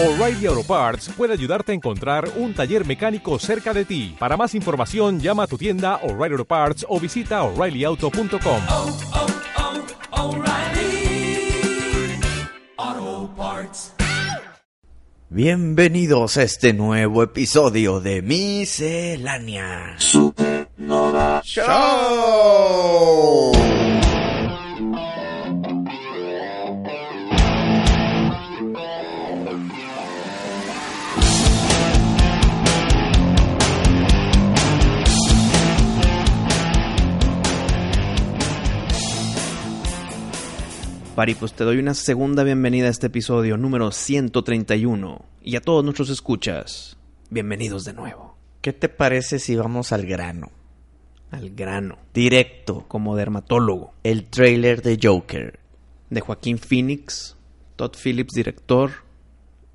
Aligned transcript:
O'Reilly 0.00 0.46
Auto 0.46 0.62
Parts 0.62 1.08
puede 1.16 1.32
ayudarte 1.32 1.72
a 1.72 1.74
encontrar 1.74 2.30
un 2.36 2.54
taller 2.54 2.86
mecánico 2.86 3.36
cerca 3.40 3.74
de 3.74 3.84
ti. 3.84 4.14
Para 4.16 4.36
más 4.36 4.54
información, 4.54 5.18
llama 5.18 5.42
a 5.42 5.48
tu 5.48 5.58
tienda 5.58 5.96
O'Reilly 6.04 6.34
Auto 6.34 6.44
Parts 6.44 6.86
o 6.88 7.00
visita 7.00 7.42
oreillyauto.com. 7.42 8.62
oh, 8.68 8.96
oh, 9.16 9.26
O'Reilly 10.22 11.50
Auto 12.76 13.34
Parts. 13.36 13.92
Bienvenidos 15.30 16.36
a 16.36 16.44
este 16.44 16.72
nuevo 16.72 17.24
episodio 17.24 17.98
de 17.98 18.22
Miscelánea 18.22 19.96
Supernova 19.98 21.42
Show. 21.44 21.66
Pari, 41.18 41.34
pues 41.34 41.52
te 41.52 41.64
doy 41.64 41.78
una 41.78 41.94
segunda 41.94 42.44
bienvenida 42.44 42.86
a 42.86 42.90
este 42.90 43.08
episodio 43.08 43.56
número 43.56 43.90
131. 43.90 45.24
Y 45.42 45.56
a 45.56 45.60
todos 45.60 45.82
nuestros 45.82 46.10
escuchas, 46.10 46.96
bienvenidos 47.28 47.84
de 47.84 47.92
nuevo. 47.92 48.36
¿Qué 48.60 48.72
te 48.72 48.88
parece 48.88 49.40
si 49.40 49.56
vamos 49.56 49.90
al 49.90 50.06
grano? 50.06 50.52
Al 51.32 51.50
grano, 51.50 51.98
Directo. 52.14 52.84
como 52.86 53.16
dermatólogo. 53.16 53.94
El 54.04 54.26
trailer 54.26 54.80
de 54.80 54.96
Joker. 55.02 55.58
De 56.08 56.20
Joaquín 56.20 56.56
Phoenix, 56.56 57.36
Todd 57.74 57.96
Phillips, 58.00 58.34
director. 58.34 58.92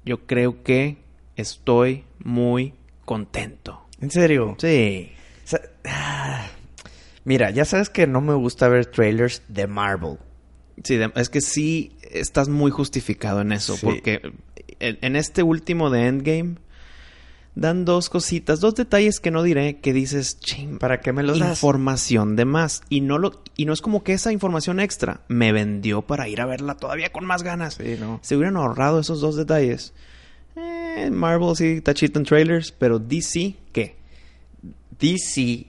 Yo 0.05 0.25
creo 0.25 0.63
que 0.63 0.99
estoy 1.35 2.05
muy 2.19 2.73
contento. 3.03 3.85
¿En 3.99 4.11
serio? 4.11 4.55
Sí. 4.59 5.11
Mira, 7.25 7.49
ya 7.49 7.65
sabes 7.65 7.89
que 7.89 8.07
no 8.07 8.21
me 8.21 8.33
gusta 8.33 8.69
ver 8.69 8.85
trailers 8.85 9.41
de 9.49 9.67
Marvel. 9.67 10.19
Sí, 10.83 10.97
es 11.15 11.29
que 11.29 11.41
sí 11.41 11.91
estás 12.11 12.49
muy 12.49 12.71
justificado 12.71 13.41
en 13.41 13.51
eso, 13.51 13.75
Sí. 13.77 13.85
porque 13.85 14.21
en, 14.79 14.97
en 15.01 15.15
este 15.15 15.43
último 15.43 15.89
de 15.89 16.07
Endgame 16.07 16.55
dan 17.55 17.85
dos 17.85 18.09
cositas, 18.09 18.59
dos 18.59 18.73
detalles 18.73 19.19
que 19.19 19.29
no 19.29 19.43
diré, 19.43 19.77
que 19.79 19.93
dices, 19.93 20.39
ching, 20.39 20.79
¿Para 20.79 21.01
qué 21.01 21.13
me 21.13 21.21
los 21.21 21.37
das? 21.37 21.49
información 21.51 22.35
de 22.35 22.45
más 22.45 22.81
y 22.89 23.01
no 23.01 23.19
lo 23.19 23.43
y 23.55 23.65
no 23.65 23.73
es 23.73 23.81
como 23.81 24.03
que 24.03 24.13
esa 24.13 24.31
información 24.31 24.79
extra 24.79 25.21
me 25.27 25.51
vendió 25.51 26.01
para 26.01 26.27
ir 26.27 26.41
a 26.41 26.47
verla 26.47 26.75
todavía 26.77 27.11
con 27.11 27.25
más 27.25 27.43
ganas. 27.43 27.75
Sí, 27.75 27.95
¿no? 27.99 28.19
Se 28.23 28.35
hubieran 28.35 28.57
ahorrado 28.57 28.99
esos 28.99 29.21
dos 29.21 29.35
detalles. 29.35 29.93
Eh, 30.55 31.09
Marvel 31.11 31.55
sí 31.55 31.81
tachito 31.81 32.17
en 32.19 32.25
trailers, 32.25 32.71
pero 32.71 32.97
DC 32.97 33.55
¿qué? 33.71 33.95
DC 34.99 35.67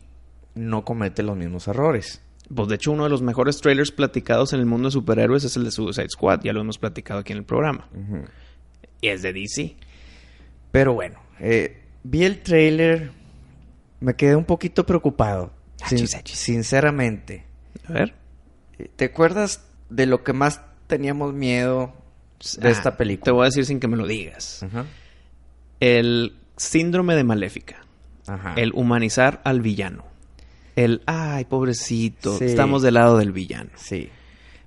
no 0.54 0.84
comete 0.84 1.22
los 1.22 1.36
mismos 1.36 1.68
errores. 1.68 2.20
Pues 2.52 2.68
de 2.68 2.74
hecho 2.74 2.92
uno 2.92 3.04
de 3.04 3.10
los 3.10 3.22
mejores 3.22 3.60
trailers 3.60 3.90
platicados 3.90 4.52
en 4.52 4.60
el 4.60 4.66
mundo 4.66 4.88
de 4.88 4.92
superhéroes 4.92 5.44
es 5.44 5.56
el 5.56 5.64
de 5.64 5.70
Suicide 5.70 6.08
Squad, 6.10 6.40
ya 6.42 6.52
lo 6.52 6.60
hemos 6.60 6.78
platicado 6.78 7.20
aquí 7.20 7.32
en 7.32 7.38
el 7.38 7.44
programa. 7.44 7.88
Y 9.00 9.08
es 9.08 9.22
de 9.22 9.32
DC. 9.32 9.76
Pero 10.70 10.92
bueno, 10.94 11.20
eh, 11.40 11.82
vi 12.02 12.24
el 12.24 12.42
trailer, 12.42 13.12
me 14.00 14.14
quedé 14.14 14.36
un 14.36 14.44
poquito 14.44 14.84
preocupado. 14.84 15.52
Sin- 15.86 16.06
sinceramente. 16.06 17.44
A 17.88 17.92
ver. 17.92 18.14
¿Te 18.96 19.06
acuerdas 19.06 19.64
de 19.90 20.06
lo 20.06 20.22
que 20.24 20.32
más 20.32 20.60
teníamos 20.86 21.32
miedo 21.34 21.94
de 22.58 22.68
Ah, 22.68 22.70
esta 22.70 22.90
Te 22.92 22.96
película? 22.98 23.32
voy 23.32 23.42
a 23.42 23.46
decir 23.46 23.64
sin 23.66 23.80
que 23.80 23.88
me 23.88 23.96
lo 23.96 24.06
digas. 24.06 24.64
El 25.80 26.36
síndrome 26.56 27.14
de 27.14 27.24
Maléfica. 27.24 27.84
Ajá. 28.26 28.54
El 28.56 28.72
humanizar 28.74 29.40
al 29.44 29.60
villano. 29.60 30.04
El, 30.76 31.02
ay, 31.06 31.44
pobrecito, 31.44 32.36
Sí. 32.38 32.46
estamos 32.46 32.82
del 32.82 32.94
lado 32.94 33.18
del 33.18 33.32
villano. 33.32 33.70
Sí. 33.76 34.08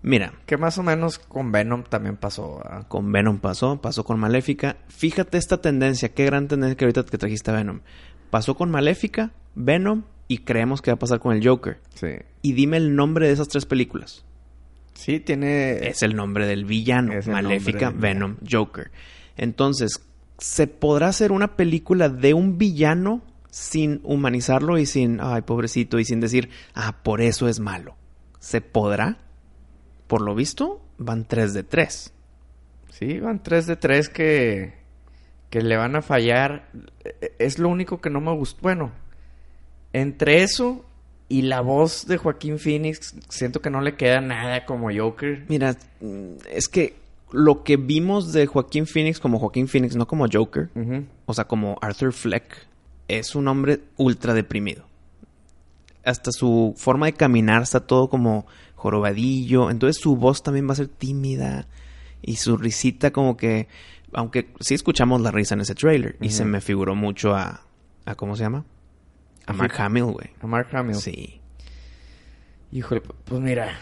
Mira, 0.04 0.34
Que 0.46 0.58
más 0.58 0.78
o 0.78 0.84
menos 0.84 1.20
con 1.20 1.52
Venom 1.52 1.84
también 1.84 2.16
pasó. 2.18 2.60
¿verdad? 2.64 2.88
con 2.88 3.12
Venom 3.12 3.40
pasó, 3.40 3.82
pasó 3.82 4.04
con 4.06 4.20
Maléfica. 4.20 4.78
Fíjate 4.88 5.38
esta 5.38 5.60
tendencia, 5.60 6.10
qué 6.14 6.26
gran 6.26 6.48
tendencia 6.48 6.78
que 6.78 6.86
ahorita 6.86 7.04
que 7.04 7.18
trajiste 7.18 7.52
a 7.52 7.56
Venom. 7.56 7.82
Pasó 8.30 8.56
con 8.56 8.70
Maléfica, 8.72 9.32
Venom 9.56 10.04
y 10.28 10.40
creemos 10.40 10.82
que 10.82 10.92
va 10.92 10.96
a 10.96 11.00
pasar 11.00 11.20
con 11.20 11.36
el 11.36 11.46
Joker. 11.46 11.80
Sí. 11.96 12.08
Y 12.42 12.54
dime 12.54 12.78
el 12.78 12.96
nombre 12.96 13.28
de 13.28 13.34
esas 13.34 13.48
tres 13.50 13.66
películas. 13.66 14.24
Sí, 14.94 15.20
tiene... 15.20 15.88
Es 15.88 16.04
el 16.04 16.16
nombre 16.16 16.48
del 16.48 16.66
villano. 16.66 17.14
Maléfica, 17.28 17.90
del 17.92 18.00
Venom, 18.00 18.36
Joker. 18.50 18.92
Entonces, 19.36 20.00
¿se 20.38 20.68
podrá 20.68 21.08
hacer 21.10 21.32
una 21.32 21.56
película 21.56 22.10
de 22.10 22.34
un 22.34 22.58
villano 22.58 23.22
sin 23.50 24.02
humanizarlo 24.04 24.78
y 24.78 24.86
sin, 24.86 25.20
ay, 25.22 25.42
pobrecito, 25.42 26.00
y 26.00 26.06
sin 26.06 26.20
decir, 26.20 26.50
ah, 26.74 26.98
por 27.04 27.22
eso 27.22 27.48
es 27.48 27.60
malo? 27.60 27.96
¿Se 28.40 28.62
podrá? 28.62 29.18
Por 30.08 30.22
lo 30.22 30.36
visto, 30.36 30.82
van 30.98 31.26
tres 31.26 31.54
de 31.54 31.64
tres. 31.64 32.14
Sí, 32.92 33.20
van 33.20 33.44
tres 33.44 33.68
de 33.68 33.76
tres 33.76 34.10
que... 34.10 34.76
Que 35.50 35.62
le 35.62 35.78
van 35.78 35.96
a 35.96 36.02
fallar. 36.02 36.70
Eh, 37.06 37.34
Es 37.40 37.58
lo 37.58 37.70
único 37.70 38.02
que 38.02 38.10
no 38.10 38.20
me 38.20 38.34
gustó. 38.36 38.60
Bueno, 38.64 38.92
entre 39.94 40.44
eso 40.44 40.86
y 41.30 41.44
la 41.44 41.62
voz 41.62 42.06
de 42.08 42.18
Joaquín 42.18 42.60
Phoenix, 42.60 43.16
siento 43.30 43.62
que 43.62 43.70
no 43.70 43.82
le 43.82 43.96
queda 43.96 44.22
nada 44.22 44.66
como 44.66 44.90
Joker. 44.94 45.46
Mira, 45.50 45.76
mm, 46.02 46.34
es 46.52 46.68
que 46.68 46.96
lo 47.32 47.64
que 47.64 47.78
vimos 47.78 48.32
de 48.32 48.46
Joaquín 48.48 48.88
Phoenix 48.88 49.20
como 49.20 49.40
Joaquín 49.40 49.68
Phoenix, 49.68 49.96
no 49.96 50.08
como 50.08 50.26
Joker, 50.32 50.70
o 51.26 51.34
sea, 51.34 51.46
como 51.46 51.78
Arthur 51.82 52.14
Fleck, 52.14 52.68
es 53.08 53.36
un 53.36 53.48
hombre 53.48 53.82
ultra 53.98 54.34
deprimido. 54.34 54.86
Hasta 56.04 56.32
su 56.32 56.74
forma 56.78 57.08
de 57.08 57.14
caminar 57.14 57.64
está 57.64 57.82
todo 57.86 58.10
como 58.10 58.46
jorobadillo. 58.76 59.70
Entonces 59.72 60.02
su 60.02 60.16
voz 60.16 60.44
también 60.44 60.68
va 60.68 60.74
a 60.74 60.76
ser 60.78 60.88
tímida. 60.88 61.68
Y 62.22 62.38
su 62.38 62.58
risita 62.58 63.12
como 63.12 63.38
que... 63.38 63.68
Aunque 64.14 64.54
sí 64.62 64.74
escuchamos 64.74 65.22
la 65.22 65.32
risa 65.32 65.56
en 65.56 65.62
ese 65.62 65.76
trailer. 65.76 66.18
Y 66.22 66.30
se 66.30 66.46
me 66.46 66.62
figuró 66.62 66.96
mucho 66.96 67.36
a... 67.36 67.62
a 68.06 68.16
¿Cómo 68.16 68.36
se 68.36 68.44
llama? 68.44 68.66
A 69.46 69.54
Mark 69.54 69.74
Hamill, 69.78 70.06
güey. 70.06 70.30
A 70.42 70.48
Mark 70.48 70.70
Hamill. 70.74 70.96
Sí. 70.96 71.42
Híjole, 72.72 73.02
pues 73.02 73.40
mira, 73.42 73.78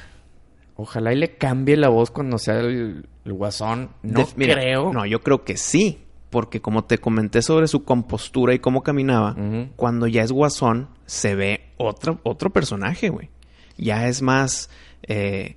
ojalá 0.75 1.12
y 1.13 1.16
le 1.18 1.38
cambie 1.38 1.75
la 1.75 1.90
voz 1.90 2.12
cuando 2.12 2.38
sea 2.38 2.59
el, 2.59 3.07
el 3.24 3.34
guasón. 3.34 3.90
No 4.03 4.19
De- 4.19 4.28
mira, 4.36 4.53
creo. 4.56 4.94
No, 4.94 5.06
yo 5.06 5.22
creo 5.22 5.44
que 5.44 5.57
sí. 5.57 6.04
Porque 6.30 6.62
como 6.62 6.84
te 6.84 6.97
comenté 6.97 7.41
sobre 7.41 7.68
su 7.68 7.84
compostura 7.84 8.53
y 8.53 8.59
cómo 8.59 8.84
caminaba, 8.84 9.36
cuando 9.75 10.08
ya 10.08 10.24
es 10.24 10.31
guasón, 10.31 10.90
se 11.06 11.36
ve 11.36 11.69
otro, 11.78 12.19
otro 12.24 12.50
personaje, 12.52 13.09
güey. 13.09 13.30
Ya 13.78 14.08
es 14.08 14.22
más 14.22 14.69
eh, 15.03 15.56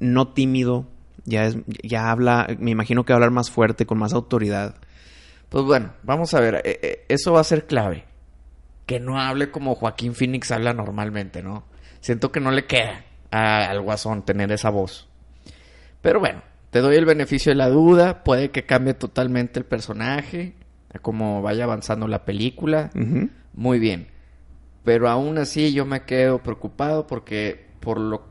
no 0.00 0.28
tímido. 0.28 0.86
Ya 1.26 1.44
es, 1.44 1.58
ya 1.84 2.10
habla, 2.10 2.48
me 2.58 2.70
imagino 2.70 3.04
que 3.04 3.12
va 3.12 3.16
a 3.16 3.18
hablar 3.18 3.30
más 3.30 3.50
fuerte, 3.50 3.84
con 3.86 3.98
más 3.98 4.14
autoridad. 4.14 4.76
Pues 5.50 5.64
bueno, 5.64 5.92
vamos 6.02 6.32
a 6.34 6.40
ver, 6.40 6.56
eh, 6.64 6.80
eh, 6.82 7.04
eso 7.08 7.32
va 7.34 7.40
a 7.40 7.44
ser 7.44 7.66
clave. 7.66 8.04
Que 8.86 8.98
no 9.00 9.20
hable 9.20 9.50
como 9.50 9.74
Joaquín 9.74 10.14
Phoenix 10.14 10.50
habla 10.50 10.72
normalmente, 10.72 11.42
¿no? 11.42 11.64
Siento 12.00 12.32
que 12.32 12.40
no 12.40 12.50
le 12.50 12.66
queda 12.66 13.04
a- 13.30 13.66
al 13.66 13.82
guasón 13.82 14.22
tener 14.24 14.50
esa 14.50 14.70
voz. 14.70 15.08
Pero 16.00 16.18
bueno, 16.20 16.42
te 16.70 16.80
doy 16.80 16.96
el 16.96 17.04
beneficio 17.04 17.50
de 17.50 17.56
la 17.56 17.68
duda, 17.68 18.22
puede 18.22 18.50
que 18.50 18.64
cambie 18.64 18.94
totalmente 18.94 19.58
el 19.58 19.64
personaje, 19.64 20.54
como 21.02 21.42
vaya 21.42 21.64
avanzando 21.64 22.06
la 22.06 22.24
película. 22.24 22.90
Muy 23.54 23.78
bien. 23.78 24.08
Pero 24.84 25.08
aún 25.08 25.38
así 25.38 25.72
yo 25.72 25.84
me 25.84 26.02
quedo 26.02 26.42
preocupado 26.42 27.06
porque 27.06 27.66
por 27.80 27.98
lo 27.98 28.24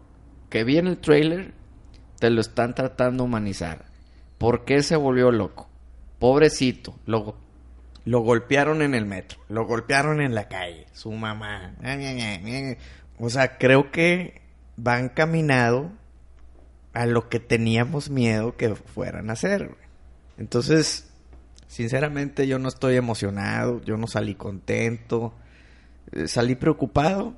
que 0.50 0.64
vi 0.64 0.78
en 0.78 0.88
el 0.88 0.98
trailer, 0.98 1.54
te 2.20 2.30
lo 2.30 2.42
están 2.42 2.74
tratando 2.76 3.24
de 3.24 3.30
humanizar. 3.30 3.86
¿Por 4.38 4.66
qué 4.66 4.84
se 4.84 4.96
volvió 4.96 5.32
loco? 5.32 5.70
Pobrecito, 6.18 6.96
lo, 7.06 7.36
lo 8.06 8.22
golpearon 8.22 8.82
en 8.82 8.96
el 8.96 9.06
metro, 9.06 9.40
lo 9.50 9.66
golpearon 9.66 10.22
en 10.22 10.34
la 10.34 10.48
calle, 10.48 10.88
su 10.94 11.12
mamá. 11.12 11.76
O 13.20 13.30
sea, 13.30 13.58
creo 13.58 13.92
que 13.92 14.42
van 14.76 15.10
caminado 15.10 15.92
a 17.00 17.06
lo 17.06 17.30
que 17.30 17.40
teníamos 17.40 18.10
miedo 18.10 18.58
que 18.58 18.76
fueran 18.76 19.30
a 19.30 19.34
hacer. 19.34 19.66
güey. 19.68 19.80
Entonces, 20.38 21.10
sinceramente 21.68 22.46
yo 22.48 22.60
no 22.60 22.68
estoy 22.68 22.96
emocionado, 22.96 23.82
yo 23.84 23.96
no 23.98 24.08
salí 24.08 24.36
contento, 24.36 25.34
eh, 26.12 26.28
salí 26.28 26.56
preocupado. 26.56 27.34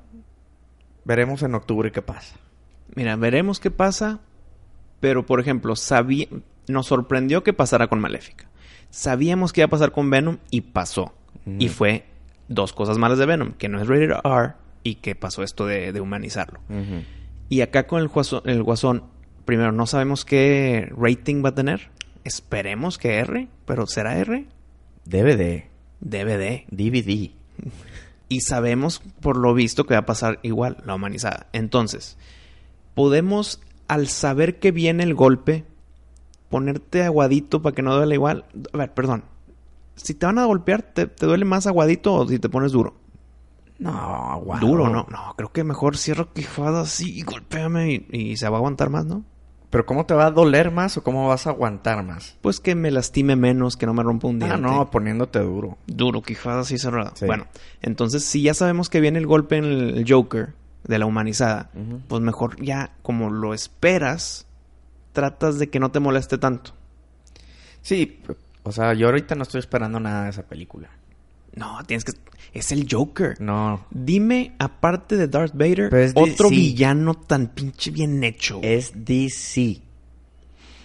Veremos 1.03 1.43
en 1.43 1.55
octubre 1.55 1.91
qué 1.91 2.01
pasa. 2.01 2.35
Mira, 2.95 3.15
veremos 3.15 3.59
qué 3.59 3.71
pasa. 3.71 4.19
Pero, 4.99 5.25
por 5.25 5.39
ejemplo, 5.39 5.75
sabí- 5.75 6.29
nos 6.67 6.87
sorprendió 6.87 7.43
que 7.43 7.53
pasara 7.53 7.87
con 7.87 7.99
Maléfica. 7.99 8.47
Sabíamos 8.91 9.51
que 9.53 9.61
iba 9.61 9.65
a 9.65 9.69
pasar 9.69 9.91
con 9.91 10.09
Venom 10.09 10.37
y 10.51 10.61
pasó. 10.61 11.13
Y 11.59 11.69
fue 11.69 12.05
dos 12.49 12.71
cosas 12.73 12.97
malas 12.99 13.17
de 13.17 13.25
Venom, 13.25 13.53
que 13.53 13.67
no 13.69 13.81
es 13.81 13.87
rated 13.87 14.11
R 14.23 14.53
y 14.83 14.95
que 14.95 15.15
pasó 15.15 15.41
esto 15.43 15.65
de, 15.65 15.91
de 15.91 16.01
humanizarlo. 16.01 16.59
Y 17.49 17.61
acá 17.61 17.87
con 17.87 17.99
el 18.01 18.07
guasón, 18.09 18.41
el 18.45 18.61
guasón, 18.63 19.03
primero, 19.45 19.71
no 19.71 19.85
sabemos 19.85 20.25
qué 20.25 20.91
rating 20.95 21.43
va 21.43 21.49
a 21.49 21.55
tener. 21.55 21.89
Esperemos 22.23 22.97
que 22.97 23.17
R, 23.17 23.47
pero 23.65 23.87
¿será 23.87 24.17
R? 24.17 24.45
DVD, 25.05 25.65
DVD. 25.99 26.63
DVD. 26.69 27.31
Y 28.29 28.41
sabemos, 28.41 29.01
por 29.19 29.37
lo 29.37 29.53
visto, 29.53 29.85
que 29.85 29.93
va 29.93 30.01
a 30.01 30.05
pasar 30.05 30.39
igual, 30.43 30.77
la 30.85 30.95
humanizada. 30.95 31.47
Entonces, 31.51 32.17
podemos, 32.93 33.61
al 33.87 34.07
saber 34.07 34.59
que 34.59 34.71
viene 34.71 35.03
el 35.03 35.15
golpe, 35.15 35.65
ponerte 36.49 37.03
aguadito 37.03 37.61
para 37.61 37.75
que 37.75 37.81
no 37.81 37.95
duele 37.95 38.15
igual. 38.15 38.45
A 38.73 38.77
ver, 38.77 38.93
perdón. 38.93 39.23
Si 39.95 40.13
te 40.13 40.25
van 40.25 40.39
a 40.39 40.45
golpear, 40.45 40.81
¿te, 40.81 41.07
te 41.07 41.25
duele 41.25 41.45
más 41.45 41.67
aguadito 41.67 42.13
o 42.13 42.27
si 42.27 42.39
te 42.39 42.49
pones 42.49 42.71
duro? 42.71 42.95
No, 43.79 43.91
aguado. 43.91 44.65
Duro, 44.65 44.89
¿no? 44.89 45.07
No, 45.09 45.33
creo 45.35 45.51
que 45.51 45.63
mejor 45.63 45.97
cierro 45.97 46.31
quijada 46.33 46.81
así 46.81 47.17
y 47.17 47.23
golpéame 47.23 47.91
y, 47.91 48.07
y 48.11 48.37
se 48.37 48.47
va 48.47 48.57
a 48.57 48.59
aguantar 48.59 48.89
más, 48.89 49.05
¿no? 49.05 49.23
Pero 49.71 49.85
¿cómo 49.85 50.05
te 50.05 50.13
va 50.13 50.27
a 50.27 50.31
doler 50.31 50.69
más 50.69 50.97
o 50.97 51.03
cómo 51.03 51.29
vas 51.29 51.47
a 51.47 51.51
aguantar 51.51 52.03
más? 52.03 52.37
Pues 52.41 52.59
que 52.59 52.75
me 52.75 52.91
lastime 52.91 53.37
menos, 53.37 53.77
que 53.77 53.85
no 53.85 53.93
me 53.93 54.03
rompa 54.03 54.27
un 54.27 54.37
diente. 54.37 54.55
Ah, 54.55 54.59
no, 54.59 54.91
poniéndote 54.91 55.39
duro. 55.39 55.77
Duro, 55.87 56.21
quijada 56.21 56.59
así 56.59 56.77
cerrada. 56.77 57.13
Sí. 57.15 57.25
Bueno, 57.25 57.47
entonces 57.81 58.23
si 58.25 58.43
ya 58.43 58.53
sabemos 58.53 58.89
que 58.89 58.99
viene 58.99 59.17
el 59.17 59.25
golpe 59.25 59.55
en 59.55 59.63
el 59.63 60.05
Joker 60.07 60.53
de 60.83 60.99
la 60.99 61.05
humanizada, 61.05 61.71
pues 62.09 62.21
mejor 62.21 62.61
ya, 62.61 62.91
como 63.01 63.29
lo 63.29 63.53
esperas, 63.53 64.45
tratas 65.13 65.57
de 65.57 65.69
que 65.69 65.79
no 65.79 65.89
te 65.89 66.01
moleste 66.01 66.37
tanto. 66.37 66.73
Sí, 67.81 68.19
o 68.63 68.73
sea, 68.73 68.93
yo 68.93 69.07
ahorita 69.07 69.35
no 69.35 69.43
estoy 69.43 69.59
esperando 69.59 70.01
nada 70.01 70.25
de 70.25 70.31
esa 70.31 70.43
película. 70.43 70.89
No, 71.55 71.81
tienes 71.85 72.03
que... 72.03 72.11
Es 72.53 72.71
el 72.71 72.87
Joker. 72.89 73.39
No, 73.39 73.85
Dime, 73.91 74.55
aparte 74.59 75.15
de 75.15 75.27
Darth 75.27 75.53
Vader, 75.53 76.13
otro 76.15 76.49
villano 76.49 77.13
tan 77.13 77.47
pinche 77.47 77.91
bien 77.91 78.23
hecho. 78.23 78.59
güey. 78.59 78.73
es 78.73 78.91
DC. 79.05 79.81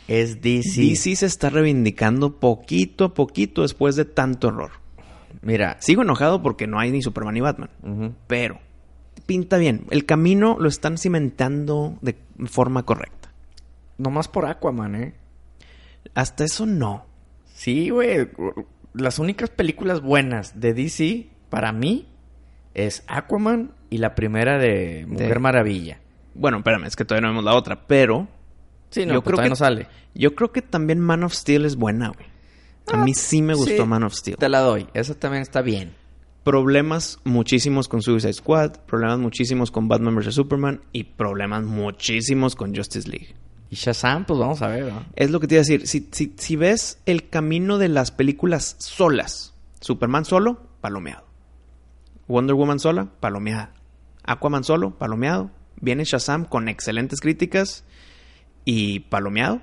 Es 0.06 0.40
DC. 0.40 0.80
DC 0.80 1.16
se 1.16 1.26
está 1.26 1.50
reivindicando 1.50 2.38
poquito 2.38 3.06
a 3.06 3.14
poquito 3.14 3.62
después 3.62 3.96
de 3.96 4.04
tanto 4.04 4.48
error. 4.48 4.70
Mira, 5.42 5.76
Sigo 5.80 6.02
enojado 6.02 6.42
porque 6.42 6.66
no 6.66 6.78
hay 6.78 6.90
ni 6.92 7.02
Superman 7.02 7.34
ni 7.34 7.40
Batman. 7.40 7.70
Pero 8.26 8.60
pinta 9.26 9.58
bien. 9.58 9.86
El 9.90 10.06
camino 10.06 10.56
lo 10.58 10.68
están 10.68 10.98
cimentando 10.98 11.98
de 12.00 12.16
forma 12.46 12.84
correcta. 12.84 13.32
nomás 13.98 14.28
por 14.28 14.46
Aquaman, 14.46 14.94
¿eh? 14.94 15.14
Hasta 16.14 16.44
eso 16.44 16.66
no. 16.66 17.06
Sí, 17.54 17.90
güey. 17.90 18.28
Las 18.94 19.18
únicas 19.18 19.50
películas 19.50 20.00
buenas 20.00 20.60
de 20.60 20.74
DC, 20.74 21.28
para 21.56 21.72
mí, 21.72 22.06
es 22.74 23.02
Aquaman 23.06 23.72
y 23.88 23.96
la 23.98 24.14
primera 24.14 24.58
de 24.58 25.06
Mujer 25.08 25.34
De- 25.34 25.38
Maravilla. 25.40 26.00
Bueno, 26.34 26.58
espérame, 26.58 26.84
es 26.84 26.96
que 26.96 27.04
todavía 27.06 27.26
no 27.28 27.32
vemos 27.32 27.44
la 27.44 27.54
otra. 27.56 27.86
Pero 27.86 28.28
Sí, 28.90 29.04
no, 29.06 29.14
Yo 29.14 29.22
pues 29.22 29.34
creo 29.34 29.44
que- 29.44 29.48
no 29.50 29.56
sale. 29.56 29.88
yo 30.14 30.34
creo 30.34 30.52
que 30.52 30.60
también 30.62 31.00
Man 31.00 31.24
of 31.24 31.32
Steel 31.34 31.64
es 31.64 31.76
buena, 31.76 32.08
güey. 32.10 32.26
A 32.92 32.98
mí 33.02 33.14
sí 33.14 33.40
me 33.42 33.54
gustó 33.54 33.82
Sí, 33.82 33.88
Man 33.88 34.04
of 34.04 34.12
Steel. 34.14 34.36
Te 34.36 34.48
la 34.48 34.60
doy. 34.60 34.86
Esa 34.94 35.14
también 35.18 35.42
está 35.42 35.60
bien. 35.62 35.94
Problemas 36.44 37.18
muchísimos 37.24 37.88
con 37.88 38.02
Suicide 38.02 38.32
Squad, 38.34 38.72
problemas 38.86 39.18
muchísimos 39.18 39.70
con 39.72 39.88
Batman 39.88 40.14
vs. 40.14 40.34
Superman 40.34 40.82
y 40.92 41.02
problemas 41.04 41.64
muchísimos 41.64 42.54
con 42.54 42.74
Justice 42.76 43.08
League. 43.08 43.34
Y 43.70 43.74
Shazam, 43.74 44.24
pues 44.26 44.38
vamos 44.38 44.62
a 44.62 44.68
ver, 44.68 44.84
¿no? 44.92 45.04
Es 45.16 45.30
lo 45.32 45.40
que 45.40 45.48
te 45.48 45.56
iba 45.56 45.60
a 45.60 45.64
decir. 45.64 45.88
Si, 45.88 46.08
si, 46.12 46.34
si 46.36 46.54
ves 46.54 47.00
el 47.06 47.28
camino 47.28 47.78
de 47.78 47.88
las 47.88 48.12
películas 48.12 48.76
solas, 48.78 49.54
Superman 49.80 50.24
solo, 50.24 50.60
palomeado. 50.80 51.25
Wonder 52.28 52.54
Woman 52.54 52.78
sola, 52.80 53.08
palomeada. 53.20 53.72
Aquaman 54.24 54.64
solo, 54.64 54.92
palomeado. 54.98 55.50
Viene 55.80 56.04
Shazam 56.04 56.44
con 56.44 56.68
excelentes 56.68 57.20
críticas 57.20 57.84
y 58.64 59.00
palomeado. 59.00 59.60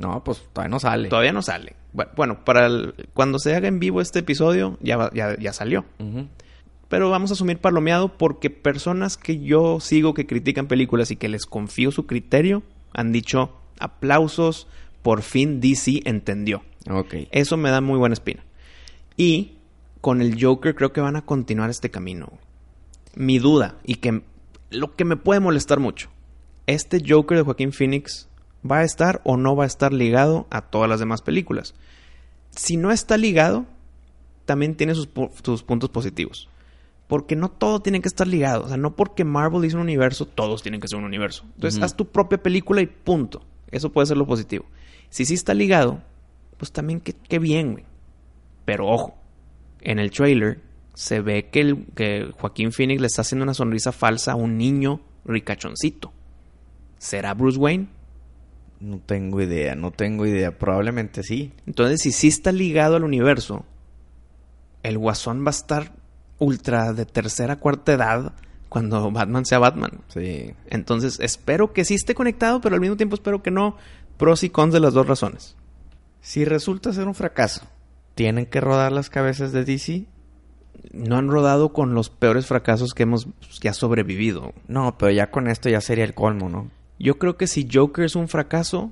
No, 0.00 0.22
pues 0.24 0.42
todavía 0.52 0.70
no 0.70 0.80
sale. 0.80 1.08
Todavía 1.08 1.32
no 1.32 1.42
sale. 1.42 1.74
Bu- 1.94 2.08
Bueno, 2.14 2.44
para 2.44 2.66
el- 2.66 3.08
cuando 3.14 3.38
se 3.38 3.54
haga 3.54 3.68
en 3.68 3.78
vivo 3.80 4.00
este 4.00 4.18
episodio, 4.20 4.76
ya, 4.80 5.10
ya, 5.14 5.36
ya 5.38 5.52
salió. 5.52 5.84
Pero 6.88 7.10
vamos 7.10 7.30
a 7.30 7.34
asumir 7.34 7.58
palomeado 7.58 8.16
porque 8.16 8.50
personas 8.50 9.16
que 9.16 9.38
yo 9.40 9.78
sigo 9.80 10.14
que 10.14 10.26
critican 10.26 10.68
películas 10.68 11.10
y 11.10 11.16
que 11.16 11.28
les 11.28 11.44
confío 11.46 11.90
su 11.90 12.06
criterio 12.06 12.62
han 12.92 13.12
dicho 13.12 13.54
aplausos, 13.78 14.66
por 15.02 15.22
fin 15.22 15.60
DC 15.60 16.02
entendió. 16.04 16.62
Ok. 16.90 17.14
Eso 17.30 17.56
me 17.56 17.70
da 17.70 17.80
muy 17.80 17.98
buena 17.98 18.14
espina. 18.14 18.42
Y 19.16 19.57
con 20.00 20.20
el 20.22 20.42
Joker 20.42 20.74
creo 20.74 20.92
que 20.92 21.00
van 21.00 21.16
a 21.16 21.22
continuar 21.24 21.70
este 21.70 21.90
camino. 21.90 22.32
Mi 23.14 23.38
duda 23.38 23.76
y 23.84 23.96
que 23.96 24.22
lo 24.70 24.94
que 24.94 25.04
me 25.04 25.16
puede 25.16 25.40
molestar 25.40 25.80
mucho, 25.80 26.08
este 26.66 27.02
Joker 27.06 27.38
de 27.38 27.44
Joaquín 27.44 27.72
Phoenix 27.72 28.28
va 28.68 28.78
a 28.78 28.84
estar 28.84 29.20
o 29.24 29.36
no 29.36 29.56
va 29.56 29.64
a 29.64 29.66
estar 29.66 29.92
ligado 29.92 30.46
a 30.50 30.62
todas 30.62 30.88
las 30.88 31.00
demás 31.00 31.22
películas. 31.22 31.74
Si 32.50 32.76
no 32.76 32.90
está 32.92 33.16
ligado, 33.16 33.66
también 34.44 34.76
tiene 34.76 34.94
sus, 34.94 35.12
pu- 35.12 35.30
sus 35.42 35.62
puntos 35.62 35.90
positivos. 35.90 36.48
Porque 37.06 37.36
no 37.36 37.48
todo 37.50 37.80
tiene 37.80 38.02
que 38.02 38.08
estar 38.08 38.26
ligado. 38.26 38.64
O 38.64 38.68
sea, 38.68 38.76
no 38.76 38.94
porque 38.94 39.24
Marvel 39.24 39.64
hizo 39.64 39.76
un 39.78 39.82
universo, 39.84 40.26
todos 40.26 40.62
tienen 40.62 40.80
que 40.80 40.88
ser 40.88 40.98
un 40.98 41.04
universo. 41.06 41.44
Entonces, 41.54 41.80
haz 41.82 41.96
tu 41.96 42.06
propia 42.06 42.42
película 42.42 42.82
y 42.82 42.86
punto. 42.86 43.42
Eso 43.70 43.90
puede 43.90 44.06
ser 44.06 44.18
lo 44.18 44.26
positivo. 44.26 44.66
Si 45.08 45.24
sí 45.24 45.32
está 45.34 45.54
ligado, 45.54 46.02
pues 46.58 46.70
también 46.70 47.00
qué, 47.00 47.14
qué 47.14 47.38
bien, 47.38 47.72
güey. 47.72 47.84
Pero 48.66 48.86
ojo, 48.88 49.16
en 49.88 49.98
el 49.98 50.10
trailer 50.10 50.60
se 50.92 51.22
ve 51.22 51.48
que, 51.48 51.60
el, 51.60 51.86
que 51.94 52.30
Joaquín 52.38 52.72
Phoenix 52.72 53.00
le 53.00 53.06
está 53.06 53.22
haciendo 53.22 53.44
una 53.44 53.54
sonrisa 53.54 53.90
falsa 53.90 54.32
a 54.32 54.34
un 54.34 54.58
niño 54.58 55.00
ricachoncito. 55.24 56.12
¿Será 56.98 57.32
Bruce 57.32 57.58
Wayne? 57.58 57.86
No 58.80 58.98
tengo 58.98 59.40
idea, 59.40 59.74
no 59.74 59.90
tengo 59.90 60.26
idea. 60.26 60.58
Probablemente 60.58 61.22
sí. 61.22 61.52
Entonces, 61.66 62.02
si 62.02 62.12
sí 62.12 62.28
está 62.28 62.52
ligado 62.52 62.96
al 62.96 63.04
universo, 63.04 63.64
el 64.82 64.98
guasón 64.98 65.42
va 65.42 65.48
a 65.48 65.50
estar 65.50 65.92
ultra 66.38 66.92
de 66.92 67.06
tercera, 67.06 67.56
cuarta 67.56 67.94
edad 67.94 68.34
cuando 68.68 69.10
Batman 69.10 69.46
sea 69.46 69.58
Batman. 69.58 70.02
Sí. 70.08 70.52
Entonces, 70.66 71.18
espero 71.20 71.72
que 71.72 71.86
sí 71.86 71.94
esté 71.94 72.14
conectado, 72.14 72.60
pero 72.60 72.74
al 72.74 72.82
mismo 72.82 72.98
tiempo 72.98 73.14
espero 73.14 73.42
que 73.42 73.50
no. 73.50 73.78
Pros 74.18 74.44
y 74.44 74.50
cons 74.50 74.74
de 74.74 74.80
las 74.80 74.92
dos 74.92 75.06
razones. 75.06 75.56
Si 76.20 76.44
resulta 76.44 76.92
ser 76.92 77.06
un 77.06 77.14
fracaso, 77.14 77.62
¿tienen 78.18 78.46
que 78.46 78.60
rodar 78.60 78.90
las 78.90 79.10
cabezas 79.10 79.52
de 79.52 79.64
DC? 79.64 80.06
No 80.90 81.18
han 81.18 81.28
rodado 81.28 81.72
con 81.72 81.94
los 81.94 82.10
peores 82.10 82.46
fracasos 82.46 82.92
que 82.92 83.04
hemos 83.04 83.26
pues, 83.26 83.60
ya 83.60 83.72
sobrevivido. 83.72 84.54
No, 84.66 84.98
pero 84.98 85.12
ya 85.12 85.30
con 85.30 85.46
esto 85.46 85.68
ya 85.68 85.80
sería 85.80 86.02
el 86.02 86.14
colmo, 86.14 86.48
¿no? 86.48 86.68
Yo 86.98 87.16
creo 87.20 87.36
que 87.36 87.46
si 87.46 87.68
Joker 87.72 88.04
es 88.04 88.16
un 88.16 88.26
fracaso, 88.26 88.90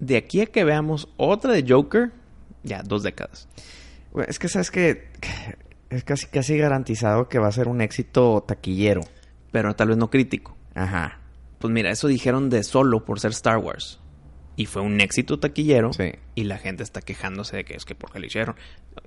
de 0.00 0.16
aquí 0.16 0.40
a 0.40 0.46
que 0.46 0.64
veamos 0.64 1.10
otra 1.18 1.52
de 1.52 1.66
Joker, 1.68 2.12
ya 2.62 2.82
dos 2.82 3.02
décadas. 3.02 3.46
Es 4.26 4.38
que 4.38 4.48
sabes 4.48 4.70
que 4.70 5.10
es 5.90 6.02
casi 6.04 6.28
casi 6.28 6.56
garantizado 6.56 7.28
que 7.28 7.38
va 7.38 7.48
a 7.48 7.52
ser 7.52 7.68
un 7.68 7.82
éxito 7.82 8.42
taquillero. 8.48 9.02
Pero 9.50 9.76
tal 9.76 9.88
vez 9.88 9.98
no 9.98 10.08
crítico. 10.08 10.56
Ajá. 10.74 11.20
Pues 11.58 11.70
mira, 11.70 11.90
eso 11.90 12.08
dijeron 12.08 12.48
de 12.48 12.64
solo 12.64 13.04
por 13.04 13.20
ser 13.20 13.32
Star 13.32 13.58
Wars. 13.58 14.00
Y 14.56 14.66
fue 14.66 14.82
un 14.82 15.00
éxito 15.00 15.38
taquillero. 15.38 15.92
Sí. 15.92 16.12
Y 16.34 16.44
la 16.44 16.58
gente 16.58 16.82
está 16.82 17.00
quejándose 17.00 17.56
de 17.56 17.64
que 17.64 17.74
es 17.74 17.84
que 17.84 17.94
por 17.94 18.12
qué 18.12 18.18
lo 18.20 18.26
hicieron. 18.26 18.54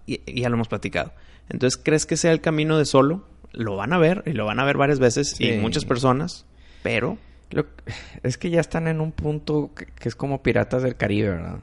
Y, 0.06 0.22
y 0.26 0.42
ya 0.42 0.50
lo 0.50 0.56
hemos 0.56 0.68
platicado. 0.68 1.14
Entonces, 1.50 1.80
¿crees 1.84 2.06
que 2.06 2.18
sea 2.18 2.32
el 2.32 2.42
camino 2.42 2.78
de 2.78 2.86
solo? 2.86 3.28
Lo 3.52 3.76
van 3.76 3.94
a 3.94 3.98
ver 4.00 4.24
y 4.26 4.32
lo 4.32 4.46
van 4.46 4.60
a 4.60 4.66
ver 4.66 4.78
varias 4.78 5.00
veces 5.00 5.30
Sí. 5.38 5.46
y 5.50 5.58
muchas 5.58 5.86
personas. 5.86 6.46
Pero 6.84 7.18
Lo- 7.52 7.68
es 8.24 8.38
que 8.40 8.50
ya 8.50 8.60
están 8.60 8.88
en 8.88 9.00
un 9.00 9.12
punto 9.12 9.72
que, 9.76 9.86
que 9.86 10.10
es 10.10 10.16
como 10.16 10.42
Piratas 10.42 10.82
del 10.82 10.96
Caribe, 10.96 11.30
¿verdad? 11.30 11.60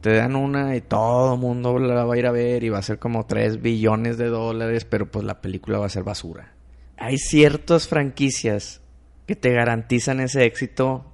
Te 0.00 0.12
dan 0.14 0.34
una 0.36 0.74
y 0.76 0.80
todo 0.80 1.34
el 1.34 1.40
mundo 1.40 1.78
la 1.78 2.04
va 2.04 2.14
a 2.14 2.18
ir 2.18 2.26
a 2.26 2.32
ver 2.32 2.64
y 2.64 2.68
va 2.68 2.78
a 2.78 2.82
ser 2.82 2.98
como 2.98 3.24
3 3.26 3.62
billones 3.62 4.18
de 4.18 4.26
dólares, 4.26 4.84
pero 4.84 5.10
pues 5.10 5.24
la 5.24 5.40
película 5.40 5.78
va 5.78 5.86
a 5.86 5.90
ser 5.90 6.02
basura. 6.02 6.52
Hay 6.98 7.18
ciertas 7.18 7.86
franquicias 7.88 8.80
que 9.26 9.36
te 9.36 9.52
garantizan 9.52 10.20
ese 10.20 10.44
éxito 10.44 11.12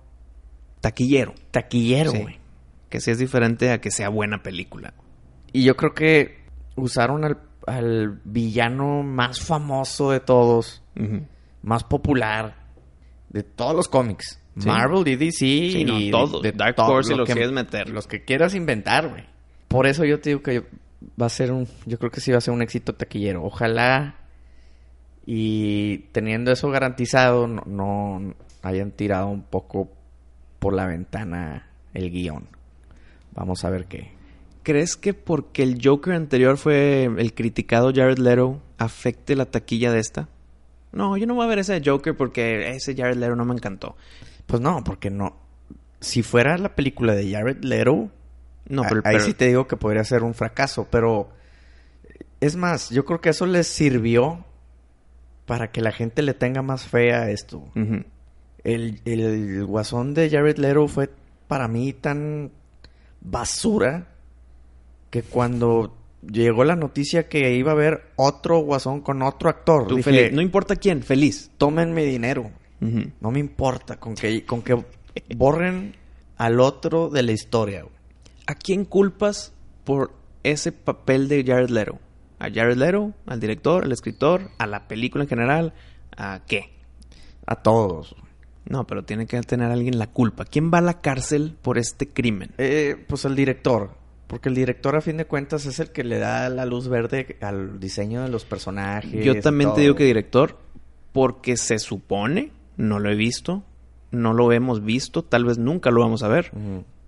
taquillero. 0.83 1.33
taquillero, 1.51 2.11
Sí. 2.11 2.19
güey. 2.21 2.39
Que 2.91 3.01
sí 3.01 3.11
es 3.11 3.19
diferente 3.19 3.71
a 3.71 3.81
que 3.81 3.91
sea 3.91 4.11
buena 4.11 4.43
película. 4.43 4.93
Y 5.55 5.65
yo 5.65 5.77
creo 5.77 5.95
que 5.95 6.43
usaron 6.77 7.25
al, 7.25 7.39
al 7.67 8.21
villano 8.25 9.03
más 9.03 9.41
famoso 9.41 10.11
de 10.11 10.21
todos, 10.21 10.83
más 11.63 11.85
popular 11.85 12.57
de 13.31 13.43
todos 13.43 13.75
los 13.75 13.89
cómics. 13.89 14.39
Sí. 14.59 14.69
Marvel 14.69 15.09
y 15.09 15.17
DC 15.17 15.33
Sí, 15.39 15.85
no, 15.87 15.99
y 15.99 16.11
todos. 16.11 16.43
Dark 16.55 16.75
Horse 16.79 17.15
y 17.15 17.17
lo 17.17 17.25
que 17.25 17.33
quieras 17.33 17.53
meter. 17.53 17.89
Los 17.89 18.07
que 18.07 18.23
quieras 18.25 18.55
inventar, 18.55 19.09
güey. 19.09 19.25
Por 19.69 19.87
eso 19.87 20.05
yo 20.05 20.21
te 20.21 20.29
digo 20.29 20.43
que 20.43 20.61
va 21.21 21.25
a 21.27 21.31
ser 21.31 21.51
un... 21.53 21.67
Yo 21.87 21.99
creo 21.99 22.11
que 22.11 22.21
sí 22.21 22.31
va 22.31 22.37
a 22.37 22.43
ser 22.43 22.53
un 22.53 22.61
éxito 22.61 22.95
taquillero. 22.95 23.43
Ojalá 23.43 24.17
y 25.25 25.99
teniendo 26.13 26.53
eso 26.53 26.69
garantizado 26.71 27.47
no, 27.47 27.63
no 27.67 28.35
hayan 28.63 28.91
tirado 28.91 29.29
un 29.29 29.43
poco 29.43 29.91
por 30.63 30.75
la 30.75 30.87
ventana 30.87 31.67
el 31.93 32.11
guion. 32.13 32.47
Vamos 33.35 33.65
a 33.65 33.71
ver 33.71 33.87
qué. 33.87 34.13
¿Crees 34.63 34.97
que 34.97 35.13
porque 35.13 35.65
el 35.65 35.81
Joker 35.83 36.15
anterior 36.15 36.57
fue 36.57 37.05
el 37.19 37.35
criticado 37.35 37.91
Jared 37.93 38.19
Leto 38.19 38.63
afecte 38.79 39.35
la 39.35 39.47
taquilla 39.47 39.91
de 39.91 39.99
esta? 39.99 40.29
No, 40.93 41.17
yo 41.17 41.27
no 41.27 41.35
voy 41.35 41.47
a 41.47 41.49
ver 41.49 41.59
ese 41.59 41.81
de 41.81 41.91
Joker 41.91 42.17
porque 42.17 42.71
ese 42.71 42.95
Jared 42.95 43.17
Leto 43.17 43.35
no 43.35 43.45
me 43.45 43.55
encantó. 43.55 43.97
Pues 44.47 44.63
no, 44.63 44.85
porque 44.85 45.11
no. 45.11 45.35
Si 45.99 46.23
fuera 46.23 46.57
la 46.59 46.77
película 46.77 47.15
de 47.15 47.33
Jared 47.33 47.65
Leto, 47.65 48.11
No, 48.69 48.83
pero, 48.89 49.01
ahí 49.05 49.15
pero- 49.17 49.25
sí 49.25 49.35
te 49.35 49.49
digo 49.49 49.67
que 49.67 49.77
podría 49.77 50.05
ser 50.05 50.23
un 50.23 50.35
fracaso, 50.35 50.87
pero 50.91 51.31
es 52.41 52.55
más, 52.55 52.91
yo 52.91 53.05
creo 53.05 53.21
que 53.21 53.31
eso 53.31 53.47
les 53.47 53.67
sirvió 53.67 54.45
para 55.45 55.73
que 55.73 55.81
la 55.81 55.91
gente 55.91 56.23
le 56.23 56.35
tenga 56.35 56.63
más 56.63 56.87
fe 56.87 57.13
a 57.15 57.31
esto. 57.31 57.65
El, 58.65 59.01
el 59.05 59.65
guasón 59.67 60.15
de 60.15 60.31
Jared 60.31 60.57
Leto 60.59 60.87
fue 60.89 61.11
para 61.49 61.67
mí 61.69 61.93
tan 61.93 62.51
basura 63.21 64.07
que 65.11 65.23
cuando 65.23 65.97
llegó 66.23 66.65
la 66.65 66.77
noticia 66.77 67.29
que 67.29 67.55
iba 67.55 67.73
a 67.73 67.75
haber 67.75 68.13
otro 68.17 68.59
guasón 68.61 69.01
con 69.01 69.23
otro 69.23 69.51
actor, 69.51 69.87
Tú 69.89 69.97
dije. 69.97 70.31
No 70.33 70.41
importa 70.41 70.77
quién, 70.77 71.03
feliz. 71.03 71.51
tomen 71.59 71.93
mi 71.95 72.05
dinero. 72.05 72.51
No 73.21 73.31
me 73.31 73.39
importa 73.39 74.01
con 74.01 74.17
que, 74.17 74.45
con 74.45 74.63
que 74.63 74.77
borren 75.37 75.95
al 76.37 76.59
otro 76.59 77.11
de 77.11 77.23
la 77.23 77.31
historia. 77.33 77.83
güey. 77.83 77.95
¿A 78.49 78.55
quién 78.57 78.85
culpas 78.85 79.53
por 79.85 80.13
ese 80.43 80.73
papel 80.73 81.29
de 81.29 81.45
Jared 81.45 81.69
Leto? 81.71 81.99
¿A 82.41 82.51
Jared 82.51 82.77
Leto? 82.77 83.13
¿Al 83.27 83.39
director? 83.39 83.85
¿Al 83.85 83.93
escritor? 83.93 84.51
¿A 84.59 84.67
la 84.67 84.89
película 84.89 85.23
en 85.23 85.29
general? 85.31 85.75
¿A 86.17 86.41
qué? 86.47 86.73
A 87.47 87.63
todos. 87.63 88.17
No, 88.65 88.87
pero 88.87 89.05
tiene 89.05 89.27
que 89.27 89.41
tener 89.43 89.71
alguien 89.71 89.99
la 89.99 90.07
culpa. 90.07 90.45
¿Quién 90.45 90.73
va 90.73 90.79
a 90.79 90.83
la 90.83 91.01
cárcel 91.01 91.57
por 91.61 91.79
este 91.79 92.09
crimen? 92.09 92.53
Eh, 92.59 92.97
pues 93.09 93.25
el 93.25 93.35
director. 93.35 93.91
Porque 94.27 94.49
el 94.49 94.55
director, 94.55 94.97
a 94.97 95.01
fin 95.01 95.19
de 95.19 95.27
cuentas, 95.27 95.67
es 95.67 95.79
el 95.79 95.91
que 95.91 96.05
le 96.05 96.19
da 96.19 96.49
la 96.49 96.65
luz 96.65 96.89
verde 96.89 97.37
al 97.43 97.79
diseño 97.81 98.23
de 98.23 98.31
los 98.31 98.45
personajes. 98.45 99.25
Yo 99.25 99.39
también 99.41 99.69
todo. 99.69 99.77
te 99.77 99.81
digo 99.83 99.95
que 99.95 100.05
director, 100.05 100.57
porque 101.13 101.59
se 101.59 101.79
supone, 101.79 102.51
no 102.79 102.99
lo 102.99 103.11
he 103.11 103.15
visto, 103.15 103.63
no 104.11 104.33
lo 104.33 104.51
hemos 104.53 104.85
visto, 104.85 105.23
tal 105.23 105.45
vez 105.45 105.59
nunca 105.59 105.91
lo 105.91 106.01
vamos 106.01 106.23
a 106.23 106.29
ver. 106.29 106.51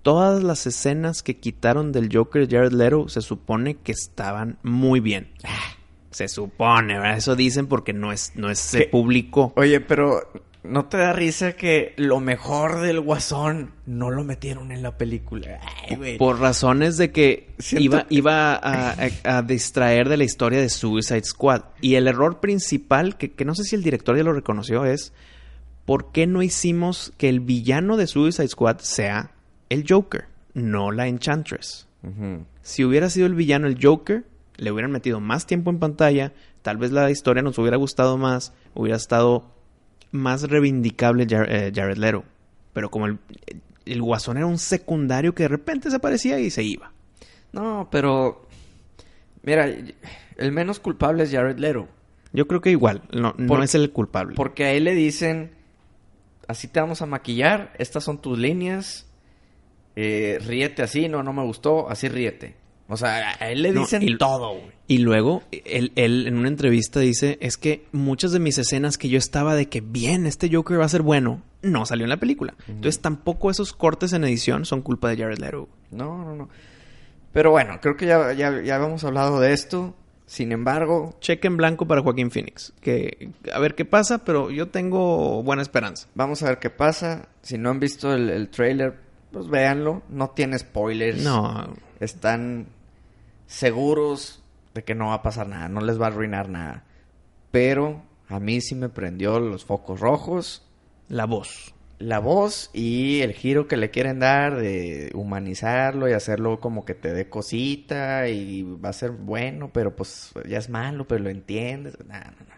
Todas 0.03 0.43
las 0.43 0.67
escenas 0.67 1.23
que 1.23 1.39
quitaron 1.39 1.93
del 1.93 2.15
Joker 2.15 2.47
Jared 2.47 2.73
Leto 2.73 3.09
se 3.09 3.23
supone 3.23 3.77
que 3.77 3.93
estaban 3.93 4.59
muy 4.63 5.01
bien. 5.01 5.31
Se 6.11 6.29
supone, 6.29 6.99
¿verdad? 6.99 7.17
Eso 7.17 7.37
dicen 7.37 7.69
porque 7.69 7.93
no 7.95 8.13
es, 8.13 8.33
no 8.35 8.51
es, 8.51 8.59
se 8.59 8.87
publicó. 8.87 9.55
Oye, 9.57 9.81
pero 9.81 10.21
¿no 10.65 10.87
te 10.87 10.97
da 10.97 11.13
risa 11.13 11.53
que 11.53 11.95
lo 11.97 12.19
mejor 12.21 12.81
del 12.81 13.01
guasón 13.01 13.71
no 13.87 14.11
lo 14.11 14.25
metieron 14.25 14.73
en 14.73 14.83
la 14.83 14.97
película? 14.99 15.61
Ay, 15.89 15.97
güey. 15.97 16.19
Por 16.19 16.41
razones 16.41 16.97
de 16.97 17.13
que 17.13 17.51
Siento 17.59 17.85
iba, 17.85 18.07
que- 18.09 18.15
iba 18.15 18.55
a, 18.55 18.93
a- 19.25 19.37
a 19.39 19.43
distraer 19.43 20.09
de 20.09 20.17
la 20.17 20.25
historia 20.25 20.61
de 20.61 20.69
Suicide 20.69 21.25
Squad. 21.25 21.63
Y 21.81 21.95
el 21.95 22.09
error 22.09 22.41
principal, 22.41 23.17
que, 23.17 23.33
que 23.33 23.45
no 23.45 23.55
sé 23.55 23.65
si 23.65 23.77
el 23.77 23.83
director 23.83 24.17
ya 24.17 24.25
lo 24.25 24.33
reconoció, 24.33 24.85
es 24.85 25.13
¿por 25.85 26.13
qué 26.13 26.27
no 26.27 26.43
hicimos 26.43 27.13
que 27.19 27.29
el 27.29 27.41
villano 27.41 27.97
de 27.97 28.07
Suicide 28.07 28.49
Squad 28.49 28.79
sea 28.79 29.31
el 29.69 29.85
Joker, 29.89 30.25
no 30.55 30.91
la 30.93 31.07
Enchantress? 31.09 31.87
Si 32.63 32.85
hubiera 32.85 33.09
sido 33.11 33.27
el 33.27 33.35
villano 33.35 33.67
el 33.67 33.79
Joker, 33.83 34.25
le 34.57 34.71
hubieran 34.71 34.93
metido 34.93 35.21
más 35.21 35.47
tiempo 35.47 35.71
en 35.71 35.79
pantalla, 35.79 36.33
tal 36.63 36.77
vez 36.77 36.91
la 36.93 37.11
historia 37.11 37.43
nos 37.43 37.59
hubiera 37.59 37.77
gustado 37.79 38.19
más, 38.19 38.53
hubiera 38.75 38.97
estado 38.97 39.54
más 40.15 40.43
reivindicable 40.49 41.27
eh, 41.29 41.73
Jared 41.75 41.97
Leto. 41.99 42.25
Pero 42.73 42.91
como 42.91 43.07
el, 43.07 43.19
el 43.85 44.01
guasón 44.01 44.37
era 44.37 44.47
un 44.47 44.59
secundario 44.59 45.35
que 45.35 45.43
de 45.43 45.49
repente 45.49 45.91
se 45.91 45.97
aparecía 45.97 46.39
y 46.39 46.51
se 46.51 46.63
iba. 46.63 46.93
No, 47.53 47.89
pero... 47.91 48.47
Mira, 49.43 49.67
el 49.67 50.53
menos 50.53 50.79
culpable 50.81 51.25
es 51.25 51.31
Jared 51.33 51.59
Leto. 51.59 51.89
Yo 52.33 52.49
creo 52.49 52.61
que 52.61 52.71
igual, 52.71 53.03
no, 53.13 53.35
no 53.37 53.47
Por- 53.47 53.63
es 53.63 53.75
el 53.75 53.91
culpable. 53.91 54.35
Porque 54.35 54.65
a 54.65 54.73
él 54.73 54.85
le 54.85 54.95
dicen, 54.95 55.51
así 56.49 56.67
te 56.69 56.81
vamos 56.81 57.03
a 57.03 57.07
maquillar, 57.07 57.73
estas 57.79 58.03
son 58.05 58.19
tus 58.21 58.39
líneas, 58.39 59.07
eh, 59.97 60.39
ríete 60.45 60.83
así, 60.83 61.09
no, 61.09 61.23
no 61.23 61.33
me 61.33 61.43
gustó, 61.45 61.89
así 61.91 62.09
ríete. 62.09 62.57
O 62.89 62.97
sea, 62.97 63.37
a 63.41 63.51
él 63.51 63.63
le 63.63 63.73
No, 63.73 63.81
dicen 63.81 64.03
y- 64.03 64.17
todo, 64.19 64.51
güey. 64.59 64.75
Y 64.87 64.99
luego, 64.99 65.43
él, 65.51 65.93
él 65.97 66.27
en 66.27 66.37
una 66.37 66.49
entrevista 66.49 67.01
dice, 67.01 67.39
es 67.41 67.57
que 67.57 67.87
muchas 67.93 68.33
de 68.33 68.39
mis 68.39 68.59
escenas 68.59 68.99
que 68.99 69.09
yo 69.09 69.17
estaba 69.17 69.55
de 69.55 69.67
que 69.71 69.81
bien, 69.81 70.27
este 70.27 70.55
Joker 70.55 70.79
va 70.79 70.85
a 70.85 70.89
ser 70.91 71.01
bueno, 71.01 71.41
no 71.63 71.87
salió 71.87 72.05
en 72.05 72.11
la 72.11 72.19
película. 72.19 72.53
Entonces 72.69 73.01
tampoco 73.01 73.51
esos 73.51 73.73
cortes 73.73 74.13
en 74.13 74.25
edición 74.25 74.67
son 74.67 74.83
culpa 74.83 75.09
de 75.09 75.17
Jared 75.17 75.39
Leto. 75.39 75.71
No, 75.91 76.19
no, 76.23 76.37
no. 76.37 76.49
Pero 77.33 77.51
bueno, 77.51 77.79
creo 77.81 77.97
que 77.97 78.05
ya, 78.05 78.35
ya, 78.35 78.61
ya 78.63 78.77
habíamos 78.77 79.03
hablado 79.05 79.41
de 79.41 79.55
esto. 79.55 79.95
Sin 80.27 80.53
embargo, 80.53 81.17
Cheque 81.21 81.47
en 81.49 81.57
blanco 81.57 81.87
para 81.87 82.03
Joaquín 82.03 82.31
Phoenix. 82.31 82.75
Que 82.83 83.31
a 83.53 83.59
ver 83.61 83.75
qué 83.75 83.87
pasa, 83.87 84.25
pero 84.25 84.51
yo 84.51 84.69
tengo 84.69 85.43
buena 85.43 85.63
esperanza. 85.63 86.09
vamos 86.15 86.43
a 86.43 86.49
ver 86.49 86.59
qué 86.59 86.69
pasa. 86.69 87.29
Si 87.41 87.57
no 87.57 87.71
han 87.71 87.81
visto 87.81 88.13
el, 88.15 88.29
el 88.29 88.49
trailer, 88.51 88.95
pues 89.35 89.49
véanlo. 89.49 90.03
No 90.09 90.31
tiene 90.31 90.59
spoilers. 90.59 91.23
No, 91.23 91.75
Están 92.01 92.69
seguros 93.47 94.43
de 94.75 94.85
que 94.85 94.95
no 94.95 95.09
va 95.09 95.15
a 95.15 95.23
pasar 95.23 95.49
nada, 95.49 95.69
no 95.69 95.81
les 95.81 96.01
va 96.01 96.07
a 96.07 96.09
arruinar 96.09 96.49
nada. 96.49 96.85
Pero 97.51 98.03
a 98.29 98.41
mí 98.41 98.61
sí 98.61 98.75
me 98.75 98.89
prendió 98.89 99.39
los 99.41 99.65
focos 99.65 100.01
rojos, 100.01 100.63
la 101.09 101.27
voz. 101.27 101.75
la 101.99 102.19
voz 102.19 102.71
y 102.73 103.21
el 103.23 103.33
giro 103.33 103.69
que 103.69 103.77
le 103.77 103.91
quieren 103.91 104.19
dar 104.19 104.57
de 104.57 105.11
humanizarlo 105.15 106.09
y 106.09 106.13
hacerlo 106.13 106.61
como 106.61 106.85
que 106.85 106.95
te 106.95 107.13
dé 107.13 107.29
cosita 107.29 108.29
y 108.29 108.63
va 108.63 108.91
a 108.91 108.93
ser 108.93 109.11
bueno, 109.11 109.71
pero 109.73 109.95
pues 109.95 110.33
ya 110.49 110.59
es 110.59 110.69
malo, 110.69 111.07
pero 111.07 111.25
lo 111.25 111.31
entiendes. 111.31 111.97
No, 112.07 112.15
no, 112.15 112.21
no. 112.21 112.55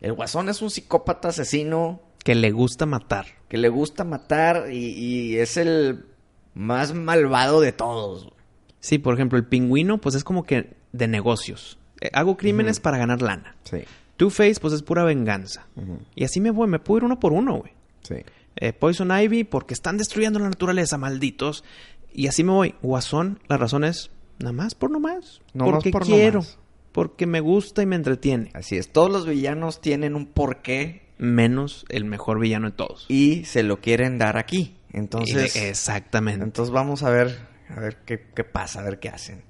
El 0.00 0.12
guasón 0.12 0.48
es 0.48 0.60
un 0.62 0.70
psicópata 0.70 1.28
asesino 1.28 2.00
Que 2.24 2.34
le 2.34 2.50
gusta 2.50 2.86
matar. 2.86 3.26
que 3.48 3.56
le 3.58 3.68
gusta 3.68 4.02
matar 4.02 4.72
y, 4.72 4.78
y 4.88 5.36
es 5.36 5.56
el 5.56 6.06
más 6.54 6.92
malvado 6.94 7.60
de 7.60 7.70
todos. 7.72 8.32
Sí, 8.80 8.98
por 8.98 9.14
ejemplo, 9.14 9.38
el 9.38 9.46
pingüino, 9.46 9.98
pues 9.98 10.14
es 10.16 10.24
como 10.24 10.42
que 10.44 10.74
de 10.92 11.06
negocios. 11.08 11.78
Eh, 12.00 12.10
hago 12.12 12.36
crímenes 12.36 12.80
para 12.80 12.98
ganar 12.98 13.22
lana. 13.22 13.56
Sí. 13.64 13.78
Two-Face, 14.16 14.56
pues 14.60 14.72
es 14.74 14.82
pura 14.82 15.04
venganza. 15.04 15.66
Y 16.14 16.24
así 16.24 16.40
me 16.40 16.50
voy, 16.50 16.66
me 16.68 16.78
puedo 16.78 16.98
ir 16.98 17.04
uno 17.04 17.20
por 17.20 17.32
uno, 17.32 17.58
güey. 17.58 17.72
Sí. 18.02 18.16
Eh, 18.56 18.72
Poison 18.72 19.10
Ivy, 19.10 19.44
porque 19.44 19.74
están 19.74 19.96
destruyendo 19.98 20.38
la 20.38 20.48
naturaleza, 20.48 20.98
malditos. 20.98 21.64
Y 22.12 22.26
así 22.28 22.44
me 22.44 22.52
voy. 22.52 22.74
Guasón, 22.82 23.40
la 23.48 23.56
razón 23.56 23.84
es 23.84 24.10
nada 24.38 24.52
más 24.52 24.74
por 24.74 24.90
nomás. 24.90 25.40
Nomás 25.52 25.74
porque 25.74 25.90
por 25.90 26.04
quiero. 26.04 26.40
nomás. 26.40 26.58
Porque 26.92 27.26
me 27.26 27.40
gusta 27.40 27.82
y 27.82 27.86
me 27.86 27.96
entretiene. 27.96 28.50
Así 28.54 28.76
es, 28.76 28.90
todos 28.92 29.10
los 29.10 29.26
villanos 29.26 29.80
tienen 29.80 30.14
un 30.14 30.26
porqué 30.26 31.03
Menos 31.18 31.84
el 31.88 32.04
mejor 32.04 32.38
villano 32.40 32.70
de 32.70 32.76
todos. 32.76 33.06
y 33.08 33.44
se 33.44 33.62
lo 33.62 33.80
quieren 33.80 34.18
dar 34.18 34.36
aquí. 34.36 34.76
Entonces, 34.92 35.56
Y- 35.56 35.58
exactamente. 35.60 36.44
entonces 36.44 36.72
vamos 36.72 37.02
a 37.02 37.10
ver, 37.10 37.38
a 37.68 37.80
ver 37.80 37.98
qué, 38.04 38.26
qué 38.34 38.44
pasa, 38.44 38.80
a 38.80 38.84
ver 38.84 38.98
qué 39.00 39.08
hacen. 39.08 39.42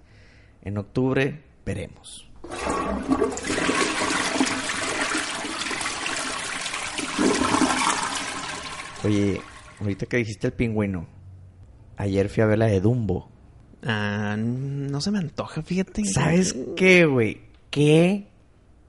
En 0.62 0.78
octubre 0.78 1.42
veremos. 1.66 2.28
Oye, 9.04 9.40
ahorita 9.80 10.06
que 10.06 10.16
dijiste 10.18 10.46
el 10.46 10.52
pingüino, 10.54 11.06
ayer 11.96 12.28
fui 12.28 12.42
a 12.42 12.46
ver 12.46 12.58
la 12.58 12.66
de 12.66 12.80
Dumbo. 12.80 13.28
Ah, 13.82 14.34
no 14.38 15.00
se 15.00 15.10
me 15.10 15.18
antoja, 15.18 15.62
fíjate. 15.62 16.04
¿Sabes 16.06 16.56
qué, 16.76 17.04
güey? 17.04 17.42
¿Qué 17.70 18.28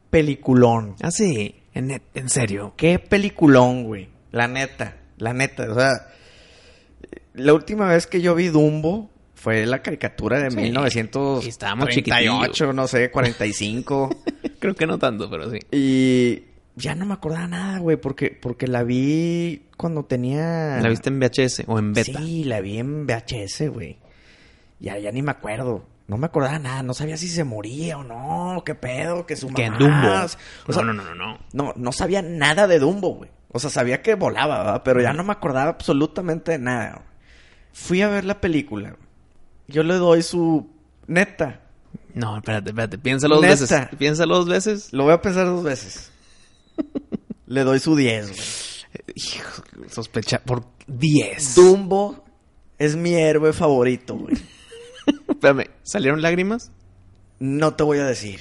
peliculón? 0.10 0.96
Ah, 1.02 1.12
sí. 1.12 1.56
En, 1.76 2.02
en 2.14 2.30
serio. 2.30 2.74
Qué 2.78 2.98
peliculón, 2.98 3.84
güey. 3.84 4.10
La 4.32 4.48
neta, 4.48 4.98
la 5.18 5.34
neta. 5.34 5.70
O 5.72 5.76
sea, 5.76 5.92
la 7.34 7.54
última 7.54 7.88
vez 7.88 8.08
que 8.08 8.22
yo 8.22 8.34
vi 8.34 8.48
Dumbo 8.48 9.12
fue 9.36 9.66
la 9.68 9.82
caricatura 9.84 10.40
de 10.40 10.50
Sí. 10.52 10.58
1938, 10.58 11.46
Y 11.46 11.50
estábamos 11.50 11.90
chiquitillos. 11.90 12.74
no 12.74 12.88
sé, 12.88 13.12
45. 13.12 14.10
Creo 14.60 14.74
que 14.76 14.88
no 14.88 14.98
tanto, 14.98 15.30
pero 15.30 15.52
sí. 15.52 15.60
y 15.72 16.44
ya 16.78 16.96
no 16.96 17.06
me 17.06 17.14
acordaba 17.14 17.48
nada, 17.48 17.80
güey, 17.80 17.98
porque, 17.98 18.32
porque 18.32 18.68
la 18.68 18.84
vi 18.84 19.64
cuando 19.78 20.04
tenía... 20.06 20.80
¿La 20.82 20.90
viste 20.90 21.10
en 21.10 21.20
VHS 21.20 21.64
o 21.68 21.78
en 21.80 21.94
beta? 21.94 22.20
Sí, 22.20 22.44
la 22.44 22.60
vi 22.62 22.80
en 22.80 23.06
VHS, 23.06 23.70
güey. 23.70 23.98
Ya, 24.80 24.98
ya 24.98 25.12
ni 25.12 25.22
me 25.22 25.32
acuerdo. 25.32 25.86
No 26.08 26.18
me 26.18 26.28
acordaba 26.28 26.60
nada. 26.60 26.84
No 26.84 26.94
sabía 26.94 27.18
si 27.18 27.28
se 27.28 27.44
moría 27.44 27.98
o 27.98 28.04
no. 28.04 28.62
¿Qué 28.66 28.76
pedo? 28.76 29.26
Que 29.26 29.36
su 29.36 29.48
Que 29.50 29.70
mamá... 29.70 29.78
Dumbo. 29.80 30.26
O 30.68 30.74
sea, 30.74 30.84
no, 30.84 30.94
no, 30.94 31.04
no, 31.04 31.16
no, 31.16 31.26
no. 31.34 31.40
no, 31.54 31.74
no 31.76 31.92
sabía 31.92 32.22
nada 32.22 32.68
de 32.68 32.80
Dumbo, 32.80 33.16
güey. 33.16 33.32
O 33.52 33.60
sea, 33.60 33.70
sabía 33.70 34.02
que 34.02 34.16
volaba, 34.16 34.58
¿verdad? 34.60 34.82
Pero 34.84 35.02
ya 35.02 35.14
no 35.14 35.24
me 35.24 35.32
acordaba 35.32 35.70
absolutamente 35.72 36.52
de 36.52 36.60
nada. 36.60 36.92
güey. 36.96 37.06
Fui 37.74 38.02
a 38.02 38.08
ver 38.10 38.26
la 38.26 38.40
película. 38.40 38.90
güey. 38.90 39.02
Yo 39.68 39.84
le 39.84 39.96
doy 39.96 40.22
su... 40.22 40.70
Neta. 41.08 41.62
No, 42.14 42.38
espérate, 42.38 42.70
espérate. 42.70 42.98
Piénsalo 42.98 43.36
dos 43.36 43.44
Neta. 43.44 43.54
veces. 43.62 43.98
Piénsalo 43.98 44.36
dos 44.38 44.48
veces. 44.48 44.94
Lo 44.94 45.04
voy 45.06 45.14
a 45.14 45.22
pensar 45.22 45.46
dos 45.48 45.64
veces. 45.64 46.12
le 47.48 47.64
doy 47.64 47.80
su 47.80 47.96
10, 47.96 48.30
güey. 48.30 48.40
Hijo, 49.16 49.64
sospecha 49.90 50.40
por 50.44 50.66
10. 50.88 51.56
Dumbo 51.56 52.24
es 52.78 52.96
mi 52.96 53.14
héroe 53.16 53.54
favorito, 53.54 54.16
güey. 54.18 54.36
Espérame, 55.30 55.66
¿salieron 55.84 56.22
lágrimas? 56.22 56.72
No 57.40 57.74
te 57.76 57.84
voy 57.84 58.00
a 58.00 58.06
decir. 58.06 58.40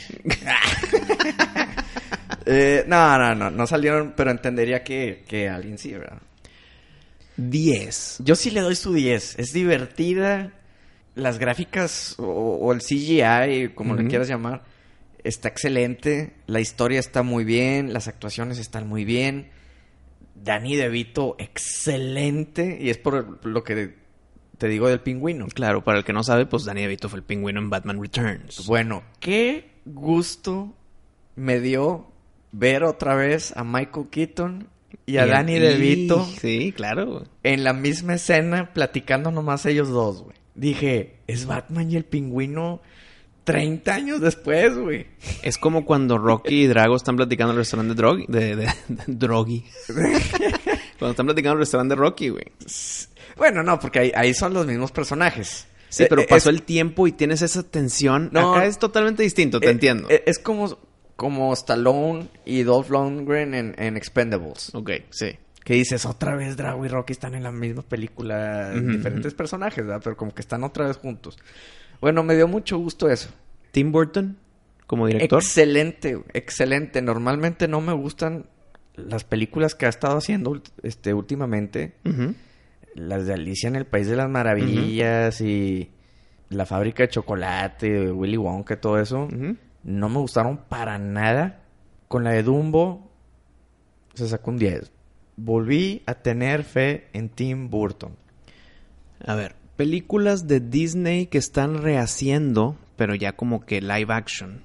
Eh, 2.46 2.84
no, 2.86 3.18
no, 3.18 3.34
no. 3.34 3.50
No 3.50 3.66
salieron, 3.66 4.12
pero 4.14 4.30
entendería 4.30 4.84
que, 4.84 5.24
que 5.26 5.48
alguien 5.48 5.78
sí, 5.78 5.92
¿verdad? 5.92 6.20
10. 7.38 8.18
Yo 8.22 8.36
sí 8.36 8.50
le 8.50 8.60
doy 8.60 8.76
su 8.76 8.92
10. 8.92 9.38
Es 9.38 9.52
divertida. 9.54 10.52
las 11.14 11.38
gráficas 11.38 12.14
o, 12.18 12.24
o 12.24 12.72
el 12.72 12.80
CGI, 12.80 13.70
como 13.74 13.94
le 13.94 14.06
quieras 14.08 14.28
llamar, 14.28 14.62
está 15.22 15.48
excelente. 15.48 16.34
La 16.46 16.60
historia 16.60 17.00
está 17.00 17.22
muy 17.22 17.44
bien, 17.44 17.92
las 17.94 18.08
actuaciones 18.08 18.58
están 18.58 18.88
muy 18.88 19.04
bien. 19.06 19.48
Danny 20.34 20.76
DeVito, 20.76 21.36
excelente. 21.38 22.76
Y 22.78 22.90
es 22.90 22.98
por 22.98 23.46
lo 23.46 23.64
que 23.64 23.94
te 24.58 24.68
digo 24.68 24.88
del 24.88 25.00
pingüino. 25.00 25.46
Claro, 25.48 25.82
para 25.84 25.98
el 25.98 26.04
que 26.04 26.12
no 26.12 26.22
sabe, 26.22 26.46
pues 26.46 26.64
Danny 26.64 26.82
DeVito 26.82 27.08
fue 27.08 27.18
el 27.18 27.24
pingüino 27.24 27.60
en 27.60 27.70
Batman 27.70 28.00
Returns. 28.00 28.66
Bueno, 28.66 29.02
qué 29.20 29.70
gusto 29.84 30.74
me 31.36 31.60
dio 31.60 32.06
ver 32.52 32.84
otra 32.84 33.14
vez 33.16 33.52
a 33.56 33.64
Michael 33.64 34.06
Keaton 34.10 34.68
y 35.06 35.16
a 35.18 35.26
Y- 35.26 35.30
Danny 35.30 35.58
DeVito 35.58 36.24
Sí, 36.40 36.72
claro. 36.74 37.24
en 37.42 37.64
la 37.64 37.72
misma 37.72 38.14
escena 38.14 38.72
platicando 38.72 39.30
nomás 39.30 39.66
ellos 39.66 39.88
dos, 39.88 40.22
güey. 40.22 40.36
Dije, 40.54 41.16
es 41.26 41.46
Batman 41.46 41.90
y 41.90 41.96
el 41.96 42.04
pingüino 42.04 42.80
30 43.42 43.92
años 43.94 44.20
después, 44.20 44.78
güey. 44.78 45.06
Es 45.42 45.58
como 45.58 45.84
cuando 45.84 46.16
Rocky 46.16 46.62
y 46.62 46.66
Drago 46.68 46.94
están 46.96 47.16
platicando 47.16 47.50
en 47.52 47.56
el 47.56 47.60
restaurante 47.62 47.92
de 47.94 47.96
Drogi. 47.96 48.24
De, 48.28 48.56
de, 48.56 48.66
de 48.88 49.04
Drogi. 49.08 49.64
cuando 50.98 51.10
están 51.12 51.26
platicando 51.26 51.52
en 51.52 51.58
el 51.58 51.62
restaurante 51.62 51.94
de 51.94 52.00
Rocky, 52.00 52.28
güey. 52.30 52.44
Bueno, 53.36 53.62
no, 53.62 53.78
porque 53.80 53.98
ahí, 53.98 54.12
ahí 54.14 54.34
son 54.34 54.54
los 54.54 54.66
mismos 54.66 54.92
personajes. 54.92 55.66
Sí, 55.88 56.06
pero 56.08 56.22
eh, 56.22 56.26
pasó 56.28 56.50
es- 56.50 56.56
el 56.56 56.62
tiempo 56.62 57.06
y 57.06 57.12
tienes 57.12 57.42
esa 57.42 57.62
tensión. 57.62 58.30
No. 58.32 58.54
Acá 58.54 58.66
es 58.66 58.78
totalmente 58.78 59.22
distinto, 59.22 59.60
te 59.60 59.68
eh, 59.68 59.70
entiendo. 59.72 60.08
eh, 60.10 60.22
Es 60.26 60.38
como, 60.38 60.78
como 61.16 61.52
Stallone 61.52 62.28
y 62.44 62.62
Dolph 62.62 62.90
Lundgren 62.90 63.54
en, 63.54 63.74
en 63.78 63.96
Expendables. 63.96 64.74
ok, 64.74 64.90
sí. 65.10 65.38
Que 65.64 65.74
dices, 65.74 66.04
otra 66.04 66.36
vez 66.36 66.56
Drago 66.58 66.84
y 66.84 66.88
Rocky 66.88 67.12
están 67.14 67.34
en 67.34 67.42
la 67.42 67.50
misma 67.50 67.80
película, 67.82 68.70
diferentes 68.74 69.32
personajes, 69.32 69.82
¿verdad? 69.86 70.02
Pero 70.04 70.14
como 70.14 70.34
que 70.34 70.42
están 70.42 70.62
otra 70.62 70.86
vez 70.86 70.98
juntos. 70.98 71.38
Bueno, 72.02 72.22
me 72.22 72.34
dio 72.36 72.46
mucho 72.46 72.76
gusto 72.76 73.08
eso. 73.08 73.30
Tim 73.70 73.90
Burton, 73.90 74.36
como 74.86 75.06
director. 75.06 75.40
Excelente, 75.40 76.20
excelente. 76.34 77.00
Normalmente 77.00 77.66
no 77.66 77.80
me 77.80 77.94
gustan 77.94 78.44
las 78.96 79.24
películas 79.24 79.74
que 79.74 79.86
ha 79.86 79.88
estado 79.88 80.16
haciendo 80.18 80.60
este 80.82 81.14
últimamente. 81.14 81.94
Las 82.94 83.26
de 83.26 83.34
Alicia 83.34 83.68
en 83.68 83.76
el 83.76 83.86
País 83.86 84.06
de 84.06 84.16
las 84.16 84.28
Maravillas 84.28 85.40
y 85.40 85.90
La 86.48 86.64
Fábrica 86.66 87.02
de 87.02 87.08
Chocolate, 87.08 88.12
Willy 88.12 88.36
Wonka, 88.36 88.80
todo 88.80 88.98
eso. 88.98 89.28
No 89.82 90.08
me 90.08 90.18
gustaron 90.18 90.58
para 90.68 90.98
nada. 90.98 91.62
Con 92.08 92.24
la 92.24 92.30
de 92.30 92.42
Dumbo 92.42 93.10
se 94.14 94.28
sacó 94.28 94.50
un 94.50 94.58
10. 94.58 94.92
Volví 95.36 96.02
a 96.06 96.14
tener 96.14 96.62
fe 96.62 97.08
en 97.12 97.28
Tim 97.28 97.68
Burton. 97.68 98.16
A 99.26 99.34
ver, 99.34 99.56
películas 99.76 100.46
de 100.46 100.60
Disney 100.60 101.26
que 101.26 101.38
están 101.38 101.82
rehaciendo, 101.82 102.76
pero 102.96 103.16
ya 103.16 103.32
como 103.32 103.66
que 103.66 103.80
live 103.80 104.12
action. 104.12 104.62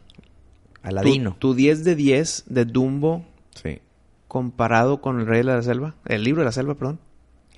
Aladino. 0.83 1.31
Tu, 1.39 1.49
tu 1.49 1.53
10 1.55 1.83
de 1.83 1.95
10 1.95 2.43
de 2.47 2.65
Dumbo 2.65 3.25
Sí. 3.55 3.81
Comparado 4.29 5.01
con 5.01 5.19
El 5.19 5.27
Rey 5.27 5.39
de 5.39 5.43
la 5.43 5.61
Selva. 5.61 5.95
El 6.05 6.23
libro 6.23 6.41
de 6.41 6.45
la 6.45 6.51
selva, 6.53 6.75
perdón. 6.75 7.01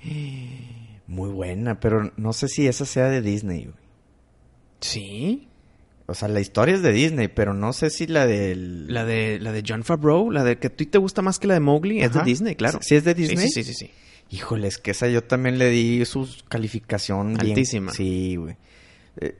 Muy 1.06 1.30
buena, 1.30 1.78
pero 1.78 2.10
no 2.16 2.32
sé 2.32 2.48
si 2.48 2.66
esa 2.66 2.84
sea 2.86 3.08
de 3.08 3.22
Disney. 3.22 3.64
güey. 3.66 3.76
Sí. 4.80 5.48
O 6.06 6.14
sea, 6.14 6.28
la 6.28 6.40
historia 6.40 6.74
es 6.74 6.82
de 6.82 6.92
Disney, 6.92 7.28
pero 7.28 7.54
no 7.54 7.72
sé 7.72 7.90
si 7.90 8.06
la 8.06 8.26
del... 8.26 8.92
La 8.92 9.04
de, 9.04 9.38
la 9.40 9.52
de 9.52 9.62
John 9.66 9.84
Favreau, 9.84 10.30
la 10.30 10.42
de 10.42 10.58
que 10.58 10.66
a 10.66 10.70
ti 10.70 10.86
te 10.86 10.98
gusta 10.98 11.22
más 11.22 11.38
que 11.38 11.46
la 11.46 11.54
de 11.54 11.60
Mowgli, 11.60 12.00
es 12.02 12.12
de. 12.12 12.22
Disney, 12.24 12.56
claro. 12.56 12.80
¿Sí 12.82 12.96
es 12.96 13.04
de 13.04 13.14
Disney? 13.14 13.48
Sí, 13.48 13.62
sí, 13.62 13.64
sí, 13.64 13.74
sí. 13.74 13.86
sí. 13.86 13.90
Híjole, 14.36 14.66
es 14.68 14.78
que 14.78 14.92
esa 14.92 15.08
yo 15.08 15.22
también 15.22 15.58
le 15.58 15.68
di 15.68 16.04
su 16.06 16.28
calificación 16.48 17.34
bien- 17.34 17.50
Altísima. 17.50 17.92
Sí, 17.92 18.36
güey. 18.36 18.56
Eh, 19.20 19.36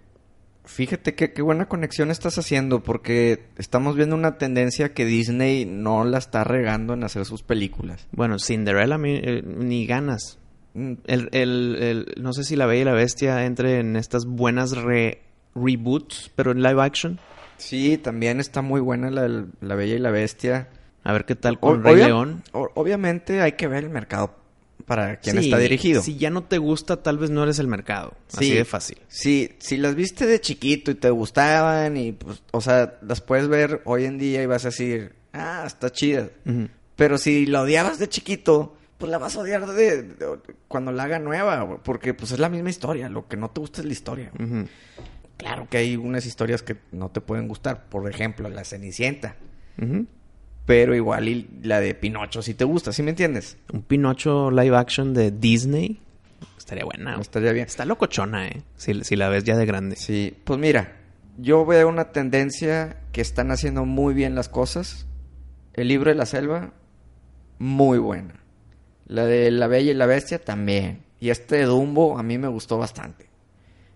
fíjate 0.64 1.14
qué 1.14 1.42
buena 1.42 1.66
conexión 1.68 2.10
estás 2.10 2.38
haciendo 2.38 2.82
porque 2.82 3.44
estamos 3.58 3.96
viendo 3.96 4.14
una 4.16 4.38
tendencia 4.38 4.94
que 4.94 5.04
Disney 5.04 5.64
no 5.64 6.04
la 6.04 6.18
está 6.18 6.44
regando 6.44 6.94
en 6.94 7.04
hacer 7.04 7.24
sus 7.24 7.42
películas. 7.42 8.06
Bueno, 8.12 8.38
Cinderella 8.38 8.98
mi- 8.98 9.16
eh, 9.22 9.42
ni 9.44 9.86
ganas. 9.86 10.38
Mm, 10.74 10.92
El, 11.06 11.28
el, 11.32 11.76
el- 11.80 12.14
no 12.22 12.32
sé 12.32 12.44
si 12.44 12.56
La 12.56 12.66
Bella 12.66 12.80
y 12.82 12.84
la 12.84 12.92
Bestia 12.94 13.44
entre 13.44 13.80
en 13.80 13.96
estas 13.96 14.24
buenas 14.24 14.76
re- 14.76 15.22
reboots, 15.54 16.30
pero 16.34 16.52
en 16.52 16.62
live 16.62 16.82
action. 16.82 17.18
Sí, 17.58 17.98
también 17.98 18.40
está 18.40 18.62
muy 18.62 18.80
buena 18.80 19.10
la, 19.10 19.44
la 19.60 19.74
Bella 19.74 19.94
y 19.94 19.98
la 19.98 20.10
Bestia. 20.10 20.68
A 21.04 21.12
ver 21.12 21.24
qué 21.24 21.34
tal 21.34 21.58
con 21.60 21.82
Rey 21.82 21.96
León. 21.96 22.42
obviamente 22.52 23.40
hay 23.40 23.52
que 23.52 23.66
ver 23.68 23.84
el 23.84 23.90
mercado 23.90 24.36
para 24.86 25.16
quien 25.20 25.38
Sí, 25.38 25.44
está 25.46 25.58
dirigido. 25.58 26.02
Si 26.02 26.16
ya 26.16 26.30
no 26.30 26.42
te 26.44 26.58
gusta, 26.58 27.02
tal 27.02 27.18
vez 27.18 27.30
no 27.30 27.42
eres 27.42 27.58
el 27.58 27.66
mercado. 27.68 28.14
Así 28.32 28.46
Sí. 28.50 28.54
de 28.54 28.64
fácil. 28.64 28.98
Sí, 29.08 29.50
si 29.58 29.76
las 29.76 29.94
viste 29.94 30.26
de 30.26 30.40
chiquito 30.40 30.90
y 30.90 30.94
te 30.94 31.10
gustaban 31.10 31.96
y 31.96 32.12
pues, 32.12 32.42
o 32.52 32.60
sea, 32.60 32.98
las 33.02 33.20
puedes 33.20 33.48
ver 33.48 33.82
hoy 33.84 34.04
en 34.04 34.18
día 34.18 34.42
y 34.42 34.46
vas 34.46 34.64
a 34.64 34.68
decir, 34.68 35.14
ah, 35.32 35.64
está 35.66 35.90
chida. 35.90 36.28
Pero 36.96 37.18
si 37.18 37.46
la 37.46 37.62
odiabas 37.62 37.98
de 37.98 38.08
chiquito, 38.08 38.76
pues 38.98 39.10
la 39.10 39.18
vas 39.18 39.34
a 39.36 39.40
odiar 39.40 39.66
de, 39.66 40.02
de- 40.02 40.38
cuando 40.68 40.92
la 40.92 41.04
haga 41.04 41.18
nueva, 41.18 41.78
porque 41.82 42.14
pues 42.14 42.30
es 42.32 42.38
la 42.38 42.48
misma 42.48 42.70
historia, 42.70 43.08
lo 43.08 43.26
que 43.26 43.36
no 43.36 43.50
te 43.50 43.60
gusta 43.60 43.80
es 43.80 43.86
la 43.86 43.92
historia. 43.92 44.30
Claro 45.36 45.66
que 45.68 45.78
hay 45.78 45.96
unas 45.96 46.24
historias 46.26 46.62
que 46.62 46.76
no 46.92 47.10
te 47.10 47.20
pueden 47.20 47.48
gustar, 47.48 47.86
por 47.88 48.08
ejemplo, 48.08 48.48
la 48.48 48.62
Cenicienta. 48.64 49.34
Pero 50.66 50.94
igual 50.94 51.28
y 51.28 51.48
la 51.62 51.80
de 51.80 51.94
Pinocho 51.94 52.42
si 52.42 52.54
te 52.54 52.64
gusta, 52.64 52.92
¿sí 52.92 53.02
me 53.02 53.10
entiendes? 53.10 53.56
Un 53.72 53.82
Pinocho 53.82 54.50
live 54.50 54.76
action 54.76 55.14
de 55.14 55.30
Disney. 55.30 56.00
Estaría 56.56 56.84
buena. 56.84 57.16
No 57.16 57.20
estaría 57.20 57.52
bien. 57.52 57.66
Está 57.66 57.84
locochona, 57.84 58.48
¿eh? 58.48 58.62
Si, 58.76 59.02
si 59.04 59.16
la 59.16 59.28
ves 59.28 59.44
ya 59.44 59.56
de 59.56 59.66
grande. 59.66 59.96
Sí, 59.96 60.36
pues 60.44 60.58
mira, 60.58 60.96
yo 61.38 61.66
veo 61.66 61.88
una 61.88 62.12
tendencia 62.12 62.98
que 63.12 63.20
están 63.20 63.50
haciendo 63.50 63.84
muy 63.84 64.14
bien 64.14 64.34
las 64.34 64.48
cosas. 64.48 65.06
El 65.74 65.88
libro 65.88 66.10
de 66.10 66.16
la 66.16 66.26
selva, 66.26 66.72
muy 67.58 67.98
buena. 67.98 68.34
La 69.06 69.24
de 69.24 69.50
La 69.50 69.66
Bella 69.66 69.90
y 69.90 69.94
la 69.94 70.06
Bestia 70.06 70.38
también. 70.38 71.02
Y 71.20 71.30
este 71.30 71.56
de 71.56 71.64
Dumbo 71.64 72.18
a 72.18 72.22
mí 72.22 72.38
me 72.38 72.48
gustó 72.48 72.78
bastante. 72.78 73.31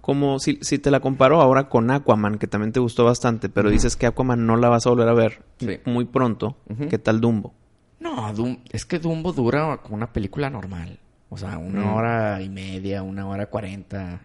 Como 0.06 0.38
si, 0.38 0.60
si 0.62 0.78
te 0.78 0.92
la 0.92 1.00
comparo 1.00 1.40
ahora 1.40 1.68
con 1.68 1.90
Aquaman, 1.90 2.38
que 2.38 2.46
también 2.46 2.70
te 2.70 2.78
gustó 2.78 3.04
bastante, 3.04 3.48
pero 3.48 3.70
dices 3.70 3.96
que 3.96 4.06
Aquaman 4.06 4.46
no 4.46 4.56
la 4.56 4.68
vas 4.68 4.86
a 4.86 4.90
volver 4.90 5.08
a 5.08 5.14
ver 5.14 5.42
Sí. 5.58 5.80
muy 5.84 6.04
pronto. 6.04 6.56
¿Qué 6.88 6.96
tal 6.98 7.20
Dumbo? 7.20 7.54
No, 7.98 8.32
Dum- 8.32 8.60
es 8.70 8.86
que 8.86 9.00
Dumbo 9.00 9.32
dura 9.32 9.78
como 9.82 9.96
una 9.96 10.12
película 10.12 10.48
normal. 10.48 11.00
O 11.28 11.36
sea, 11.36 11.58
una 11.58 11.80
Mm. 11.86 11.94
hora 11.94 12.40
y 12.40 12.48
media, 12.48 13.02
una 13.02 13.26
hora 13.26 13.46
cuarenta. 13.46 14.20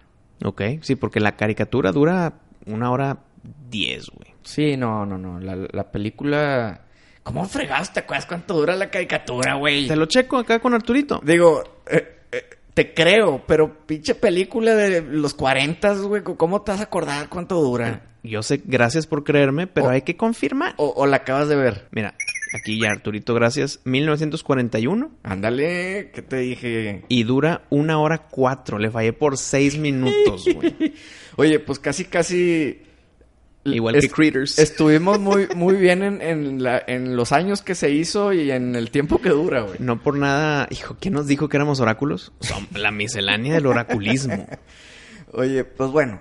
Ok, 0.46 0.62
sí, 0.82 0.96
porque 0.96 1.20
la 1.20 1.36
caricatura 1.36 1.91
dura 1.91 2.34
una 2.67 2.91
hora 2.91 3.17
diez, 3.72 4.06
güey. 4.12 4.36
Sí, 4.44 4.78
no, 4.78 5.08
no, 5.08 5.17
no. 5.17 5.39
La, 5.39 5.56
la 5.72 5.91
película... 5.91 6.82
¿Cómo 7.24 7.44
fregaste? 7.46 7.96
¿Te 7.96 8.00
acuerdas 8.02 8.28
cuánto 8.28 8.54
dura 8.54 8.76
la 8.76 8.91
caricatura, 8.91 9.56
güey? 9.56 9.88
Te 9.88 9.96
lo 9.96 10.06
checo 10.06 10.38
acá 10.38 10.60
con 10.60 10.76
Arturito. 10.76 11.20
Digo, 11.24 11.63
eh, 11.89 12.20
te 12.82 12.94
creo, 12.94 13.44
pero 13.48 13.86
pinche 13.86 14.15
película 14.15 14.74
de 14.76 15.02
los 15.02 15.34
40, 15.34 15.94
güey, 16.00 16.24
¿cómo 16.24 16.62
te 16.62 16.72
vas 16.72 16.80
a 16.80 16.86
acordar 16.86 17.30
cuánto 17.30 17.62
dura? 17.62 18.02
Yo 18.24 18.41
sé, 18.44 18.62
gracias 18.63 19.08
por 19.08 19.24
creerme, 19.24 19.67
pero 19.67 19.89
hay 19.89 20.02
que 20.02 20.17
confirmar. 20.17 20.74
O, 20.78 20.94
o 20.96 21.06
la 21.06 21.17
acabas 21.17 21.48
de 21.48 21.56
ver. 21.56 21.88
Mira, 21.91 22.15
aquí 22.56 22.80
ya 22.80 22.89
Arturito, 22.89 23.34
gracias. 23.34 23.82
1941 23.84 25.12
Ándale, 25.24 26.12
¿qué 26.13 26.22
te 26.22 26.38
dije? 26.38 27.04
y 27.08 27.24
dura 27.24 27.63
una 27.70 28.00
hora 28.00 28.28
cuatro. 28.30 28.78
Le 28.80 28.89
fallé 28.89 29.13
por 29.13 29.38
seis 29.38 29.78
minutos, 29.78 30.46
güey. 30.54 30.94
Oye, 31.36 31.60
pues 31.60 31.80
casi, 31.80 32.06
casi... 32.06 32.82
Igual 33.63 34.00
que 34.00 34.10
Critters. 34.10 34.58
Estuvimos 34.60 35.19
muy, 35.19 35.47
muy 35.56 35.76
bien 35.76 36.02
en, 36.04 36.21
en, 36.21 36.63
la- 36.63 36.82
en 36.88 37.15
los 37.15 37.32
años 37.32 37.62
que 37.62 37.76
se 37.76 37.91
hizo 37.91 38.34
y 38.34 38.50
en 38.52 38.76
el 38.76 38.89
tiempo 38.91 39.21
que 39.21 39.30
dura, 39.30 39.62
güey. 39.62 39.76
No 39.80 40.02
por 40.02 40.15
nada, 40.17 40.67
hijo, 40.71 40.97
¿quién 41.00 41.13
nos 41.13 41.28
dijo 41.28 41.47
que 41.50 41.58
éramos 41.58 41.80
oráculos? 41.80 42.32
Son 42.39 42.67
la 42.74 42.91
miscelánea 42.91 43.54
del 43.54 43.67
oraculismo. 43.67 44.47
Oye, 45.34 45.63
pues 45.63 45.91
bueno, 45.91 46.19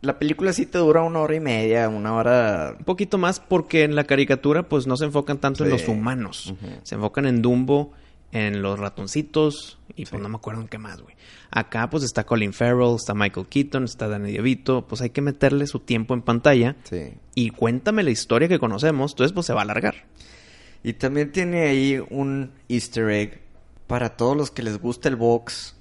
la 0.00 0.18
película 0.18 0.52
sí 0.52 0.66
te 0.66 0.78
dura 0.78 1.02
una 1.02 1.20
hora 1.20 1.34
y 1.36 1.40
media, 1.40 1.88
una 1.88 2.14
hora... 2.14 2.74
Un 2.78 2.84
poquito 2.84 3.18
más 3.18 3.38
porque 3.38 3.84
en 3.84 3.94
la 3.94 4.04
caricatura 4.04 4.64
pues 4.68 4.86
no 4.86 4.96
se 4.96 5.04
enfocan 5.04 5.38
tanto 5.38 5.64
en 5.64 5.70
los 5.70 5.86
humanos. 5.88 6.54
Se 6.82 6.94
enfocan 6.96 7.26
en 7.26 7.40
Dumbo, 7.42 7.92
en 8.32 8.62
los 8.62 8.78
ratoncitos 8.78 9.78
y 9.94 10.06
pues 10.06 10.20
no 10.22 10.28
me 10.28 10.36
acuerdo 10.36 10.62
en 10.62 10.68
qué 10.68 10.78
más, 10.78 11.00
güey. 11.02 11.14
Acá 11.50 11.88
pues 11.90 12.02
está 12.02 12.24
Colin 12.24 12.52
Farrell, 12.54 12.94
está 12.96 13.14
Michael 13.14 13.46
Keaton, 13.46 13.84
está 13.84 14.08
Danny 14.08 14.32
DeVito. 14.32 14.86
Pues 14.88 15.02
hay 15.02 15.10
que 15.10 15.20
meterle 15.20 15.66
su 15.66 15.80
tiempo 15.80 16.14
en 16.14 16.22
pantalla 16.22 16.76
Sí. 16.84 17.12
y 17.34 17.50
cuéntame 17.50 18.02
la 18.02 18.10
historia 18.10 18.48
que 18.48 18.58
conocemos. 18.58 19.12
Entonces 19.12 19.32
pues 19.32 19.46
se 19.46 19.52
va 19.52 19.60
a 19.60 19.64
alargar. 19.64 20.06
Y 20.82 20.94
también 20.94 21.30
tiene 21.30 21.68
ahí 21.68 22.02
un 22.10 22.52
easter 22.68 23.10
egg 23.10 23.40
para 23.86 24.16
todos 24.16 24.36
los 24.36 24.50
que 24.50 24.62
les 24.62 24.78
gusta 24.78 25.08
el 25.10 25.16
box, 25.16 25.76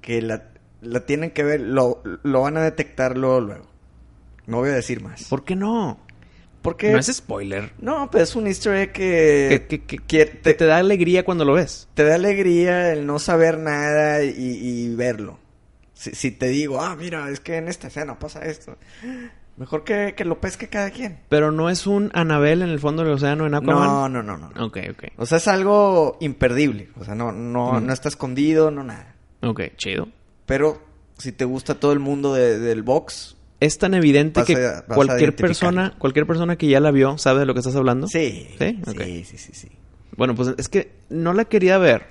que 0.00 0.20
la, 0.20 0.50
la 0.80 1.06
tienen 1.06 1.30
que 1.30 1.44
ver, 1.44 1.60
lo, 1.60 2.02
lo 2.24 2.40
van 2.42 2.56
a 2.56 2.62
detectar 2.62 3.16
luego, 3.16 3.40
luego. 3.40 3.66
No 4.46 4.56
voy 4.58 4.70
a 4.70 4.74
decir 4.74 5.00
más. 5.00 5.24
¿Por 5.28 5.44
qué 5.44 5.54
no? 5.54 6.00
Porque... 6.62 6.90
No 6.92 6.98
es 6.98 7.06
spoiler. 7.12 7.72
No, 7.80 8.08
pero 8.10 8.22
es 8.24 8.34
un 8.36 8.46
easter 8.46 8.74
egg 8.76 8.92
que... 8.92 9.66
Que, 9.68 9.82
que- 9.84 9.98
que- 9.98 10.24
te, 10.26 10.64
da 10.64 10.78
alegría 10.78 11.24
cuando 11.24 11.44
lo 11.44 11.54
ves. 11.54 11.88
te 11.94 12.04
da 12.04 12.14
alegría 12.14 12.92
el 12.92 13.04
no 13.04 13.18
saber 13.18 13.58
nada 13.58 14.22
y, 14.24 14.32
y 14.36 14.94
verlo. 14.94 15.38
Si, 15.92 16.12
si 16.12 16.30
te 16.30 16.48
digo, 16.48 16.80
ah, 16.80 16.96
mira, 16.96 17.28
es 17.30 17.40
que 17.40 17.56
en 17.56 17.68
esta 17.68 17.88
escena 17.88 18.18
pasa 18.18 18.44
esto. 18.44 18.76
Mejor 19.56 19.84
que, 19.84 20.14
que 20.16 20.24
lo 20.24 20.40
pesque 20.40 20.68
cada 20.68 20.90
quien. 20.90 21.18
Pero 21.28 21.52
no 21.52 21.68
es 21.68 21.86
un 21.86 22.10
Anabel 22.14 22.62
en 22.62 22.70
el 22.70 22.80
fondo 22.80 23.02
del 23.04 23.12
océano 23.12 23.46
en 23.46 23.54
Aquaman. 23.54 23.86
No, 23.86 24.08
no, 24.08 24.22
no, 24.22 24.38
no. 24.38 24.50
no. 24.50 24.66
Ok, 24.66 24.78
ok. 24.92 25.04
O 25.18 25.26
sea, 25.26 25.38
es 25.38 25.46
algo 25.48 26.16
imperdible. 26.20 26.88
O 26.98 27.04
sea, 27.04 27.14
no, 27.14 27.32
no, 27.32 27.72
Mm. 27.74 27.86
no 27.86 27.92
está 27.92 28.08
escondido, 28.08 28.70
no 28.70 28.82
nada. 28.82 29.14
Ok, 29.42 29.60
chido. 29.76 30.08
Pero 30.46 30.80
si 31.18 31.32
te 31.32 31.44
gusta 31.44 31.74
todo 31.78 31.92
el 31.92 31.98
mundo 31.98 32.32
de- 32.34 32.58
del 32.58 32.82
box, 32.82 33.36
Es 33.64 33.78
tan 33.78 33.94
evidente 33.94 34.40
Vas 34.40 34.46
que 34.46 34.56
a- 34.56 34.84
cualquier 34.86 35.36
persona, 35.36 35.94
cualquier 35.98 36.26
persona 36.26 36.56
que 36.56 36.66
ya 36.68 36.80
la 36.80 36.90
vio 36.90 37.16
sabe 37.18 37.40
de 37.40 37.46
lo 37.46 37.54
que 37.54 37.60
estás 37.60 37.76
hablando. 37.76 38.08
sí. 38.08 38.48
¿Sí? 38.58 38.78
Sí, 38.86 39.24
sí, 39.24 39.38
sí, 39.38 39.50
sí. 39.52 39.68
Bueno, 40.16 40.34
pues 40.34 40.54
es 40.58 40.68
que 40.68 40.92
no 41.10 41.32
la 41.32 41.44
quería 41.46 41.78
ver. 41.78 42.06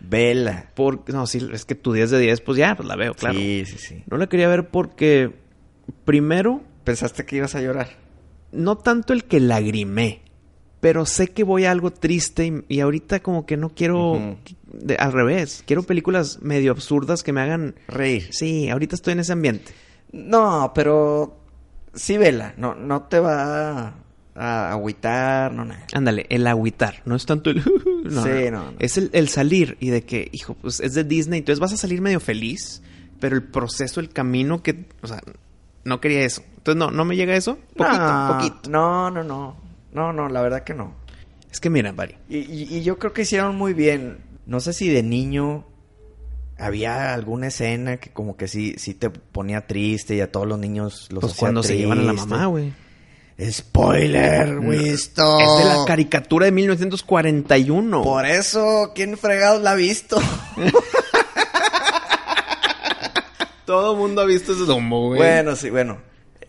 Vela. 0.00 0.70
Por... 0.74 1.08
No, 1.12 1.26
sí, 1.26 1.46
es 1.52 1.64
que 1.64 1.74
tu 1.74 1.92
10 1.92 2.10
de 2.10 2.18
10, 2.18 2.40
pues 2.42 2.58
ya, 2.58 2.76
pues 2.76 2.86
la 2.88 2.96
veo, 2.96 3.14
claro. 3.14 3.38
Sí, 3.38 3.64
sí, 3.66 3.76
sí. 3.78 4.04
No 4.10 4.18
la 4.18 4.26
quería 4.28 4.48
ver 4.48 4.68
porque, 4.68 5.32
primero, 6.04 6.62
Pensaste 6.84 7.24
que 7.24 7.36
ibas 7.36 7.54
a 7.54 7.60
llorar. 7.62 7.88
no 8.52 8.76
tanto 8.76 9.12
el 9.12 9.24
que 9.24 9.40
lagrimé, 9.40 10.20
pero 10.80 11.06
sé 11.06 11.28
que 11.28 11.42
voy 11.44 11.64
a 11.64 11.70
algo 11.72 11.90
triste 11.90 12.46
y, 12.46 12.76
y 12.76 12.80
ahorita 12.80 13.20
como 13.20 13.46
que 13.46 13.56
no 13.56 13.70
quiero, 13.70 14.36
de- 14.72 14.96
al 14.96 15.12
revés, 15.12 15.64
quiero 15.66 15.82
películas 15.82 16.40
medio 16.42 16.70
absurdas 16.72 17.22
que 17.22 17.32
me 17.32 17.40
hagan... 17.40 17.74
Reír. 17.88 18.28
Sí, 18.30 18.68
ahorita 18.68 18.94
estoy 18.96 19.14
en 19.14 19.20
ese 19.20 19.32
ambiente. 19.32 19.72
No, 20.12 20.72
pero 20.74 21.36
sí, 21.94 22.16
vela. 22.18 22.54
No, 22.56 22.74
no 22.74 23.02
te 23.02 23.18
va 23.20 23.94
a, 24.34 24.70
agüitar, 24.72 25.52
no 25.52 25.64
nada. 25.64 25.86
Ándale, 25.94 26.26
el 26.30 26.46
agüitar, 26.46 27.02
no 27.04 27.16
es 27.16 27.26
tanto 27.26 27.50
el... 27.50 27.62
no, 28.04 28.22
Sí, 28.22 28.28
no, 28.50 28.64
no, 28.64 28.70
no. 28.72 28.76
Es 28.78 28.96
el, 28.98 29.10
el 29.12 29.28
salir 29.28 29.76
y 29.80 29.90
de 29.90 30.04
que, 30.04 30.28
hijo, 30.32 30.54
pues 30.54 30.80
es 30.80 30.94
de 30.94 31.04
Disney, 31.04 31.38
entonces 31.40 31.60
vas 31.60 31.72
a 31.72 31.76
salir 31.76 32.00
medio 32.00 32.20
feliz, 32.20 32.82
pero 33.20 33.34
el 33.36 33.42
proceso, 33.44 34.00
el 34.00 34.10
camino 34.10 34.62
que, 34.62 34.86
o 35.02 35.06
sea, 35.06 35.20
no 35.84 36.00
quería 36.00 36.20
eso. 36.24 36.42
Entonces 36.58 36.76
no, 36.78 36.90
no 36.90 37.04
me 37.04 37.16
llega 37.16 37.34
eso. 37.36 37.58
Poquito, 37.76 37.98
no, 37.98 38.32
poquito. 38.34 38.70
No, 38.70 39.10
no, 39.10 39.22
no. 39.24 39.56
No, 39.92 40.12
no, 40.12 40.28
la 40.28 40.42
verdad 40.42 40.64
que 40.64 40.74
no. 40.74 40.92
Es 41.50 41.60
que 41.60 41.70
mira, 41.70 41.92
Bari, 41.92 42.16
Y, 42.28 42.38
y- 42.38 42.76
y 42.76 42.82
yo 42.82 42.98
creo 42.98 43.12
que 43.14 43.22
hicieron 43.22 43.56
muy 43.56 43.72
bien. 43.72 44.18
No 44.44 44.60
sé 44.60 44.72
si 44.74 44.88
de 44.90 45.02
niño 45.02 45.64
había 46.58 47.12
alguna 47.14 47.48
escena 47.48 47.98
que 47.98 48.10
como 48.10 48.36
que 48.36 48.48
sí, 48.48 48.74
sí 48.78 48.94
te 48.94 49.10
ponía 49.10 49.66
triste 49.66 50.14
y 50.16 50.20
a 50.20 50.30
todos 50.32 50.46
los 50.46 50.58
niños 50.58 51.08
los 51.10 51.20
pues 51.20 51.32
hacía 51.34 51.40
cuando 51.40 51.62
se 51.62 51.76
llevan 51.76 52.00
a 52.00 52.02
la 52.04 52.12
mamá, 52.14 52.46
güey. 52.46 52.72
Spoiler, 53.50 54.58
Wisto. 54.60 55.38
Es 55.40 55.58
de 55.58 55.64
la 55.76 55.84
caricatura 55.86 56.46
de 56.46 56.52
1941. 56.52 58.02
Por 58.02 58.24
eso, 58.24 58.92
¿quién 58.94 59.18
fregados 59.18 59.60
la 59.62 59.72
ha 59.72 59.74
visto? 59.74 60.18
Todo 63.64 63.96
mundo 63.96 64.22
ha 64.22 64.24
visto 64.24 64.52
ese 64.52 64.62
domo, 64.64 65.08
güey. 65.08 65.18
bueno, 65.18 65.56
sí, 65.56 65.70
bueno. 65.70 65.98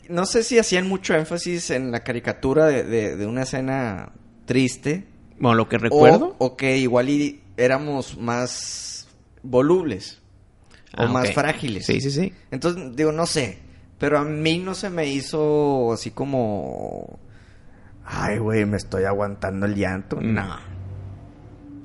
No 0.07 0.25
sé 0.25 0.43
si 0.43 0.59
hacían 0.59 0.87
mucho 0.87 1.15
énfasis 1.15 1.71
en 1.71 1.91
la 1.91 2.01
caricatura 2.03 2.67
de, 2.67 2.83
de- 2.83 3.15
de 3.17 3.25
una 3.25 3.41
escena 3.43 4.13
triste. 4.45 5.05
Bueno, 5.39 5.55
lo 5.55 5.67
que 5.67 5.77
recuerdo. 5.79 6.35
O, 6.37 6.45
o 6.47 6.55
que 6.57 6.77
igual 6.77 7.09
y 7.09 7.41
éramos 7.57 8.17
más 8.17 8.96
volubles. 9.43 10.21
O 10.97 11.03
Ah, 11.03 11.07
más 11.07 11.31
frágiles. 11.33 11.85
Sí, 11.85 11.99
sí, 12.01 12.11
sí. 12.11 12.33
Entonces, 12.51 12.95
digo, 12.95 13.11
no 13.11 13.25
sé. 13.25 13.59
Pero 13.99 14.19
a 14.19 14.23
mí 14.23 14.57
no 14.59 14.73
se 14.75 14.89
me 14.89 15.07
hizo 15.07 15.91
así 15.91 16.11
como... 16.11 17.19
Ay, 18.05 18.37
güey, 18.37 18.65
me 18.65 18.77
estoy 18.77 19.03
aguantando 19.03 19.65
el 19.65 19.75
llanto. 19.75 20.17
Mm. 20.17 20.33
No. 20.33 20.55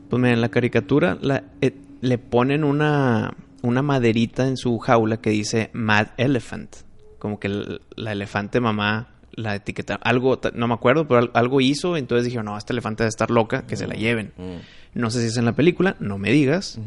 Pues 0.09 0.21
mira, 0.23 0.35
en 0.35 0.41
la 0.41 0.51
caricatura 0.51 1.19
la- 1.21 1.45
eh, 1.61 1.75
le 2.01 2.19
ponen 2.19 2.65
una, 2.65 3.35
una 3.63 3.83
maderita 3.83 4.47
en 4.47 4.57
su 4.57 4.79
jaula 4.79 5.17
que 5.21 5.31
dice 5.31 5.71
Mad 5.73 6.09
Elephant. 6.17 6.77
Como 7.19 7.41
que 7.41 7.49
el- 7.49 7.81
la 7.97 8.13
elefante 8.13 8.61
mamá 8.61 9.09
la 9.33 9.55
etiqueta. 9.55 9.95
Algo, 9.95 10.39
no 10.55 10.69
me 10.69 10.75
acuerdo, 10.75 11.09
pero 11.09 11.21
al- 11.21 11.31
algo 11.35 11.61
hizo. 11.63 11.97
Entonces 11.97 12.27
dijeron, 12.27 12.45
no, 12.47 12.59
esta 12.59 12.73
elefante 12.75 13.03
debe 13.05 13.09
estar 13.09 13.31
loca, 13.31 13.67
que 13.67 13.77
se 13.77 13.87
la 13.87 13.95
lleven. 13.95 14.33
Mm. 14.37 14.99
No 15.01 15.11
sé 15.11 15.23
si 15.23 15.29
es 15.29 15.37
en 15.39 15.47
la 15.47 15.55
película, 15.55 15.97
no 16.01 16.19
me 16.19 16.31
digas. 16.31 16.79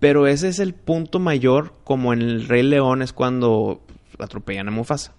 Pero 0.00 0.26
ese 0.26 0.48
es 0.48 0.58
el 0.60 0.74
punto 0.74 1.18
mayor, 1.18 1.74
como 1.84 2.12
en 2.12 2.22
El 2.22 2.48
Rey 2.48 2.62
León 2.62 3.02
es 3.02 3.12
cuando 3.12 3.84
atropellan 4.18 4.68
a 4.68 4.70
Mufasa. 4.70 5.12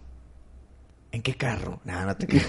¿En 1.11 1.21
qué 1.21 1.35
carro? 1.35 1.81
No, 1.85 2.05
no 2.05 2.15
te 2.15 2.27
creo. 2.27 2.41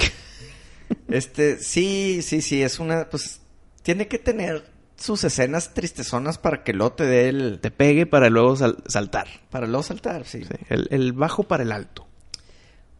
este, 1.08 1.58
sí, 1.58 2.20
sí, 2.22 2.40
sí, 2.42 2.62
es 2.62 2.78
una, 2.78 3.08
pues, 3.10 3.40
tiene 3.82 4.06
que 4.06 4.18
tener 4.18 4.64
sus 4.96 5.24
escenas 5.24 5.72
tristezonas 5.74 6.36
para 6.38 6.62
que 6.62 6.72
luego 6.74 6.92
te 6.92 7.04
dé 7.06 7.28
el, 7.30 7.58
Te 7.60 7.70
pegue 7.70 8.04
para 8.06 8.28
luego 8.28 8.54
sal- 8.56 8.82
saltar. 8.86 9.26
para 9.50 9.66
luego 9.66 9.82
saltar, 9.82 10.24
sí. 10.26 10.44
Sí, 10.44 10.54
El, 10.68 10.88
el 10.90 11.12
bajo 11.14 11.44
para 11.44 11.62
el 11.62 11.72
alto. 11.72 12.06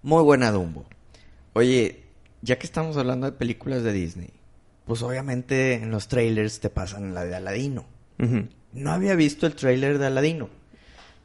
Muy 0.02 0.22
buena 0.22 0.50
Dumbo. 0.50 0.86
Oye, 1.52 2.04
ya 2.40 2.58
que 2.58 2.66
estamos 2.66 2.96
hablando 2.96 3.26
de 3.26 3.32
películas 3.32 3.82
de 3.82 3.92
Disney, 3.92 4.30
pues 4.86 5.02
obviamente 5.02 5.74
en 5.74 5.90
los 5.90 6.08
trailers 6.08 6.58
te 6.60 6.70
pasan 6.70 7.12
la 7.12 7.24
de 7.26 7.34
Aladino. 7.36 7.84
No 8.72 8.92
había 8.92 9.14
visto 9.16 9.46
el 9.46 9.54
trailer 9.54 9.98
de 9.98 10.06
Aladino. 10.06 10.48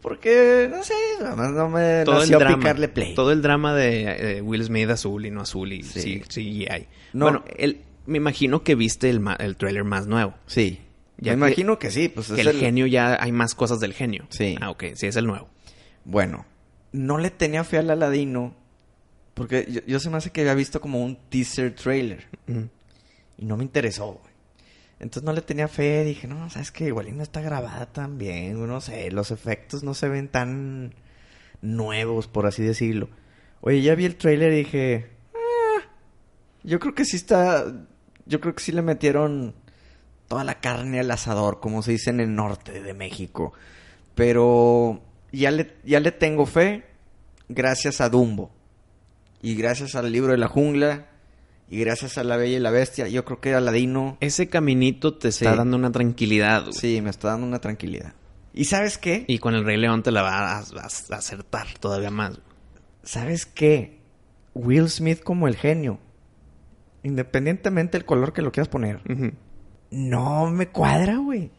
Porque, 0.02 0.68
no 0.70 0.84
sé, 0.84 0.94
además 1.20 1.52
no 1.52 1.68
me 1.70 2.04
todo 2.06 2.16
el 2.18 2.22
nació 2.22 2.40
drama. 2.40 2.58
picarle 2.58 2.88
play. 2.90 3.16
Todo 3.16 3.32
el 3.32 3.42
drama 3.42 3.74
de 3.74 4.38
eh, 4.38 4.42
Will 4.42 4.64
Smith 4.64 4.90
azul 4.90 5.26
y 5.26 5.32
no 5.32 5.42
azul 5.42 5.74
y 5.74 5.82
Sí. 5.84 6.00
sí, 6.02 6.24
sí, 6.30 6.66
hay. 6.70 6.88
No. 7.14 7.26
Bueno, 7.26 7.44
el, 7.58 7.82
me 8.06 8.18
imagino 8.18 8.64
que 8.64 8.76
viste 8.76 9.10
el, 9.10 9.22
el 9.40 9.56
trailer 9.58 9.84
más 9.84 10.06
nuevo. 10.06 10.36
Sí. 10.46 10.80
Ya 11.18 11.32
me 11.32 11.38
que- 11.46 11.48
imagino 11.52 11.80
que 11.80 11.90
sí, 11.90 12.08
pues 12.10 12.28
Que 12.28 12.42
es 12.42 12.46
el, 12.48 12.60
genio 12.60 12.86
ya 12.86 13.18
hay 13.20 13.32
más 13.32 13.56
cosas 13.56 13.80
del 13.80 13.94
genio. 13.94 14.28
Sí. 14.30 14.56
Ah, 14.62 14.70
ok, 14.70 14.84
sí, 14.94 15.08
es 15.08 15.16
el 15.16 15.26
nuevo. 15.26 15.50
Bueno, 16.04 16.46
no 16.92 17.18
le 17.18 17.32
tenía 17.32 17.64
fe 17.64 17.80
al 17.80 17.90
Aladino 17.90 18.54
porque 19.34 19.66
yo, 19.70 19.82
yo 19.88 20.00
se 20.00 20.10
me 20.12 20.18
hace 20.18 20.30
que 20.32 20.42
había 20.42 20.54
visto 20.54 20.80
como 20.82 21.04
un 21.04 21.18
teaser 21.30 21.74
trailer 21.74 22.28
y 23.38 23.46
no 23.46 23.58
me 23.58 23.64
interesó. 23.64 24.22
Entonces 25.06 25.24
no 25.24 25.34
le 25.34 25.44
tenía 25.44 25.68
fe, 25.68 26.04
dije, 26.04 26.28
no, 26.28 26.50
sabes 26.50 26.72
que 26.72 26.86
igual 26.86 27.16
no 27.16 27.22
está 27.22 27.40
grabada 27.40 27.86
tan 27.86 28.18
bien, 28.18 28.66
no 28.66 28.82
sé, 28.82 29.12
los 29.12 29.30
efectos 29.30 29.84
no 29.84 29.94
se 29.94 30.10
ven 30.10 30.30
tan 30.30 30.96
nuevos, 31.62 32.28
por 32.28 32.48
así 32.48 32.64
decirlo. 32.64 33.10
Oye, 33.62 33.84
ya 33.84 33.94
vi 33.94 34.06
el 34.06 34.16
trailer 34.16 34.52
y 34.54 34.64
dije, 34.64 35.12
"Ah, 35.36 35.84
yo 36.64 36.80
creo 36.80 36.96
que 36.96 37.06
sí 37.06 37.18
está, 37.18 37.66
yo 38.26 38.42
creo 38.42 38.56
que 38.56 38.64
sí 38.64 38.72
le 38.72 38.82
metieron 38.82 39.54
toda 40.28 40.44
la 40.44 40.60
carne 40.60 41.00
al 41.00 41.12
asador, 41.12 41.60
como 41.60 41.84
se 41.84 41.92
dice 41.92 42.10
en 42.10 42.20
el 42.20 42.34
norte 42.34 42.82
de 42.82 42.94
México. 42.96 43.54
Pero 44.16 45.04
ya 45.32 45.52
le, 45.52 45.76
ya 45.84 46.00
le 46.00 46.14
tengo 46.14 46.48
fe 46.48 46.84
gracias 47.48 48.02
a 48.02 48.10
Dumbo. 48.10 48.50
Y 49.44 49.54
gracias 49.54 49.94
al 49.94 50.12
libro 50.12 50.32
de 50.32 50.40
la 50.40 50.48
jungla. 50.48 51.06
Y 51.70 51.80
gracias 51.80 52.18
a 52.18 52.24
La 52.24 52.38
Bella 52.38 52.58
y 52.58 52.60
la 52.60 52.70
Bestia. 52.72 53.08
Yo 53.08 53.26
creo 53.26 53.42
que 53.42 53.54
Aladino 53.54 54.18
Ese 54.20 54.48
caminito 54.50 55.16
te 55.16 55.30
está 55.30 55.52
Sí. 55.52 55.58
dando 55.58 55.78
una 55.78 55.92
tranquilidad. 55.92 56.62
güey. 56.64 56.74
sí 56.74 57.02
me 57.02 57.10
está 57.10 57.30
dando 57.30 57.48
una 57.48 57.60
tranquilidad. 57.60 58.14
¿Y 58.54 58.66
sabes 58.66 58.98
qué? 58.98 59.26
Y 59.28 59.40
con 59.40 59.54
el 59.56 59.66
Rey 59.66 59.78
León 59.78 60.04
te 60.04 60.12
la 60.12 60.22
va 60.22 60.58
a, 60.58 60.60
a- 60.60 61.16
acertar 61.18 61.68
todavía 61.80 62.12
más. 62.12 62.40
¿Sabes 63.04 63.46
qué? 63.46 64.00
Will 64.54 64.90
Smith 64.90 65.22
como 65.24 65.48
el 65.48 65.56
genio. 65.58 66.00
Independientemente 67.04 67.98
del 67.98 68.06
color 68.06 68.34
que 68.34 68.42
lo 68.42 68.52
quieras 68.52 68.68
poner. 68.70 69.02
No 69.92 70.50
me 70.50 70.68
cuadra, 70.70 71.18
güey. 71.18 71.52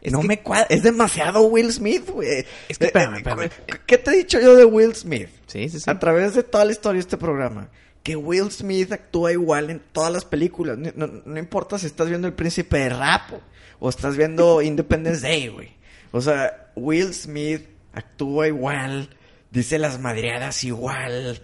Es 0.00 0.12
no 0.12 0.20
que- 0.20 0.26
me 0.28 0.40
cuadra. 0.42 0.66
Es 0.68 0.82
demasiado 0.82 1.42
Will 1.46 1.72
Smith, 1.72 2.08
güey. 2.10 2.44
Es 2.68 2.78
que 2.78 2.84
Eh, 2.86 2.88
espérame, 2.88 3.14
eh, 3.14 3.18
espérame. 3.18 3.50
¿Qué 3.86 3.98
te 3.98 4.10
he 4.10 4.16
dicho 4.18 4.40
yo 4.40 4.54
de 4.56 4.64
Will 4.64 4.94
Smith? 4.94 5.28
Sí, 5.46 5.68
sí, 5.68 5.80
sí. 5.80 5.90
A 5.90 5.98
través 5.98 6.34
de 6.34 6.42
toda 6.42 6.64
la 6.64 6.72
historia 6.72 6.96
de 6.98 7.00
este 7.00 7.16
programa. 7.16 7.68
Que 8.02 8.16
Will 8.16 8.50
Smith 8.50 8.92
actúa 8.92 9.32
igual 9.32 9.70
en 9.70 9.80
todas 9.92 10.12
las 10.12 10.24
películas. 10.24 10.78
No, 10.78 11.38
importa 11.38 11.78
si 11.78 11.86
estás 11.86 12.08
viendo 12.08 12.26
El 12.26 12.34
Príncipe 12.34 12.78
de 12.78 12.88
Rap 12.88 13.32
o, 13.32 13.40
o 13.78 13.88
estás 13.88 14.16
viendo 14.16 14.60
Independence 14.62 15.20
Day, 15.20 15.48
güey. 15.48 15.76
O 16.10 16.20
sea, 16.20 16.72
Will 16.74 17.14
Smith 17.14 17.66
actúa 17.92 18.48
igual, 18.48 19.10
dice 19.50 19.78
las 19.78 20.00
madreadas 20.00 20.64
igual, 20.64 21.40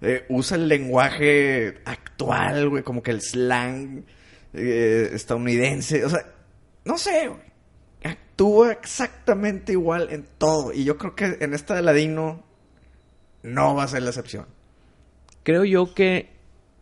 eh, 0.00 0.24
usa 0.28 0.56
el 0.56 0.68
lenguaje 0.68 1.78
actual, 1.84 2.68
güey, 2.68 2.82
como 2.82 3.02
que 3.02 3.10
el 3.10 3.20
slang 3.20 4.04
eh, 4.54 5.10
estadounidense. 5.12 6.04
O 6.04 6.10
sea, 6.10 6.24
no 6.84 6.98
sé, 6.98 7.28
güey. 7.28 7.48
Actúa 8.04 8.72
exactamente 8.72 9.72
igual 9.72 10.08
en 10.10 10.26
todo. 10.38 10.72
Y 10.72 10.84
yo 10.84 10.96
creo 10.96 11.14
que 11.14 11.38
en 11.40 11.54
esta 11.54 11.74
de 11.74 11.82
Ladino 11.82 12.44
no 13.42 13.74
va 13.74 13.84
a 13.84 13.88
ser 13.88 14.02
la 14.02 14.10
excepción. 14.10 14.46
Creo 15.48 15.64
yo 15.64 15.94
que 15.94 16.28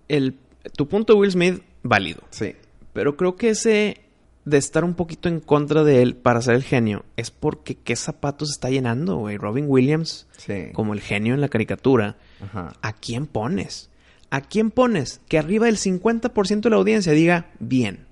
el, 0.09 0.41
tu 0.77 0.89
punto 0.89 1.13
de 1.13 1.21
Will 1.21 1.31
Smith, 1.31 1.63
válido. 1.85 2.25
Sí. 2.31 2.57
Pero 2.93 3.17
creo 3.17 3.37
que 3.37 3.51
ese 3.51 4.01
de 4.45 4.57
estar 4.59 4.83
un 4.83 4.95
poquito 4.95 5.29
en 5.29 5.39
contra 5.39 5.85
de 5.85 6.03
él 6.03 6.17
para 6.17 6.43
ser 6.43 6.57
el 6.57 6.65
genio 6.65 7.05
es 7.17 7.31
porque 7.31 7.77
qué 7.77 7.95
zapatos 7.95 8.51
está 8.51 8.69
llenando, 8.69 9.19
güey. 9.19 9.37
Robin 9.37 9.67
Williams, 9.69 10.27
Sí. 10.37 10.71
como 10.73 10.95
el 10.95 11.01
genio 11.01 11.35
en 11.35 11.41
la 11.41 11.49
caricatura. 11.49 12.17
Ajá. 12.41 12.73
¿A 12.83 12.93
quién 12.93 13.29
pones? 13.29 13.89
¿A 14.31 14.41
quién 14.41 14.73
pones? 14.73 15.21
Que 15.29 15.39
arriba 15.39 15.67
del 15.67 15.77
50% 15.77 16.63
de 16.63 16.71
la 16.71 16.77
audiencia 16.79 17.13
diga, 17.13 17.53
bien. 17.61 18.09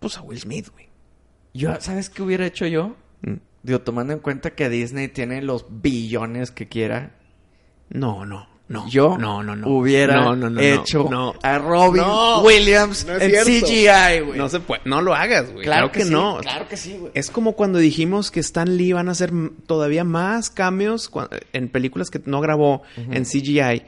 Pues 0.00 0.16
a 0.16 0.22
Will 0.22 0.40
Smith, 0.40 0.70
güey. 0.72 0.88
Yo, 1.52 1.78
¿sabes 1.82 2.08
qué 2.08 2.22
hubiera 2.22 2.46
hecho 2.46 2.66
yo? 2.66 2.96
Mm. 3.20 3.34
Digo, 3.64 3.82
tomando 3.82 4.14
en 4.14 4.20
cuenta 4.20 4.54
que 4.54 4.70
Disney 4.70 5.08
tiene 5.08 5.42
los 5.42 5.66
billones 5.68 6.52
que 6.52 6.68
quiera, 6.68 7.16
No, 7.90 8.24
no, 8.24 8.48
no. 8.68 8.86
yo 8.88 9.16
no, 9.18 9.42
no, 9.42 9.56
no. 9.56 9.66
hubiera 9.68 10.16
No, 10.20 10.36
no, 10.36 10.50
no, 10.50 10.60
hecho 10.60 11.08
a 11.42 11.58
Robin 11.58 12.02
Williams 12.44 13.06
en 13.08 13.30
cierto. 13.30 13.66
CGI, 13.66 14.20
güey. 14.26 14.38
No 14.38 14.48
se 14.48 14.60
puede, 14.60 14.82
no 14.84 15.00
lo 15.00 15.14
hagas, 15.14 15.50
güey. 15.52 15.64
claro, 15.64 15.90
que, 15.90 16.04
sí, 16.04 16.10
no. 16.10 16.38
Claro 16.42 16.68
que 16.68 16.76
sí, 16.76 16.96
güey. 16.98 17.12
Es 17.14 17.30
como 17.30 17.52
cuando 17.54 17.78
dijimos 17.78 18.30
que 18.30 18.40
Stan 18.40 18.76
Lee 18.76 18.92
van 18.92 19.08
a 19.08 19.12
hacer 19.12 19.32
todavía 19.66 20.04
más 20.04 20.50
cambios 20.50 21.10
en 21.52 21.68
películas 21.68 22.10
que 22.10 22.20
no 22.26 22.40
grabó 22.40 22.82
en 22.96 23.24
CGI. 23.24 23.82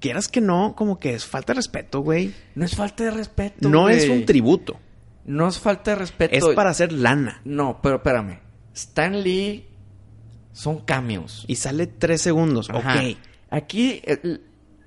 Quieras 0.00 0.28
que 0.28 0.40
no, 0.40 0.74
como 0.76 0.98
que 0.98 1.14
es 1.14 1.24
falta 1.24 1.52
de 1.52 1.58
respeto, 1.58 2.00
güey. 2.00 2.34
No 2.54 2.64
es 2.64 2.74
falta 2.76 3.04
de 3.04 3.10
respeto, 3.10 3.68
No 3.68 3.82
güey. 3.82 3.96
es 3.96 4.08
un 4.08 4.26
tributo. 4.26 4.78
No 5.24 5.48
es 5.48 5.58
falta 5.58 5.92
de 5.92 5.96
respeto. 5.96 6.34
Es 6.50 6.54
para 6.54 6.70
hacer 6.70 6.92
lana. 6.92 7.40
No, 7.44 7.80
pero 7.82 7.96
espérame. 7.96 8.40
Stan 8.74 9.22
Lee 9.22 9.66
son 10.52 10.80
cambios. 10.80 11.44
Y 11.48 11.56
sale 11.56 11.86
tres 11.86 12.20
segundos. 12.20 12.68
Ajá. 12.68 12.96
Ok. 12.96 13.16
Aquí 13.56 14.00
eh, 14.04 14.38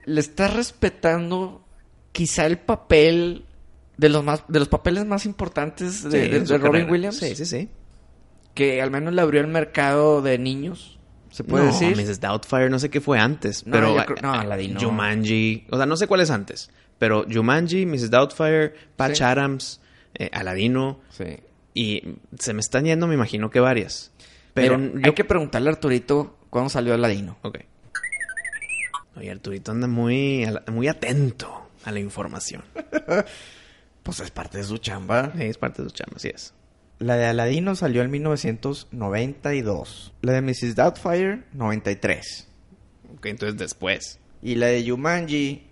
le 0.06 0.20
estás 0.20 0.54
respetando 0.54 1.64
quizá 2.12 2.46
el 2.46 2.58
papel 2.58 3.46
de 3.98 4.10
los 4.10 4.24
más 4.24 4.44
de 4.48 4.60
los 4.60 4.68
papeles 4.68 5.06
más 5.06 5.26
importantes 5.26 6.04
de, 6.04 6.12
Sí, 6.26 6.30
de- 6.30 6.38
en 6.38 6.48
su 6.48 6.54
de 6.54 6.60
Robin. 6.60 6.90
Williams. 6.90 7.18
Sí, 7.18 7.36
sí, 7.36 7.46
sí. 7.46 7.70
Que 8.54 8.82
al 8.82 8.92
menos 8.92 9.14
le 9.14 9.22
abrió 9.22 9.42
el 9.42 9.48
mercado 9.48 10.22
de 10.22 10.38
niños. 10.38 11.00
¿Se 11.30 11.44
puede 11.44 11.66
no, 11.66 11.72
decir? 11.72 11.96
Mrs. 11.96 12.20
Doubtfire, 12.20 12.70
no 12.70 12.80
sé 12.80 12.90
qué 12.90 13.00
fue 13.02 13.20
antes. 13.20 13.66
No, 13.68 13.74
pero 13.74 13.96
creo- 14.06 14.18
no, 14.22 14.34
Aladdin. 14.34 14.78
Jumanji. 14.80 15.68
O 15.70 15.78
sea, 15.78 15.86
no 15.86 15.96
sé 15.96 16.08
cuál 16.08 16.22
es 16.22 16.32
antes. 16.32 16.70
Pero 16.98 17.26
Jumanji, 17.32 17.86
Mrs. 17.86 18.10
Doubtfire, 18.10 18.74
Patch 18.96 19.18
Sí. 19.18 19.24
Adams, 19.24 19.82
eh, 20.16 20.30
Aladino. 20.34 21.00
Sí. 21.10 21.38
Y 21.76 22.02
se 22.40 22.54
me 22.54 22.60
están 22.62 22.86
yendo, 22.86 23.06
me 23.08 23.14
imagino 23.14 23.52
que 23.52 23.60
varias. 23.60 24.12
Pero 24.56 24.80
Mira, 24.80 24.94
yo... 24.94 25.00
hay 25.06 25.12
que 25.14 25.24
preguntarle 25.26 25.70
a 25.70 25.74
Arturito 25.74 26.38
cuándo 26.50 26.70
salió 26.70 26.96
Aladino. 26.96 27.38
Ok. 27.44 27.60
Oye, 29.18 29.32
Arturito 29.32 29.72
anda 29.72 29.88
muy, 29.88 30.46
muy 30.72 30.88
atento 30.88 31.70
a 31.84 31.92
la 31.92 32.00
información. 32.00 32.64
Pues 34.04 34.22
es 34.22 34.32
parte 34.32 34.60
de 34.60 34.64
su 34.64 34.78
chamba. 34.78 35.34
Sí, 35.38 35.44
es 35.44 35.58
parte 35.58 35.84
de 35.84 35.90
su 35.90 35.96
chamba, 35.96 36.14
así 36.16 36.30
es. 36.30 36.54
La 37.00 37.18
de 37.18 37.26
Aladino 37.26 37.76
salió 37.76 38.04
en 38.04 38.12
1992. 38.12 40.14
La 40.22 40.32
de 40.32 40.42
Mrs. 40.42 40.76
Doubtfire, 40.76 41.44
93. 41.52 42.48
Ok, 43.16 43.26
entonces 43.26 43.58
después. 43.58 44.20
Y 44.42 44.56
la 44.56 44.68
de 44.68 44.90
Jumanji, 44.90 45.64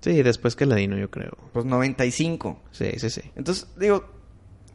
Sí, 0.00 0.22
después 0.22 0.54
que 0.54 0.62
Aladino, 0.64 0.96
yo 0.98 1.10
creo. 1.10 1.32
pues 1.52 1.64
95. 1.64 2.62
Sí, 2.72 2.90
sí, 2.98 3.08
sí. 3.10 3.22
Entonces, 3.36 3.66
digo, 3.78 4.04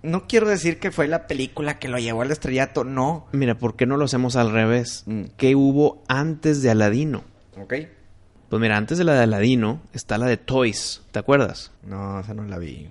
no 0.02 0.26
quiero 0.28 0.50
decir 0.50 0.80
que 0.80 0.92
fue 0.92 1.08
la 1.08 1.28
película 1.28 1.78
que 1.80 1.88
lo 1.88 1.98
llevó 2.00 2.24
al 2.24 2.32
estrellato, 2.32 2.84
no. 2.84 3.28
Mira, 3.32 3.58
¿por 3.60 3.76
qué 3.76 3.86
no 3.86 3.96
lo 3.98 4.06
hacemos 4.06 4.36
al 4.36 4.52
revés? 4.52 5.04
Mm. 5.06 5.24
¿Qué 5.38 5.56
hubo 5.56 6.04
antes 6.08 6.62
de 6.64 6.72
Aladino? 6.72 7.24
¿Ok? 7.62 7.74
Pues 8.54 8.62
mira, 8.62 8.78
antes 8.78 9.00
de 9.00 9.04
la 9.04 9.16
de 9.16 9.24
Aladino 9.24 9.82
está 9.94 10.20
la 10.20 10.28
de 10.28 10.38
Toys, 10.38 11.02
¿te 11.12 11.18
acuerdas? 11.18 11.72
No, 11.84 12.20
esa 12.20 12.36
no 12.36 12.44
la 12.44 12.60
vi. 12.60 12.88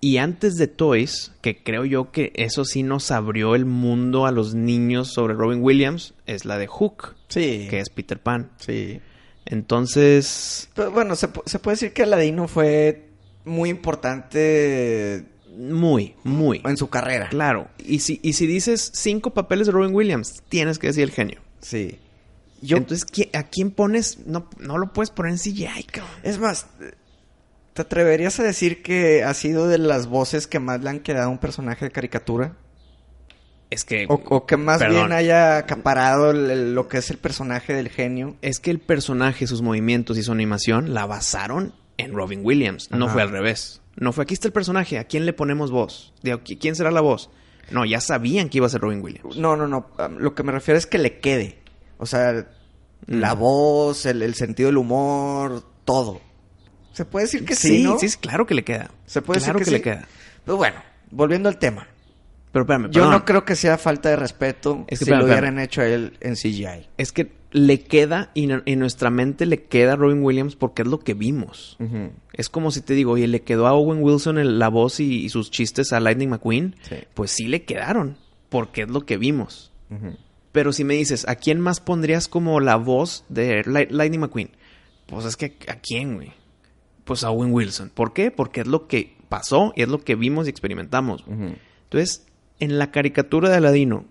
Y 0.00 0.16
antes 0.16 0.54
de 0.56 0.68
Toys, 0.68 1.32
que 1.42 1.62
creo 1.62 1.84
yo 1.84 2.10
que 2.12 2.32
eso 2.34 2.64
sí 2.64 2.82
nos 2.82 3.10
abrió 3.10 3.54
el 3.54 3.66
mundo 3.66 4.24
a 4.24 4.30
los 4.32 4.54
niños 4.54 5.12
sobre 5.12 5.34
Robin 5.34 5.60
Williams, 5.62 6.14
es 6.24 6.46
la 6.46 6.56
de 6.56 6.66
Hook, 6.66 7.14
Sí. 7.28 7.66
que 7.68 7.80
es 7.80 7.90
Peter 7.90 8.18
Pan. 8.22 8.52
Sí. 8.56 9.02
Entonces, 9.44 10.70
Pero 10.74 10.90
bueno, 10.92 11.14
se, 11.14 11.28
se 11.44 11.58
puede 11.58 11.74
decir 11.74 11.92
que 11.92 12.04
Aladino 12.04 12.48
fue 12.48 13.10
muy 13.44 13.68
importante 13.68 15.26
muy, 15.58 16.14
muy. 16.24 16.62
en 16.64 16.78
su 16.78 16.88
carrera. 16.88 17.28
Claro. 17.28 17.68
Y 17.84 17.98
si, 17.98 18.18
y 18.22 18.32
si 18.32 18.46
dices 18.46 18.90
cinco 18.94 19.34
papeles 19.34 19.66
de 19.66 19.74
Robin 19.74 19.94
Williams, 19.94 20.42
tienes 20.48 20.78
que 20.78 20.86
decir 20.86 21.02
el 21.02 21.10
genio. 21.10 21.40
Sí. 21.60 21.98
Yo, 22.62 22.76
Entonces, 22.78 23.06
¿qui- 23.06 23.28
¿a 23.36 23.42
quién 23.42 23.70
pones? 23.72 24.20
No, 24.26 24.48
no 24.58 24.78
lo 24.78 24.92
puedes 24.92 25.10
poner 25.10 25.32
en 25.32 25.38
CGI, 25.38 25.82
cabrón. 25.90 26.10
es 26.22 26.38
más, 26.38 26.66
¿te 27.74 27.82
atreverías 27.82 28.38
a 28.40 28.44
decir 28.44 28.82
que 28.82 29.24
ha 29.24 29.34
sido 29.34 29.66
de 29.68 29.78
las 29.78 30.06
voces 30.06 30.46
que 30.46 30.60
más 30.60 30.80
le 30.82 30.88
han 30.90 31.00
quedado 31.00 31.26
a 31.26 31.32
un 31.32 31.38
personaje 31.38 31.84
de 31.86 31.90
caricatura? 31.90 32.56
Es 33.70 33.84
que... 33.84 34.06
O, 34.08 34.14
o 34.14 34.46
que 34.46 34.56
más 34.56 34.78
Perdón. 34.78 34.96
bien 35.08 35.12
haya 35.12 35.56
acaparado 35.56 36.30
el- 36.30 36.50
el- 36.50 36.74
lo 36.74 36.88
que 36.88 36.98
es 36.98 37.10
el 37.10 37.16
personaje 37.18 37.72
del 37.72 37.88
genio. 37.88 38.36
Es 38.42 38.60
que 38.60 38.70
el 38.70 38.78
personaje, 38.78 39.46
sus 39.46 39.62
movimientos 39.62 40.18
y 40.18 40.22
su 40.22 40.30
animación 40.32 40.92
la 40.94 41.06
basaron 41.06 41.74
en 41.96 42.12
Robin 42.12 42.40
Williams. 42.44 42.90
No 42.90 43.06
Ajá. 43.06 43.14
fue 43.14 43.22
al 43.22 43.30
revés. 43.30 43.80
No 43.96 44.12
fue 44.12 44.24
aquí 44.24 44.34
está 44.34 44.46
el 44.48 44.52
personaje, 44.52 44.98
¿a 44.98 45.04
quién 45.04 45.24
le 45.26 45.32
ponemos 45.32 45.70
voz? 45.70 46.12
¿qui- 46.22 46.58
¿Quién 46.60 46.76
será 46.76 46.90
la 46.90 47.00
voz? 47.00 47.30
No, 47.70 47.84
ya 47.86 48.00
sabían 48.00 48.50
que 48.50 48.58
iba 48.58 48.66
a 48.66 48.70
ser 48.70 48.80
Robin 48.82 49.00
Williams. 49.02 49.36
No, 49.36 49.56
no, 49.56 49.66
no. 49.66 49.86
Lo 50.18 50.34
que 50.34 50.42
me 50.42 50.52
refiero 50.52 50.76
es 50.76 50.86
que 50.86 50.98
le 50.98 51.18
quede. 51.20 51.61
O 52.02 52.06
sea, 52.06 52.48
la 53.06 53.32
voz, 53.34 54.06
el, 54.06 54.22
el 54.22 54.34
sentido 54.34 54.68
del 54.68 54.78
humor, 54.78 55.62
todo. 55.84 56.20
Se 56.92 57.04
puede 57.04 57.26
decir 57.26 57.44
que 57.44 57.54
sí, 57.54 57.68
sí, 57.78 57.82
¿no? 57.84 57.96
sí, 57.98 58.08
claro 58.20 58.44
que 58.44 58.54
le 58.54 58.64
queda. 58.64 58.90
Se 59.06 59.22
puede 59.22 59.40
claro 59.40 59.58
decir 59.60 59.74
que, 59.74 59.80
que, 59.82 59.90
sí. 59.90 59.90
le 59.92 59.96
queda. 60.00 60.08
Pero 60.44 60.56
bueno, 60.56 60.76
volviendo 61.10 61.48
al 61.48 61.58
tema. 61.58 61.86
Pero 62.50 62.64
espérame, 62.64 62.86
Yo 62.90 63.02
perdón. 63.02 63.10
no 63.12 63.24
creo 63.24 63.44
que 63.44 63.56
sea 63.56 63.78
falta 63.78 64.10
de 64.10 64.16
respeto 64.16 64.84
Es 64.88 64.98
que 64.98 65.04
si 65.04 65.10
espérame, 65.10 65.20
lo 65.20 65.26
espérame. 65.28 65.52
hubieran 65.54 65.64
hecho 65.64 65.80
a 65.80 65.86
él 65.86 66.18
en 66.20 66.34
CGI. 66.34 66.88
Es 66.98 67.12
que 67.12 67.32
le 67.52 67.80
queda, 67.84 68.30
y 68.34 68.50
en, 68.50 68.78
nuestra 68.78 69.10
mente 69.10 69.46
le 69.46 69.64
queda 69.64 69.92
a 69.92 69.96
Robin 69.96 70.22
Williams 70.22 70.56
porque 70.56 70.82
es 70.82 70.88
lo 70.88 70.98
que 71.00 71.14
vimos. 71.14 71.78
Es 72.32 72.48
como 72.48 72.70
si 72.72 72.80
te 72.82 72.94
digo, 72.94 73.12
oye, 73.12 73.26
le 73.28 73.42
quedó 73.42 73.66
a 73.68 73.72
Owen 73.74 74.02
Wilson 74.02 74.38
el- 74.38 74.58
la 74.58 74.68
voz 74.68 75.00
y, 75.00 75.24
y 75.24 75.28
sus 75.28 75.50
chistes 75.50 75.92
a 75.92 76.00
Lightning 76.00 76.28
McQueen. 76.30 76.76
Sí. 76.82 76.96
Pues 77.14 77.30
sí 77.30 77.46
le 77.46 77.62
quedaron, 77.64 78.16
porque 78.48 78.82
es 78.82 78.88
lo 78.88 79.06
que 79.06 79.16
vimos. 79.18 79.70
Pero 80.52 80.72
si 80.72 80.84
me 80.84 80.94
dices, 80.94 81.26
¿a 81.28 81.34
quién 81.36 81.60
más 81.60 81.80
pondrías 81.80 82.28
como 82.28 82.60
la 82.60 82.76
voz 82.76 83.24
de 83.28 83.62
Light- 83.64 83.90
Lightning 83.90 84.20
McQueen? 84.20 84.50
Pues 85.06 85.24
es 85.24 85.36
que, 85.36 85.56
¿a 85.68 85.76
quién, 85.76 86.14
güey? 86.16 86.32
Pues 87.04 87.24
a 87.24 87.30
Owen 87.30 87.52
Wilson. 87.52 87.90
¿Por 87.90 88.12
qué? 88.12 88.30
Porque 88.30 88.60
es 88.60 88.66
lo 88.66 88.86
que 88.86 89.16
pasó 89.28 89.72
y 89.76 89.82
es 89.82 89.88
lo 89.88 90.02
que 90.04 90.14
vimos 90.14 90.46
y 90.46 90.50
experimentamos. 90.50 91.24
Entonces, 91.84 92.26
en 92.60 92.78
la 92.78 92.90
caricatura 92.90 93.48
de 93.50 93.56
Aladino, 93.56 94.04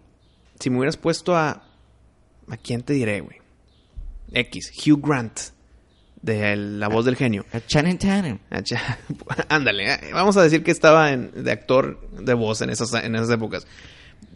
si 0.59 0.69
me 0.69 0.77
hubieras 0.79 0.97
puesto 0.97 1.35
a... 1.35 1.63
¿A 2.49 2.57
quién 2.57 2.81
te 2.81 2.93
diré, 2.93 3.21
güey? 3.21 3.37
X, 4.33 4.71
Hugh 4.85 4.99
Grant, 5.05 5.39
de 6.21 6.55
La 6.55 6.87
Voz 6.89 7.05
del 7.05 7.15
Genio. 7.15 7.45
A 8.51 8.51
Channing 8.51 8.77
Tatum. 8.87 9.45
Ándale, 9.49 9.93
eh, 9.93 9.99
vamos 10.13 10.37
a 10.37 10.43
decir 10.43 10.63
que 10.63 10.71
estaba 10.71 11.11
en- 11.11 11.31
de 11.43 11.51
actor 11.51 11.99
de 12.11 12.33
voz 12.33 12.61
en 12.61 12.69
esas, 12.69 12.93
en 12.93 13.15
esas 13.15 13.29
épocas. 13.29 13.65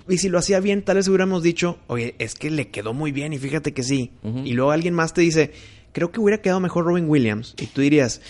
Y 0.08 0.18
si 0.20 0.30
lo 0.30 0.38
hacía 0.38 0.60
bien, 0.60 0.84
tal 0.84 0.98
vez 0.98 1.08
hubiéramos 1.08 1.42
dicho, 1.42 1.80
oye, 1.88 2.16
es 2.20 2.36
que 2.36 2.52
le 2.52 2.70
quedó 2.70 2.94
muy 2.94 3.12
bien 3.12 3.34
y 3.34 3.38
fíjate 3.40 3.74
que 3.74 3.82
sí. 3.84 4.12
Y 4.24 4.54
luego 4.54 4.72
alguien 4.72 4.94
más 4.94 5.14
te 5.14 5.22
dice, 5.22 5.52
creo 5.94 6.12
que 6.12 6.20
hubiera 6.20 6.42
quedado 6.42 6.60
mejor 6.60 6.86
Robin 6.86 7.10
Williams. 7.10 7.56
Y 7.60 7.66
tú 7.66 7.82
dirías, 7.82 8.22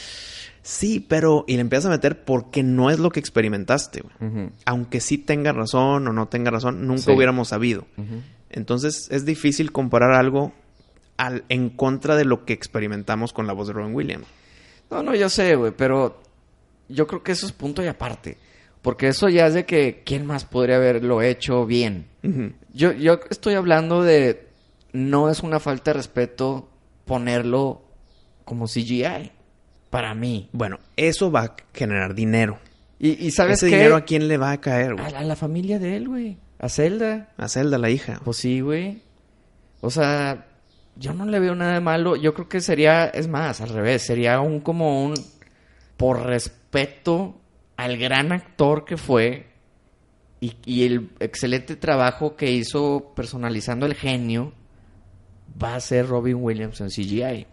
sí, 0.62 1.06
pero... 1.06 1.44
Y 1.48 1.56
le 1.56 1.62
empiezas 1.62 1.88
a 1.88 1.90
meter 1.90 2.24
porque 2.24 2.64
no 2.64 2.90
es 2.92 3.00
lo 3.00 3.10
que 3.10 3.20
experimentaste. 3.20 4.04
güey. 4.04 4.50
Aunque 4.66 5.02
sí 5.02 5.18
tenga 5.18 5.52
razón 5.52 6.08
o 6.08 6.14
no 6.14 6.28
tenga 6.30 6.50
razón, 6.50 6.88
nunca 6.88 7.02
Sí. 7.04 7.12
hubiéramos 7.12 7.50
sabido. 7.50 7.86
Entonces 8.50 9.08
es 9.12 9.26
difícil 9.26 9.72
comparar 9.74 10.14
algo 10.14 10.54
al, 11.18 11.44
en 11.50 11.70
contra 11.70 12.16
de 12.16 12.24
lo 12.26 12.46
que 12.46 12.54
experimentamos 12.54 13.34
con 13.34 13.48
la 13.48 13.54
voz 13.54 13.68
de 13.68 13.74
Robin 13.74 13.94
Williams. 13.94 14.28
No, 14.90 15.04
no, 15.04 15.14
yo 15.16 15.30
sé, 15.30 15.56
güey, 15.56 15.74
pero 15.76 16.22
yo 16.88 17.06
creo 17.08 17.22
que 17.24 17.32
eso 17.34 17.46
es 17.46 17.52
punto 17.52 17.84
y 17.84 17.88
aparte. 17.88 18.38
Porque 18.86 19.08
eso 19.08 19.30
ya 19.30 19.48
es 19.48 19.56
de 19.56 19.66
que 19.66 20.04
quién 20.06 20.28
más 20.28 20.46
podría 20.46 20.76
haberlo 20.76 21.24
hecho 21.24 21.66
bien. 21.66 22.06
Yo, 22.72 22.92
yo 22.92 23.20
estoy 23.32 23.56
hablando 23.56 24.04
de 24.04 24.48
no 24.94 25.32
es 25.32 25.40
una 25.42 25.60
falta 25.60 25.90
de 25.90 25.96
respeto 25.98 26.70
ponerlo 27.04 27.82
como 28.44 28.68
CGI. 28.68 29.32
Para 29.90 30.14
mí. 30.14 30.50
Bueno, 30.52 30.78
eso 30.98 31.32
va 31.32 31.42
a 31.42 31.56
generar 31.74 32.14
dinero. 32.14 32.60
Y, 33.00 33.26
y 33.26 33.32
¿sabes 33.32 33.58
Ese 33.58 33.72
qué? 33.72 33.78
dinero 33.78 33.96
a 33.96 34.02
quién 34.02 34.28
le 34.28 34.38
va 34.38 34.52
a 34.52 34.62
caer, 34.62 34.92
A 34.92 34.94
güey. 34.94 35.16
a 35.16 35.24
la 35.24 35.36
familia 35.36 35.80
de 35.80 35.96
él, 35.96 36.08
güey. 36.08 36.38
A 36.60 36.70
Zelda. 36.70 37.30
A 37.38 37.50
Zelda, 37.50 37.80
la 37.80 37.90
hija. 37.90 38.22
Pues 38.24 38.38
sí, 38.38 38.60
güey. 38.62 39.02
O 39.82 39.90
sea, 39.90 40.46
yo 40.96 41.14
no 41.16 41.26
le 41.26 41.40
veo 41.40 41.56
nada 41.56 41.74
de 41.74 41.80
malo. 41.80 42.16
Yo 42.18 42.36
creo 42.36 42.48
que 42.48 42.62
sería, 42.62 43.06
es 43.08 43.28
más, 43.28 43.62
al 43.62 43.70
revés. 43.70 44.04
Sería 44.04 44.40
un 44.42 44.60
como 44.60 45.04
un, 45.06 45.16
por 45.98 46.22
respeto 46.24 47.42
al 47.78 47.98
gran 47.98 48.32
actor 48.32 48.86
que 48.86 48.98
fue 48.98 49.48
y, 50.42 50.54
y 50.66 50.84
el 50.86 51.10
excelente 51.20 51.76
trabajo 51.76 52.36
que 52.36 52.52
hizo 52.52 53.14
personalizando 53.16 53.86
el 53.86 53.96
genio, 53.96 54.54
va 55.62 55.76
a 55.76 55.80
ser 55.80 56.08
Robin 56.08 56.36
Williams 56.36 56.82
en 56.82 56.90
CGI. 56.90 57.48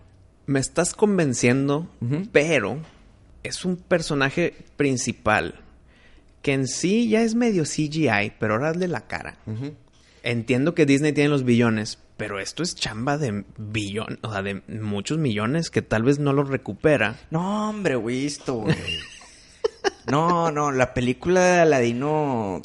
Me 0.46 0.60
estás 0.60 0.94
convenciendo, 0.94 1.88
pero 2.32 2.78
es 3.42 3.64
un 3.64 3.76
personaje 3.76 4.54
principal 4.76 5.60
que 6.42 6.52
en 6.52 6.66
sí 6.66 7.08
ya 7.08 7.22
es 7.22 7.34
medio 7.34 7.62
CGI, 7.62 8.32
pero 8.38 8.54
ahora 8.54 8.70
hazle 8.70 8.88
la 8.88 9.06
cara. 9.06 9.38
Entiendo 10.24 10.74
que 10.74 10.86
Disney 10.86 11.12
tiene 11.12 11.30
los 11.30 11.44
billones, 11.44 11.98
pero 12.16 12.40
esto 12.40 12.62
es 12.64 12.74
chamba 12.74 13.18
de 13.18 13.44
billón, 13.56 14.18
o 14.22 14.32
sea, 14.32 14.42
de 14.42 14.62
muchos 14.68 15.18
millones 15.18 15.70
que 15.70 15.82
tal 15.82 16.02
vez 16.02 16.18
no 16.18 16.32
los 16.32 16.48
recupera. 16.48 17.20
No, 17.30 17.70
hombre, 17.70 17.96
visto, 17.96 18.54
güey. 18.54 18.74
No, 20.10 20.50
no, 20.50 20.72
la 20.72 20.94
película 20.94 21.40
de 21.44 21.60
Aladino 21.60 22.60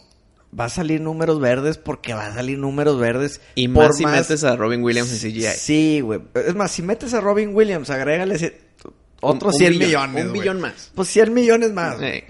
va 0.58 0.66
a 0.66 0.70
salir 0.70 1.02
números 1.02 1.40
verdes 1.40 1.78
porque 1.78 2.14
va 2.14 2.28
a 2.28 2.34
salir 2.34 2.58
números 2.58 3.00
verdes. 3.00 3.42
Y 3.56 3.68
por 3.68 3.88
más 3.90 3.98
si 3.98 4.06
metes 4.06 4.44
a 4.44 4.56
Robin 4.56 4.82
Williams 4.84 5.12
en 5.24 5.32
CGI. 5.32 5.42
Sí, 5.56 6.00
güey. 6.02 6.22
Es 6.34 6.56
más, 6.56 6.72
si 6.72 6.82
metes 6.82 7.14
a 7.14 7.22
Robin 7.22 7.54
Williams, 7.56 7.90
agrégale 7.90 8.60
otros 9.22 9.54
Un 9.56 9.60
100 9.60 9.72
billón, 9.80 9.90
millones. 10.14 10.24
un 10.26 10.30
güey. 10.30 10.42
billón 10.42 10.62
más. 10.62 10.92
Pues 10.96 11.08
100 11.10 11.34
millones 11.34 11.74
más. 11.74 12.02
Eh, 12.02 12.26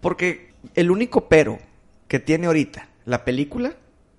Porque 0.00 0.50
el 0.74 0.90
único 0.90 1.28
pero 1.28 1.58
que 2.08 2.18
tiene 2.20 2.46
ahorita 2.46 2.88
la 3.04 3.24
película 3.24 3.74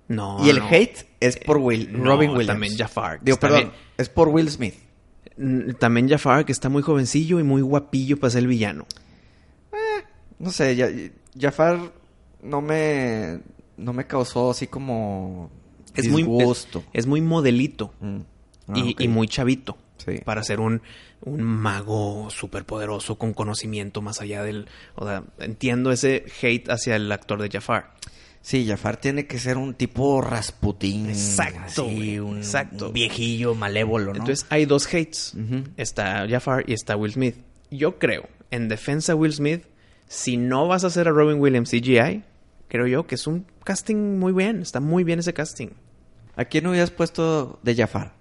no. 0.08 0.44
y 0.44 0.50
el 0.50 0.58
no. 0.58 0.68
hate 0.68 1.06
es 1.20 1.36
por 1.36 1.58
Will, 1.58 1.90
Robin 1.92 2.30
Williams. 2.30 2.46
también 2.46 2.76
Jafar, 2.76 3.18
Digo, 3.22 3.38
perdón, 3.38 3.60
bien. 3.60 3.72
es 3.96 4.08
por 4.08 4.28
Will 4.28 4.50
Smith. 4.50 4.74
También 5.78 6.08
Jafar, 6.08 6.44
que 6.44 6.52
está 6.52 6.68
muy 6.68 6.82
jovencillo 6.82 7.38
y 7.38 7.42
muy 7.44 7.62
guapillo 7.62 8.16
para 8.18 8.30
ser 8.30 8.40
el 8.42 8.48
villano. 8.48 8.86
No 10.38 10.50
sé, 10.50 10.76
ya, 10.76 10.88
Jafar 11.38 11.92
no 12.42 12.60
me 12.60 13.40
no 13.76 13.92
me 13.92 14.06
causó 14.06 14.50
así 14.50 14.66
como 14.66 15.50
Es 15.94 16.08
muy, 16.08 16.22
es, 16.40 16.68
es 16.92 17.06
muy 17.06 17.20
modelito 17.20 17.92
Mm. 18.00 18.20
Ah, 18.68 18.74
y, 18.98 19.08
muy 19.08 19.28
chavito. 19.28 19.78
Sí. 19.96 20.20
Para 20.24 20.42
ser 20.42 20.60
un, 20.60 20.82
un 21.22 21.42
mago 21.42 22.28
superpoderoso 22.30 23.16
con 23.16 23.32
conocimiento 23.32 24.02
más 24.02 24.20
allá 24.20 24.42
del... 24.42 24.68
O 24.94 25.06
sea, 25.06 25.24
entiendo 25.38 25.90
ese 25.90 26.24
hate 26.42 26.70
hacia 26.70 26.96
el 26.96 27.10
actor 27.10 27.40
de 27.40 27.48
Jafar. 27.48 27.94
Sí, 28.40 28.66
Jafar 28.66 28.98
tiene 28.98 29.26
que 29.26 29.38
ser 29.38 29.56
un 29.56 29.74
tipo 29.74 30.20
Rasputín. 30.20 31.08
Exacto, 31.08 31.86
así, 31.86 32.18
un, 32.18 32.38
exacto. 32.38 32.86
un 32.88 32.92
viejillo 32.92 33.54
malévolo, 33.54 34.12
¿no? 34.12 34.20
Entonces 34.20 34.46
hay 34.48 34.64
dos 34.64 34.86
hates. 34.86 35.34
Está 35.76 36.26
Jafar 36.28 36.64
y 36.66 36.72
está 36.72 36.96
Will 36.96 37.12
Smith. 37.12 37.36
Yo 37.70 37.98
creo, 37.98 38.28
en 38.50 38.68
defensa 38.68 39.12
de 39.12 39.18
Will 39.18 39.32
Smith, 39.32 39.64
si 40.08 40.36
no 40.36 40.66
vas 40.66 40.82
a 40.84 40.88
hacer 40.88 41.06
a 41.06 41.12
Robin 41.12 41.38
Williams 41.40 41.70
CGI, 41.70 42.24
creo 42.68 42.86
yo 42.86 43.06
que 43.06 43.14
es 43.14 43.26
un 43.26 43.46
casting 43.64 44.18
muy 44.18 44.32
bien. 44.32 44.62
Está 44.62 44.80
muy 44.80 45.04
bien 45.04 45.20
ese 45.20 45.32
casting. 45.34 45.68
¿A 46.36 46.44
quién 46.46 46.66
hubieras 46.66 46.90
puesto 46.90 47.60
de 47.62 47.74
Jafar? 47.76 48.12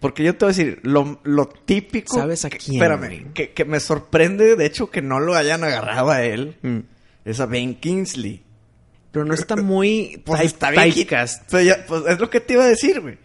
Porque 0.00 0.22
yo 0.22 0.34
te 0.36 0.44
voy 0.44 0.52
a 0.52 0.56
decir, 0.56 0.80
lo, 0.82 1.18
lo 1.22 1.46
típico... 1.48 2.14
¿Sabes 2.18 2.44
a 2.44 2.50
que- 2.50 2.58
quién, 2.58 2.74
Espérame, 2.82 3.32
que, 3.32 3.52
que 3.52 3.64
me 3.64 3.80
sorprende, 3.80 4.54
de 4.56 4.66
hecho, 4.66 4.90
que 4.90 5.00
no 5.00 5.18
lo 5.20 5.34
hayan 5.34 5.64
agarrado 5.64 6.10
a 6.10 6.22
él. 6.22 6.56
Mm. 6.62 6.78
Es 7.24 7.40
a 7.40 7.46
Ben 7.46 7.74
Kingsley. 7.76 8.42
Pero 9.12 9.24
no 9.24 9.32
está 9.32 9.56
muy 9.56 10.20
Pues 10.26 10.40
type- 10.40 10.44
está 10.46 10.72
typecast. 10.72 11.50
Pues, 11.50 11.66
ya- 11.66 11.86
pues 11.86 12.02
es 12.08 12.20
lo 12.20 12.28
que 12.28 12.40
te 12.40 12.52
iba 12.54 12.64
a 12.64 12.68
decir, 12.68 13.00
güey. 13.00 13.16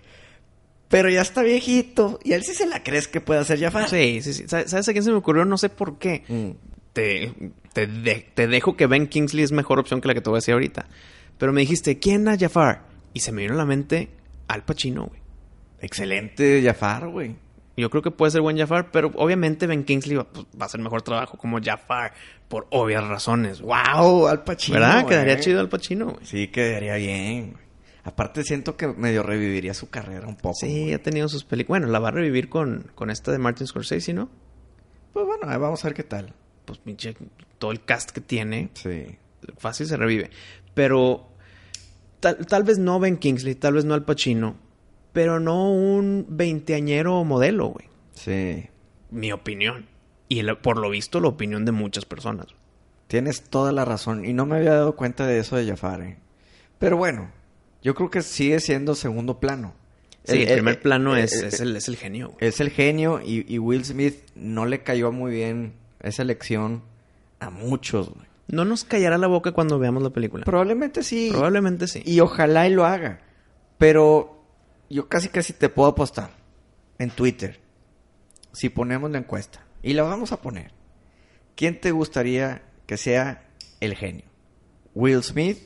Pero 0.88 1.10
ya 1.10 1.22
está 1.22 1.44
viejito. 1.44 2.20
Y 2.24 2.32
él 2.32 2.44
sí 2.44 2.54
se 2.54 2.66
la 2.66 2.82
crees 2.82 3.08
que 3.10 3.20
puede 3.22 3.42
hacer 3.42 3.60
Jafar. 3.60 3.90
Sí, 3.90 4.22
sí, 4.22 4.34
sí. 4.34 4.46
¿Sabes 4.48 4.72
sabes 4.72 4.88
a 4.88 4.92
quién 4.94 5.04
se 5.04 5.12
me 5.12 5.18
ocurrió? 5.18 5.44
No 5.46 5.58
sé 5.58 5.70
por 5.70 5.98
qué. 6.00 6.24
Mm. 6.28 6.50
Te, 6.94 7.34
te, 7.74 7.88
de- 7.88 8.26
te 8.34 8.48
dejo 8.48 8.76
que 8.76 8.88
Ben 8.88 9.08
Kingsley 9.08 9.44
es 9.44 9.52
mejor 9.52 9.80
opción 9.80 10.02
que 10.02 10.08
la 10.08 10.14
que 10.14 10.22
te 10.22 10.30
voy 10.30 10.38
a 10.38 10.40
decir 10.42 10.54
ahorita. 10.54 10.88
Pero 11.38 11.54
me 11.54 11.62
dijiste, 11.62 12.00
¿quién 12.00 12.28
a 12.28 12.38
Jafar? 12.38 12.84
Y 13.14 13.20
se 13.22 13.32
me 13.32 13.42
vino 13.44 13.54
a 13.54 13.58
la 13.58 13.66
mente 13.66 14.10
Al 14.48 14.64
Pacino, 14.66 15.06
güey. 15.06 15.22
Excelente 15.82 16.62
Jafar, 16.64 17.08
güey. 17.08 17.36
Yo 17.78 17.90
creo 17.90 18.02
que 18.04 18.12
puede 18.12 18.32
ser 18.32 18.42
buen 18.42 18.58
Jafar, 18.58 18.92
pero 18.92 19.10
obviamente 19.16 19.66
Ben 19.66 19.86
Kingsley 19.86 20.18
va, 20.18 20.26
pues, 20.26 20.46
va 20.48 20.64
a 20.64 20.66
hacer 20.66 20.82
mejor 20.82 21.02
trabajo 21.02 21.38
como 21.38 21.60
Jafar 21.64 22.14
por 22.50 22.68
obvias 22.72 23.08
razones. 23.08 23.62
Wow, 23.62 24.28
Al 24.28 24.44
Pacino. 24.44 24.80
¿Verdad? 24.80 24.96
güey. 25.04 25.08
Quedaría 25.10 25.40
chido 25.40 25.62
Al 25.62 25.70
Pacino, 25.70 26.08
güey. 26.08 26.26
Sí, 26.26 26.50
quedaría 26.50 26.96
bien. 26.96 27.52
güey. 27.52 27.64
Aparte 28.04 28.44
siento 28.44 28.76
que 28.76 28.88
medio 28.88 29.24
reviviría 29.24 29.74
su 29.74 29.90
carrera 29.90 30.28
un 30.28 30.36
poco. 30.36 30.56
Sí, 30.56 30.68
güey. 30.68 30.94
ha 30.94 31.02
tenido 31.02 31.30
sus 31.30 31.46
películas. 31.46 31.80
Bueno, 31.82 31.94
la 31.94 32.00
va 32.00 32.10
a 32.10 32.12
revivir 32.12 32.50
con, 32.50 32.92
con 32.96 33.10
esta 33.10 33.32
de 33.32 33.38
Martin 33.38 33.66
Scorsese, 33.68 34.14
¿no? 34.14 34.30
Pues 35.14 35.26
bueno, 35.26 35.48
vamos 35.60 35.84
a 35.86 35.88
ver 35.88 35.96
qué 35.96 36.04
tal. 36.04 36.34
Pues 36.70 36.78
pinche, 36.78 37.16
todo 37.58 37.72
el 37.72 37.84
cast 37.84 38.12
que 38.12 38.22
tiene, 38.22 38.70
Sí. 38.76 39.18
fácil 39.58 39.88
se 39.88 39.98
revive. 39.98 40.30
Pero 40.76 41.28
tal, 42.20 42.46
tal 42.46 42.62
vez 42.62 42.78
no 42.78 43.00
Ben 43.00 43.18
Kingsley, 43.18 43.56
tal 43.56 43.74
vez 43.74 43.86
no 43.86 43.96
Al 43.96 44.06
Pacino, 44.06 44.56
pero 45.14 45.40
no 45.40 45.72
un 45.74 46.28
veinteañero 46.30 47.24
modelo, 47.24 47.70
güey. 47.70 47.88
Sí. 48.14 48.68
Mi 49.10 49.32
opinión. 49.32 49.88
Y 50.28 50.44
por 50.62 50.78
lo 50.78 50.92
visto, 50.92 51.20
la 51.20 51.30
opinión 51.30 51.66
de 51.66 51.72
muchas 51.72 52.06
personas. 52.06 52.46
Tienes 53.08 53.42
toda 53.42 53.72
la 53.72 53.84
razón. 53.84 54.26
Y 54.26 54.34
no 54.34 54.46
me 54.46 54.58
había 54.58 54.76
dado 54.76 54.96
cuenta 54.96 55.26
de 55.26 55.40
eso 55.40 55.56
de 55.56 55.66
Jafar, 55.66 56.02
¿eh? 56.02 56.18
Pero 56.78 56.98
bueno, 56.98 57.32
yo 57.82 57.96
creo 57.96 58.12
que 58.12 58.22
sigue 58.22 58.60
siendo 58.60 58.94
segundo 58.94 59.40
plano. 59.40 59.74
Sí, 60.24 60.44
el, 60.44 60.54
primer 60.54 60.80
plano 60.80 61.16
es, 61.16 61.34
es, 61.34 61.62
el, 61.62 61.76
es 61.76 61.88
el 61.88 61.98
genio, 61.98 62.28
güey. 62.28 62.38
es 62.42 62.60
el 62.60 62.70
genio 62.70 63.22
y, 63.26 63.52
y 63.52 63.58
Will 63.58 63.84
Smith 63.84 64.18
no 64.36 64.68
le 64.68 64.84
cayó 64.84 65.12
muy 65.12 65.32
bien 65.32 65.74
esa 66.02 66.22
elección 66.22 66.84
a 67.40 67.50
muchos, 67.50 68.10
güey. 68.10 68.28
No 68.48 68.66
nos 68.66 68.84
callará 68.84 69.18
la 69.18 69.28
boca 69.28 69.52
cuando 69.52 69.78
veamos 69.78 70.02
la 70.02 70.10
película. 70.10 70.44
Probablemente 70.44 71.04
sí. 71.04 71.30
Probablemente 71.32 71.88
sí. 71.88 72.02
Y 72.04 72.20
ojalá 72.20 72.68
y 72.68 72.74
lo 72.74 72.86
haga. 72.86 73.22
Pero 73.78 74.44
yo 74.90 75.08
casi 75.08 75.30
casi 75.30 75.54
te 75.54 75.70
puedo 75.70 75.90
apostar 75.90 76.32
en 76.98 77.12
Twitter. 77.12 77.60
Si 78.52 78.70
ponemos 78.70 79.12
la 79.12 79.20
encuesta. 79.20 79.64
Y 79.84 79.94
la 79.94 80.04
vamos 80.04 80.32
a 80.32 80.42
poner. 80.42 80.72
¿Quién 81.56 81.80
te 81.80 81.92
gustaría 81.92 82.64
que 82.88 82.98
sea 82.98 83.48
el 83.80 83.96
genio? 83.96 84.26
¿Will 84.96 85.24
Smith 85.24 85.60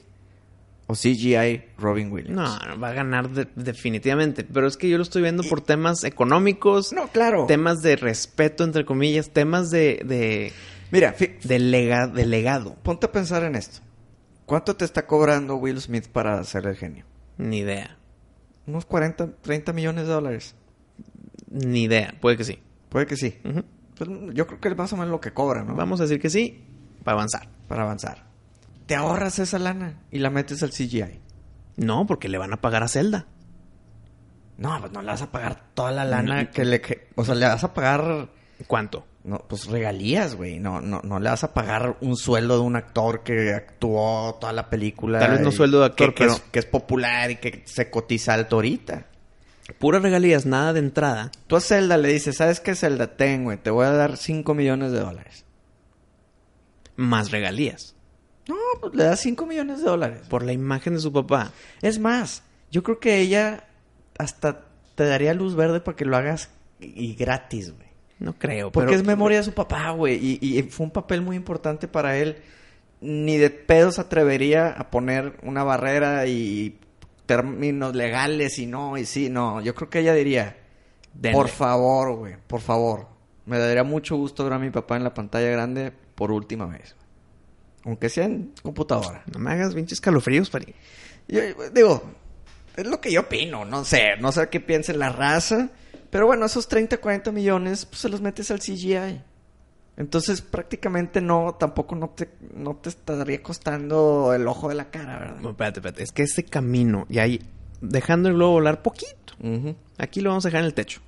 o 0.93 0.95
CGI 0.95 1.63
Robin 1.77 2.11
Williams? 2.11 2.35
No, 2.35 2.59
no, 2.67 2.79
va 2.79 2.89
a 2.89 2.93
ganar 2.93 3.29
de- 3.29 3.47
definitivamente. 3.55 4.43
Pero 4.43 4.67
es 4.67 4.77
que 4.77 4.87
yo 4.89 4.97
lo 4.97 5.03
estoy 5.03 5.21
viendo 5.23 5.43
por 5.43 5.61
temas 5.61 6.03
económicos, 6.03 6.93
No, 6.93 7.07
claro. 7.07 7.45
temas 7.47 7.81
de 7.81 7.95
respeto, 7.95 8.63
entre 8.63 8.85
comillas, 8.85 9.29
temas 9.31 9.71
de, 9.71 10.01
de, 10.05 10.53
Mira, 10.91 11.15
de, 11.43 11.59
lega- 11.59 12.07
de 12.07 12.25
legado. 12.25 12.75
ponte 12.83 13.07
a 13.07 13.11
pensar 13.11 13.43
en 13.43 13.55
esto. 13.55 13.79
¿Cuánto 14.45 14.75
te 14.75 14.85
está 14.85 15.07
cobrando 15.07 15.55
Will 15.55 15.79
Smith 15.81 16.07
para 16.07 16.43
ser 16.43 16.65
el 16.67 16.75
genio? 16.75 17.05
Ni 17.37 17.59
idea. 17.59 17.97
Unos 18.67 18.85
40, 18.85 19.37
30 19.41 19.73
millones 19.73 20.05
de 20.07 20.13
dólares. 20.13 20.55
Ni 21.49 21.83
idea. 21.83 22.13
Puede 22.21 22.37
que 22.37 22.43
sí. 22.43 22.59
Puede 22.89 23.05
que 23.07 23.15
sí. 23.17 23.35
Pues, 23.97 24.09
yo 24.33 24.47
creo 24.47 24.59
que 24.59 24.69
es 24.69 24.77
más 24.77 24.91
o 24.93 24.97
menos 24.97 25.11
lo 25.11 25.19
que 25.21 25.31
cobra, 25.31 25.63
¿no? 25.63 25.75
Vamos 25.75 25.99
a 25.99 26.03
decir 26.03 26.19
que 26.19 26.29
sí, 26.29 26.61
para 27.03 27.15
avanzar. 27.15 27.47
para 27.67 27.83
avanzar. 27.83 28.25
Te 28.93 28.97
ahorras 28.97 29.39
esa 29.39 29.59
lana 29.59 29.99
y 30.11 30.19
la 30.19 30.29
metes 30.29 30.61
al 30.63 30.69
CGI. 30.71 31.19
No, 31.77 32.05
porque 32.05 32.29
le 32.29 32.37
van 32.37 32.53
a 32.53 32.61
pagar 32.61 32.83
a 32.83 32.87
Zelda. 32.87 33.25
No, 34.57 34.79
pues 34.79 34.91
no 34.91 35.01
le 35.01 35.07
vas 35.07 35.21
a 35.23 35.31
pagar 35.31 35.63
toda 35.73 35.91
la 35.91 36.05
lana 36.05 36.43
No. 36.43 36.51
que 36.51 36.63
le... 36.63 36.79
que- 36.81 37.07
o 37.15 37.25
sea, 37.25 37.35
le 37.35 37.45
vas 37.47 37.63
a 37.63 37.73
pagar... 37.73 38.29
¿Cuánto? 38.67 39.05
No, 39.23 39.39
pues 39.47 39.65
regalías, 39.65 40.35
güey. 40.35 40.59
No, 40.59 40.79
no, 40.79 41.01
no 41.03 41.19
le 41.19 41.29
vas 41.29 41.43
a 41.43 41.53
pagar 41.53 41.97
un 42.01 42.15
sueldo 42.15 42.55
de 42.55 42.61
un 42.61 42.75
actor 42.75 43.23
que 43.23 43.53
actuó 43.53 44.37
toda 44.39 44.53
la 44.53 44.69
película. 44.69 45.19
Tal 45.19 45.31
vez 45.31 45.41
no 45.41 45.51
sueldo 45.51 45.79
de 45.79 45.85
actor, 45.87 46.13
que, 46.13 46.25
que 46.27 46.31
es, 46.31 46.39
que 46.51 46.59
es 46.59 46.65
popular 46.65 47.31
y 47.31 47.37
que 47.37 47.63
se 47.65 47.89
cotiza 47.89 48.33
alto 48.35 48.57
ahorita. 48.57 49.07
Puras 49.79 50.01
regalías, 50.03 50.45
nada 50.45 50.71
de 50.73 50.79
entrada. 50.79 51.31
Tú 51.47 51.55
a 51.55 51.61
Zelda 51.61 51.97
le 51.97 52.09
dices, 52.09 52.37
¿sabes 52.37 52.59
qué 52.59 52.75
Zelda? 52.75 53.15
Ten, 53.17 53.45
güey, 53.45 53.57
te 53.57 53.69
voy 53.71 53.85
a 53.87 53.91
dar 53.91 54.17
5 54.17 54.53
millones 54.53 54.91
de 54.91 54.99
dólares. 54.99 55.45
Más 56.95 57.31
regalías. 57.31 57.92
No, 58.47 58.55
pues 58.81 58.93
le 58.93 59.03
das 59.05 59.19
5 59.21 59.45
millones 59.45 59.79
de 59.79 59.85
dólares. 59.85 60.21
Por 60.29 60.43
la 60.43 60.51
imagen 60.53 60.93
de 60.95 60.99
su 60.99 61.11
papá. 61.13 61.51
Es 61.81 61.99
más, 61.99 62.43
yo 62.71 62.83
creo 62.83 62.99
que 62.99 63.19
ella 63.19 63.67
hasta 64.17 64.65
te 64.95 65.05
daría 65.05 65.33
luz 65.33 65.55
verde 65.55 65.79
para 65.79 65.95
que 65.95 66.05
lo 66.05 66.17
hagas 66.17 66.49
y 66.79 67.15
gratis, 67.15 67.73
güey. 67.75 67.87
No 68.19 68.33
creo. 68.37 68.71
Porque 68.71 68.89
pero- 68.91 68.99
es 69.01 69.05
memoria 69.07 69.37
de 69.39 69.43
su 69.43 69.53
papá, 69.53 69.91
güey. 69.91 70.15
Y, 70.41 70.57
y 70.59 70.63
fue 70.63 70.85
un 70.85 70.91
papel 70.91 71.21
muy 71.21 71.35
importante 71.35 71.87
para 71.87 72.17
él. 72.17 72.37
Ni 73.01 73.37
de 73.37 73.49
pedo 73.49 73.91
se 73.91 74.01
atrevería 74.01 74.67
a 74.69 74.89
poner 74.89 75.37
una 75.43 75.63
barrera 75.63 76.25
y 76.27 76.79
términos 77.25 77.95
legales 77.95 78.59
y 78.59 78.65
no, 78.65 78.97
y 78.97 79.05
sí, 79.05 79.29
no. 79.29 79.61
Yo 79.61 79.73
creo 79.75 79.89
que 79.89 79.99
ella 79.99 80.13
diría, 80.13 80.57
Denle. 81.13 81.37
por 81.37 81.49
favor, 81.49 82.15
güey, 82.15 82.35
por 82.47 82.61
favor. 82.61 83.07
Me 83.45 83.57
daría 83.57 83.83
mucho 83.83 84.15
gusto 84.15 84.43
ver 84.45 84.53
a 84.53 84.59
mi 84.59 84.69
papá 84.69 84.95
en 84.95 85.03
la 85.03 85.13
pantalla 85.13 85.49
grande 85.49 85.91
por 86.15 86.31
última 86.31 86.65
vez. 86.65 86.95
Aunque 87.85 88.09
sea 88.09 88.25
en 88.25 88.53
computadora. 88.61 89.23
No 89.33 89.39
me 89.39 89.51
hagas 89.51 89.73
pinches 89.73 89.99
calofríos, 89.99 90.49
Pari. 90.49 90.73
Yo, 91.27 91.41
digo, 91.73 92.03
es 92.75 92.87
lo 92.87 92.99
que 92.99 93.11
yo 93.11 93.21
opino, 93.21 93.65
no 93.65 93.85
sé, 93.85 94.17
no 94.19 94.31
sé 94.31 94.49
qué 94.49 94.59
piense 94.59 94.93
la 94.93 95.09
raza, 95.09 95.69
pero 96.09 96.25
bueno, 96.25 96.45
esos 96.45 96.67
30, 96.67 96.97
40 96.97 97.31
millones, 97.31 97.85
pues 97.85 98.01
se 98.01 98.09
los 98.09 98.21
metes 98.21 98.51
al 98.51 98.59
CGI. 98.59 99.21
Entonces 99.95 100.41
prácticamente 100.41 101.21
no, 101.21 101.55
tampoco 101.59 101.95
no 101.95 102.09
te, 102.09 102.29
no 102.55 102.75
te 102.75 102.89
estaría 102.89 103.43
costando 103.43 104.33
el 104.33 104.47
ojo 104.47 104.69
de 104.69 104.75
la 104.75 104.89
cara, 104.89 105.19
¿verdad? 105.19 105.39
No, 105.39 105.51
espérate, 105.51 105.79
espérate. 105.79 106.03
Es 106.03 106.11
que 106.11 106.23
ese 106.23 106.43
camino, 106.43 107.05
y 107.09 107.19
ahí, 107.19 107.41
dejando 107.81 108.29
el 108.29 108.35
globo 108.35 108.53
volar 108.53 108.81
poquito. 108.81 109.13
Aquí 109.97 110.21
lo 110.21 110.29
vamos 110.29 110.45
a 110.45 110.47
dejar 110.47 110.61
en 110.61 110.67
el 110.67 110.73
techo. 110.73 111.01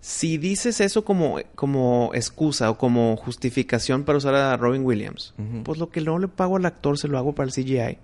Si 0.00 0.38
dices 0.38 0.80
eso 0.80 1.04
como, 1.04 1.38
como 1.54 2.10
excusa 2.14 2.70
o 2.70 2.78
como 2.78 3.16
justificación 3.16 4.04
para 4.04 4.18
usar 4.18 4.34
a 4.34 4.56
Robin 4.56 4.84
Williams, 4.84 5.34
pues 5.62 5.78
lo 5.78 5.90
que 5.90 6.00
no 6.00 6.18
le 6.18 6.28
pago 6.28 6.56
al 6.56 6.64
actor 6.64 6.98
se 6.98 7.06
lo 7.08 7.18
hago 7.18 7.34
para 7.34 7.46
el 7.48 7.52
CGI. 7.52 7.98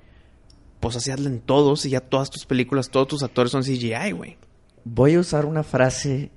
Pues 0.80 0.94
así 0.96 1.10
hazlo 1.10 1.28
en 1.28 1.40
todos 1.40 1.86
y 1.86 1.90
ya 1.90 2.00
todas 2.00 2.28
tus 2.30 2.44
películas, 2.44 2.90
todos 2.90 3.08
tus 3.08 3.22
actores 3.22 3.50
son 3.50 3.62
CGI, 3.62 4.12
güey. 4.12 4.36
Voy 4.84 5.14
a 5.14 5.20
usar 5.20 5.46
una 5.46 5.62
frase 5.62 6.30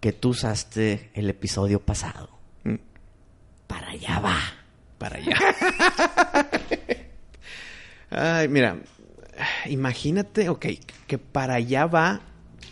que 0.00 0.12
tú 0.12 0.30
usaste 0.30 1.10
el 1.14 1.30
episodio 1.30 1.80
pasado. 1.80 2.28
Mm, 2.64 2.74
Para 3.68 3.88
allá 3.90 4.18
va. 4.18 4.38
Para 4.98 5.16
allá. 5.18 5.36
Ay, 8.10 8.48
mira, 8.48 8.78
imagínate, 9.66 10.48
ok, 10.48 10.66
que 11.06 11.18
para 11.18 11.54
allá 11.54 11.86
va. 11.86 12.20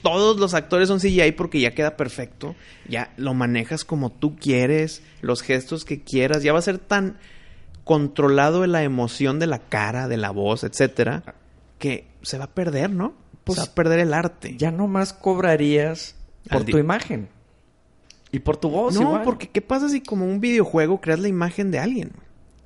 Todos 0.05 0.39
los 0.39 0.55
actores 0.55 0.87
son 0.87 1.01
CGI 1.01 1.33
porque 1.33 1.59
ya 1.59 1.75
queda 1.75 1.97
perfecto. 1.97 2.55
Ya 2.87 3.13
lo 3.17 3.35
manejas 3.35 3.85
como 3.85 4.13
tú 4.13 4.37
quieres, 4.37 5.03
los 5.23 5.43
gestos 5.43 5.85
que 5.85 6.03
quieras. 6.03 6.45
Ya 6.45 6.53
va 6.53 6.61
a 6.61 6.63
ser 6.63 6.79
tan 6.79 7.19
controlado 7.83 8.67
la 8.67 8.83
emoción 8.83 9.41
de 9.41 9.47
la 9.47 9.59
cara, 9.59 10.07
de 10.07 10.17
la 10.17 10.31
voz, 10.31 10.63
etcétera, 10.63 11.35
que 11.79 12.07
se 12.23 12.39
va 12.39 12.45
a 12.45 12.51
perder, 12.55 12.91
¿no? 12.91 13.15
Pues, 13.45 13.59
se 13.59 13.65
va 13.65 13.73
a 13.73 13.75
perder 13.75 13.99
el 13.99 14.15
arte. 14.15 14.57
Ya 14.57 14.71
nomás 14.71 15.13
cobrarías 15.13 16.15
por 16.49 16.65
tu 16.65 16.79
imagen. 16.79 17.29
Y 18.31 18.41
por 18.41 18.57
tu 18.57 18.69
voz 18.69 18.95
no, 18.95 19.03
igual. 19.03 19.23
porque 19.23 19.49
¿qué 19.49 19.63
pasa 19.63 19.89
si 19.89 20.01
como 20.01 20.27
un 20.27 20.41
videojuego 20.41 21.01
creas 21.01 21.21
la 21.21 21.29
imagen 21.29 21.71
de 21.71 21.79
alguien? 21.79 22.13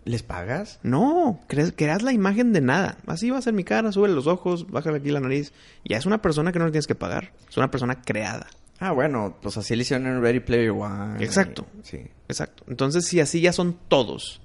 ¿Les 0.09 0.23
pagas? 0.23 0.81
No, 0.83 1.39
creas, 1.49 1.75
creas 1.77 2.01
la 2.01 2.15
imagen 2.15 2.55
de 2.55 2.63
nada. 2.63 2.97
Así 3.07 3.29
va 3.29 3.37
a 3.37 3.43
ser 3.43 3.53
mi 3.53 3.63
cara, 3.63 3.93
sube 3.93 4.09
los 4.09 4.27
ojos, 4.27 4.67
bájale 4.71 4.97
aquí 4.97 5.11
la 5.11 5.21
nariz. 5.21 5.53
Ya 5.85 5.99
es 5.99 6.07
una 6.07 6.23
persona 6.23 6.51
que 6.51 6.59
no 6.59 6.65
le 6.65 6.71
tienes 6.71 6.87
que 6.87 6.95
pagar. 6.95 7.35
Es 7.47 7.59
una 7.59 7.71
persona 7.71 8.01
creada. 8.01 8.47
Ah, 8.81 8.93
bueno, 8.93 9.37
pues 9.43 9.59
así 9.59 9.77
le 9.77 9.83
hicieron 9.83 10.07
en 10.07 10.23
Ready 10.23 10.41
Player 10.41 10.71
One. 10.71 11.23
Exacto. 11.23 11.67
Sí. 11.83 12.07
Exacto. 12.27 12.65
Entonces, 12.69 13.05
si 13.05 13.21
así 13.21 13.43
ya 13.43 13.53
son 13.53 13.77
todos, 13.89 14.41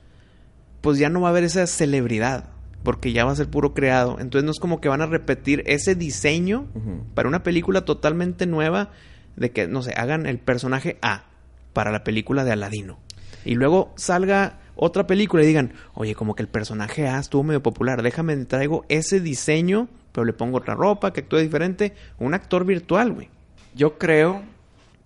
pues 0.81 0.97
ya 0.99 1.07
no 1.07 1.21
va 1.21 1.29
a 1.29 1.31
haber 1.31 1.45
esa 1.45 1.65
celebridad. 1.65 2.49
Porque 2.83 3.13
ya 3.13 3.23
va 3.23 3.31
a 3.31 3.35
ser 3.37 3.47
puro 3.47 3.73
creado. 3.73 4.17
Entonces 4.19 4.43
no 4.43 4.51
es 4.51 4.59
como 4.59 4.81
que 4.81 4.89
van 4.89 5.01
a 5.01 5.05
repetir 5.05 5.63
ese 5.65 5.95
diseño 5.95 6.67
para 7.13 7.29
una 7.29 7.41
película 7.41 7.85
totalmente 7.85 8.47
nueva 8.47 8.91
de 9.37 9.51
que, 9.51 9.69
no 9.69 9.81
sé, 9.81 9.93
hagan 9.95 10.25
el 10.25 10.39
personaje 10.39 10.97
A 11.01 11.27
para 11.71 11.89
la 11.89 12.03
película 12.03 12.43
de 12.43 12.51
Aladino. 12.51 12.99
Y 13.45 13.55
luego 13.55 13.93
salga 13.95 14.59
otra 14.75 15.07
película 15.07 15.43
y 15.43 15.47
digan, 15.47 15.73
oye, 15.93 16.15
como 16.15 16.35
que 16.35 16.43
el 16.43 16.49
personaje 16.49 17.07
A 17.07 17.19
estuvo 17.19 17.43
medio 17.43 17.61
popular, 17.61 18.01
déjame 18.01 18.35
traigo 18.45 18.85
ese 18.89 19.19
diseño, 19.19 19.87
pero 20.11 20.25
le 20.25 20.33
pongo 20.33 20.57
otra 20.57 20.75
ropa, 20.75 21.13
que 21.13 21.21
actúe 21.21 21.37
diferente. 21.37 21.93
Un 22.19 22.33
actor 22.33 22.65
virtual, 22.65 23.13
güey. 23.13 23.29
Yo 23.75 23.97
creo 23.97 24.41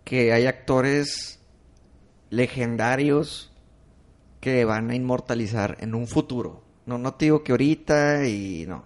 que 0.03 0.33
hay 0.33 0.45
actores 0.45 1.39
legendarios 2.29 3.51
que 4.39 4.65
van 4.65 4.89
a 4.89 4.95
inmortalizar 4.95 5.77
en 5.79 5.95
un 5.95 6.07
futuro. 6.07 6.63
No, 6.85 6.97
no 6.97 7.13
te 7.15 7.25
digo 7.25 7.43
que 7.43 7.51
ahorita 7.51 8.27
y 8.27 8.65
no. 8.67 8.85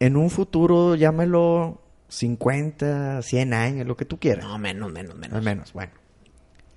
En 0.00 0.16
un 0.16 0.30
futuro, 0.30 0.94
llámelo 0.94 1.82
50, 2.08 3.22
100 3.22 3.54
años, 3.54 3.86
lo 3.86 3.96
que 3.96 4.04
tú 4.04 4.18
quieras. 4.18 4.44
No, 4.44 4.58
menos, 4.58 4.92
menos, 4.92 5.16
menos. 5.16 5.42
Menos, 5.42 5.72
bueno. 5.72 5.92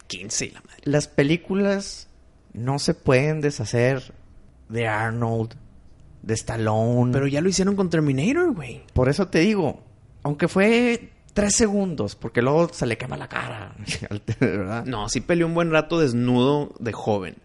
15 0.08 0.46
y 0.46 0.52
la 0.52 0.62
madre. 0.62 0.82
Las 0.84 1.08
películas 1.08 2.10
no 2.54 2.80
se 2.80 2.94
pueden 2.94 3.42
deshacer 3.42 4.14
de 4.70 4.88
Arnold, 4.88 5.54
de 6.22 6.34
Stallone. 6.34 7.12
Pero 7.14 7.28
ya 7.28 7.42
lo 7.42 7.50
hicieron 7.50 7.76
con 7.76 7.90
Terminator, 7.90 8.54
güey. 8.54 8.84
Por 8.94 9.10
eso 9.10 9.28
te 9.28 9.40
digo, 9.40 9.84
aunque 10.24 10.48
fue 10.48 11.12
tres 11.34 11.56
segundos, 11.56 12.16
porque 12.16 12.42
luego 12.42 12.70
se 12.74 12.86
le 12.86 12.98
quema 12.98 13.16
la 13.18 13.28
cara, 13.30 13.76
¿verdad? 14.40 14.86
No, 14.86 15.08
sí 15.10 15.22
peleó 15.22 15.46
un 15.48 15.54
buen 15.54 15.72
rato 15.72 16.00
desnudo 16.00 16.74
de 16.80 16.92
joven 16.94 17.36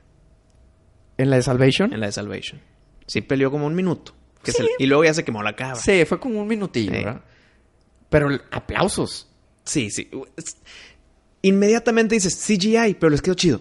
¿En 1.19 1.29
la 1.31 1.37
de 1.37 1.43
Salvation? 1.43 1.93
en 1.93 2.01
la 2.01 2.07
de 2.07 2.13
Salvation. 2.13 2.61
Sí 3.07 3.21
peleó 3.21 3.51
como 3.51 3.67
un 3.67 3.75
minuto. 3.75 4.15
Que 4.43 4.51
Sí. 4.51 4.57
se 4.59 4.63
le- 4.65 4.71
y 4.79 4.87
luego 4.87 5.05
ya 5.05 5.13
se 5.15 5.25
quemó 5.25 5.43
la 5.43 5.55
cara. 5.55 5.75
Sí, 5.77 6.05
fue 6.07 6.19
como 6.19 6.41
un 6.41 6.49
minutillo, 6.49 6.91
Sí. 6.91 6.97
¿verdad? 7.05 7.21
Pero 8.09 8.29
aplausos. 8.51 9.29
Sí, 9.65 9.91
sí. 9.91 10.11
Inmediatamente 11.43 12.15
dices 12.15 12.37
CGI, 12.37 12.95
pero 12.95 13.11
les 13.11 13.21
quedó 13.23 13.35
chido. 13.35 13.61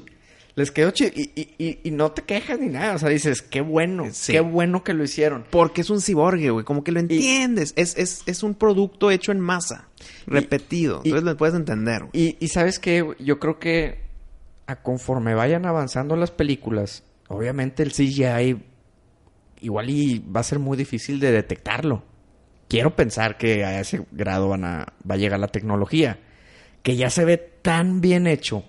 Les 0.56 0.72
quedó 0.72 0.91
chido. 0.91 1.12
Y, 1.16 1.32
y- 1.36 1.56
y- 1.58 1.80
y 1.84 1.91
no 1.91 2.12
te 2.12 2.24
quejas 2.24 2.60
ni 2.60 2.68
nada. 2.68 2.95
O 2.95 2.99
sea, 2.99 3.10
dices, 3.10 3.41
qué 3.41 3.62
bueno. 3.62 4.06
Sí. 4.12 4.34
Qué 4.34 4.41
bueno 4.41 4.84
que 4.84 4.93
lo 4.93 5.04
hicieron. 5.04 5.45
Porque 5.49 5.82
es 5.82 5.89
un 5.89 6.02
ciborgue, 6.02 6.49
güey. 6.49 6.66
Como 6.66 6.84
que 6.84 6.91
lo 6.91 6.99
entiendes. 6.99 7.74
Es, 7.78 7.97
es, 7.97 8.24
es 8.26 8.43
un 8.43 8.56
producto 8.56 9.12
hecho 9.12 9.32
en 9.32 9.39
masa. 9.39 9.88
Repetido. 10.28 10.97
Entonces 11.06 11.24
lo 11.24 11.38
puedes 11.38 11.56
entender. 11.56 12.02
güey. 12.04 12.12
Y, 12.14 12.38
y 12.39 12.47
sabes 12.49 12.80
qué, 12.80 13.06
yo 13.20 13.39
creo 13.39 13.60
que 13.60 14.02
a 14.68 14.82
conforme 14.82 15.34
vayan 15.36 15.66
avanzando 15.66 16.16
las 16.16 16.32
películas, 16.32 17.04
obviamente 17.28 17.84
el 17.84 17.91
CGI 17.91 18.58
igual 19.62 19.89
y 19.89 20.20
va 20.20 20.39
a 20.41 20.43
ser 20.43 20.60
muy 20.60 20.78
difícil 20.78 21.20
de 21.20 21.32
detectarlo. 21.32 22.04
Quiero 22.68 22.95
pensar 22.95 23.38
que 23.38 23.64
a 23.66 23.80
ese 23.80 24.02
grado 24.12 24.49
van 24.49 24.64
a, 24.66 24.93
va 25.10 25.16
a 25.16 25.18
llegar 25.18 25.39
la 25.39 25.47
tecnología. 25.49 26.20
Que 26.84 26.95
ya 26.95 27.10
se 27.10 27.26
ve 27.26 27.38
tan 27.38 28.02
bien 28.02 28.28
hecho. 28.28 28.64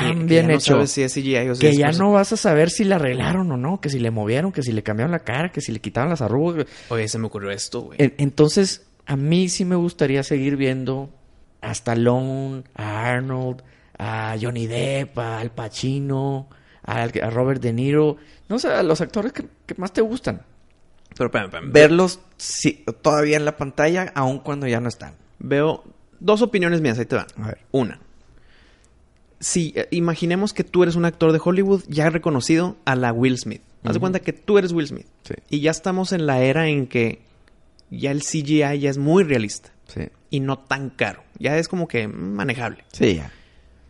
Tan 0.00 0.18
que 0.20 0.24
bien 0.26 0.48
ya 0.48 0.54
hecho. 0.54 0.72
No 0.72 0.76
sabes 0.86 0.90
si 0.92 1.02
es 1.02 1.12
CGI 1.14 1.48
o 1.50 1.54
si 1.54 1.60
que 1.60 1.68
es 1.70 1.76
ya 1.78 1.86
cosa- 1.88 1.98
no 2.02 2.12
vas 2.12 2.32
a 2.32 2.36
saber 2.36 2.70
si 2.70 2.84
la 2.84 2.96
arreglaron 2.96 3.50
o 3.52 3.56
no. 3.56 3.80
Que 3.80 3.88
si 3.90 3.98
le 3.98 4.10
movieron, 4.10 4.52
que 4.52 4.62
si 4.62 4.72
le 4.72 4.82
cambiaron 4.82 5.12
la 5.12 5.20
cara, 5.20 5.50
que 5.50 5.60
si 5.60 5.72
le 5.72 5.80
quitaron 5.80 6.10
las 6.10 6.22
arrugas. 6.22 6.66
Oye, 6.88 7.08
se 7.08 7.18
me 7.18 7.26
ocurrió 7.26 7.50
esto, 7.50 7.80
güey. 7.82 7.96
En- 8.00 8.14
Entonces, 8.18 8.86
a 9.06 9.16
mí 9.16 9.48
sí 9.48 9.64
me 9.64 9.76
gustaría 9.76 10.22
seguir 10.22 10.56
viendo 10.56 11.10
a 11.60 11.72
Stallone, 11.72 12.64
a 12.74 13.10
Arnold, 13.10 13.62
a 13.98 14.36
Johnny 14.40 14.66
Depp, 14.66 15.18
a 15.18 15.38
Al 15.40 15.50
Pacino, 15.52 16.48
a, 16.84 17.02
a 17.02 17.30
Robert 17.30 17.62
De 17.62 17.72
Niro. 17.72 18.16
No 18.48 18.58
sé, 18.58 18.68
a 18.68 18.82
los 18.82 19.00
actores 19.00 19.32
que, 19.32 19.44
que 19.66 19.74
más 19.76 19.92
te 19.92 20.00
gustan. 20.02 20.42
Pero 21.16 21.26
espérame, 21.28 21.46
espérame. 21.48 21.72
Verlos 21.72 22.20
sí, 22.36 22.84
todavía 23.02 23.36
en 23.38 23.44
la 23.46 23.56
pantalla, 23.56 24.12
aun 24.14 24.38
cuando 24.40 24.66
ya 24.66 24.80
no 24.80 24.88
están. 24.88 25.14
Veo 25.38 25.82
dos 26.20 26.42
opiniones 26.42 26.80
mías, 26.82 26.98
ahí 26.98 27.06
te 27.06 27.16
van. 27.16 27.26
A 27.38 27.46
ver. 27.48 27.58
Una. 27.72 28.00
Si 29.40 29.72
eh, 29.76 29.88
imaginemos 29.90 30.52
que 30.52 30.64
tú 30.64 30.82
eres 30.82 30.96
un 30.96 31.04
actor 31.04 31.32
de 31.32 31.40
Hollywood 31.42 31.82
ya 31.88 32.08
reconocido 32.10 32.76
a 32.84 32.96
la 32.96 33.12
Will 33.12 33.38
Smith. 33.38 33.62
Haz 33.84 33.94
de 33.94 34.00
cuenta 34.00 34.18
que 34.20 34.32
tú 34.32 34.58
eres 34.58 34.72
Will 34.72 34.86
Smith. 34.88 35.06
Sí. 35.22 35.34
Y 35.50 35.60
ya 35.60 35.70
estamos 35.70 36.12
en 36.12 36.26
la 36.26 36.40
era 36.42 36.68
en 36.68 36.86
que 36.88 37.20
ya 37.90 38.10
el 38.10 38.22
CGI 38.22 38.80
ya 38.80 38.90
es 38.90 38.98
muy 38.98 39.22
realista 39.22 39.70
Sí. 39.86 40.08
y 40.30 40.40
no 40.40 40.58
tan 40.58 40.90
caro. 40.90 41.22
Ya 41.38 41.56
es 41.58 41.68
como 41.68 41.86
que 41.86 42.08
manejable. 42.08 42.84
Sí, 42.92 43.14
ya. 43.16 43.30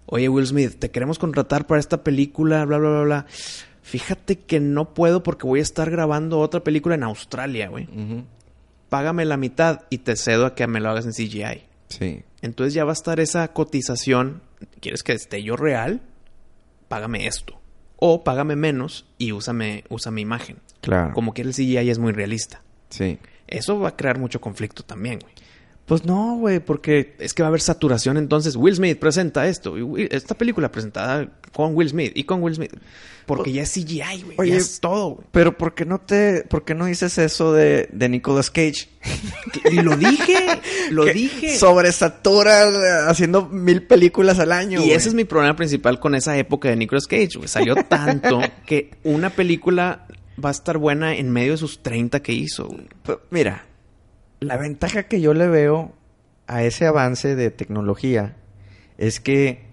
Oye, 0.04 0.28
Will 0.28 0.46
Smith, 0.46 0.76
te 0.78 0.90
queremos 0.90 1.18
contratar 1.18 1.66
para 1.66 1.80
esta 1.80 2.04
película, 2.04 2.64
bla, 2.66 2.76
bla, 2.78 2.90
bla, 2.90 3.02
bla. 3.02 3.26
Fíjate 3.82 4.38
que 4.40 4.60
no 4.60 4.92
puedo 4.94 5.22
porque 5.22 5.46
voy 5.46 5.60
a 5.60 5.62
estar 5.62 5.90
grabando 5.90 6.40
otra 6.40 6.60
película 6.62 6.94
en 6.96 7.02
Australia, 7.04 7.68
güey. 7.68 7.88
Págame 8.88 9.24
la 9.24 9.36
mitad 9.36 9.82
y 9.90 9.98
te 9.98 10.14
cedo 10.16 10.44
a 10.46 10.54
que 10.54 10.66
me 10.66 10.80
lo 10.80 10.90
hagas 10.90 11.06
en 11.06 11.12
CGI. 11.12 11.62
Sí. 11.88 12.22
Entonces 12.42 12.74
ya 12.74 12.84
va 12.84 12.90
a 12.90 12.94
estar 12.94 13.18
esa 13.20 13.48
cotización. 13.52 14.42
¿Quieres 14.80 15.02
que 15.02 15.12
esté 15.12 15.42
yo 15.42 15.56
real? 15.56 16.00
Págame 16.88 17.26
esto. 17.26 17.60
O 17.96 18.24
págame 18.24 18.56
menos 18.56 19.06
y 19.18 19.32
úsame, 19.32 19.84
usa 19.88 20.12
mi 20.12 20.22
imagen. 20.22 20.58
Claro. 20.80 21.14
Como 21.14 21.34
que 21.34 21.42
el 21.42 21.52
CGI 21.52 21.90
es 21.90 21.98
muy 21.98 22.12
realista. 22.12 22.62
Sí. 22.90 23.18
Eso 23.46 23.78
va 23.78 23.90
a 23.90 23.96
crear 23.96 24.18
mucho 24.18 24.40
conflicto 24.40 24.82
también, 24.82 25.18
güey. 25.18 25.34
Pues 25.86 26.04
no, 26.04 26.36
güey, 26.36 26.58
porque 26.58 27.14
Es 27.20 27.32
que 27.32 27.42
va 27.42 27.46
a 27.46 27.50
haber 27.50 27.60
saturación 27.60 28.16
entonces. 28.16 28.56
Will 28.56 28.74
Smith 28.74 28.98
presenta 28.98 29.46
esto. 29.46 29.78
y 29.78 30.08
Esta 30.10 30.36
película 30.36 30.70
presentada 30.70 31.28
con 31.52 31.76
Will 31.76 31.88
Smith 31.88 32.12
y 32.14 32.24
con 32.24 32.42
Will 32.42 32.56
Smith. 32.56 32.72
Porque 33.24 33.52
ya 33.52 33.62
es 33.62 33.72
CGI, 33.72 34.22
güey. 34.24 34.36
Oye, 34.38 34.50
ya 34.52 34.56
es 34.56 34.80
todo, 34.80 35.10
güey. 35.10 35.26
Pero 35.30 35.56
¿por 35.56 35.74
qué 35.74 35.84
no 35.84 36.00
te, 36.00 36.44
por 36.48 36.64
qué 36.64 36.74
no 36.74 36.86
dices 36.86 37.18
eso 37.18 37.52
de, 37.52 37.88
de 37.92 38.08
Nicolas 38.08 38.50
Cage? 38.50 38.88
Y 39.70 39.80
lo 39.82 39.96
dije, 39.96 40.60
lo 40.90 41.04
Que 41.04 41.12
dije. 41.12 41.56
Sobresatura 41.56 43.08
haciendo 43.08 43.46
mil 43.48 43.82
películas 43.84 44.38
al 44.38 44.52
año. 44.52 44.84
Y 44.84 44.90
ese 44.90 45.08
es 45.08 45.14
mi 45.14 45.24
problema 45.24 45.56
principal 45.56 45.98
con 45.98 46.14
esa 46.14 46.36
época 46.36 46.68
de 46.68 46.76
Nicolas 46.76 47.06
Cage, 47.06 47.36
güey. 47.36 47.48
Salió 47.48 47.74
tanto 47.76 48.40
que 48.66 48.90
una 49.02 49.30
película 49.30 50.06
va 50.42 50.50
a 50.50 50.52
estar 50.52 50.78
buena 50.78 51.16
en 51.16 51.30
medio 51.30 51.52
de 51.52 51.58
sus 51.58 51.82
30 51.82 52.20
que 52.20 52.32
hizo, 52.32 52.68
güey. 52.68 52.86
Mira, 53.30 53.64
la 54.46 54.56
ventaja 54.56 55.04
que 55.04 55.20
yo 55.20 55.34
le 55.34 55.48
veo 55.48 55.92
a 56.46 56.62
ese 56.62 56.86
avance 56.86 57.34
de 57.34 57.50
tecnología 57.50 58.36
es 58.98 59.20
que 59.20 59.66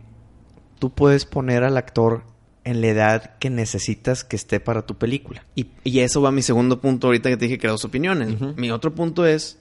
tú 0.79 0.91
puedes 0.91 1.25
poner 1.25 1.63
al 1.63 1.77
actor 1.77 2.23
en 2.65 2.81
la 2.81 2.87
edad 2.87 3.37
que 3.39 3.49
necesitas 3.49 4.23
que 4.23 4.35
esté 4.35 4.59
para 4.59 4.85
tu 4.85 4.95
película. 4.97 5.45
Y, 5.55 5.67
y 5.83 5.99
eso 5.99 6.21
va 6.21 6.29
a 6.29 6.31
mi 6.31 6.41
segundo 6.41 6.79
punto 6.79 7.07
ahorita 7.07 7.29
que 7.29 7.37
te 7.37 7.45
dije 7.45 7.57
que 7.57 7.67
era 7.67 7.71
dos 7.73 7.85
opiniones. 7.85 8.39
Mi 8.57 8.71
otro 8.71 8.95
punto 8.95 9.25
es, 9.25 9.59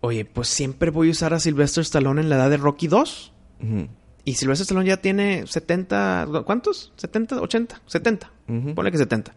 oye, 0.00 0.24
pues 0.24 0.48
siempre 0.48 0.90
voy 0.90 1.08
a 1.08 1.10
usar 1.12 1.34
a 1.34 1.40
Sylvester 1.40 1.82
Stallone 1.82 2.20
en 2.20 2.28
la 2.28 2.36
edad 2.36 2.50
de 2.50 2.56
Rocky 2.58 2.88
2. 2.88 3.32
Y 4.24 4.34
Sylvester 4.34 4.64
Stallone 4.64 4.86
ya 4.86 4.98
tiene 4.98 5.46
70, 5.46 6.28
¿cuántos? 6.44 6.92
70, 6.96 7.40
80, 7.40 7.80
70. 7.86 8.30
Ujú. 8.48 8.74
Ponle 8.74 8.92
que 8.92 8.98
70. 8.98 9.34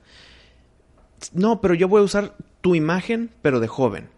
No, 1.33 1.61
pero 1.61 1.73
yo 1.73 1.87
voy 1.87 2.01
a 2.01 2.03
usar 2.03 2.35
tu 2.61 2.75
imagen, 2.75 3.29
pero 3.41 3.59
de 3.61 3.67
joven. 3.67 4.09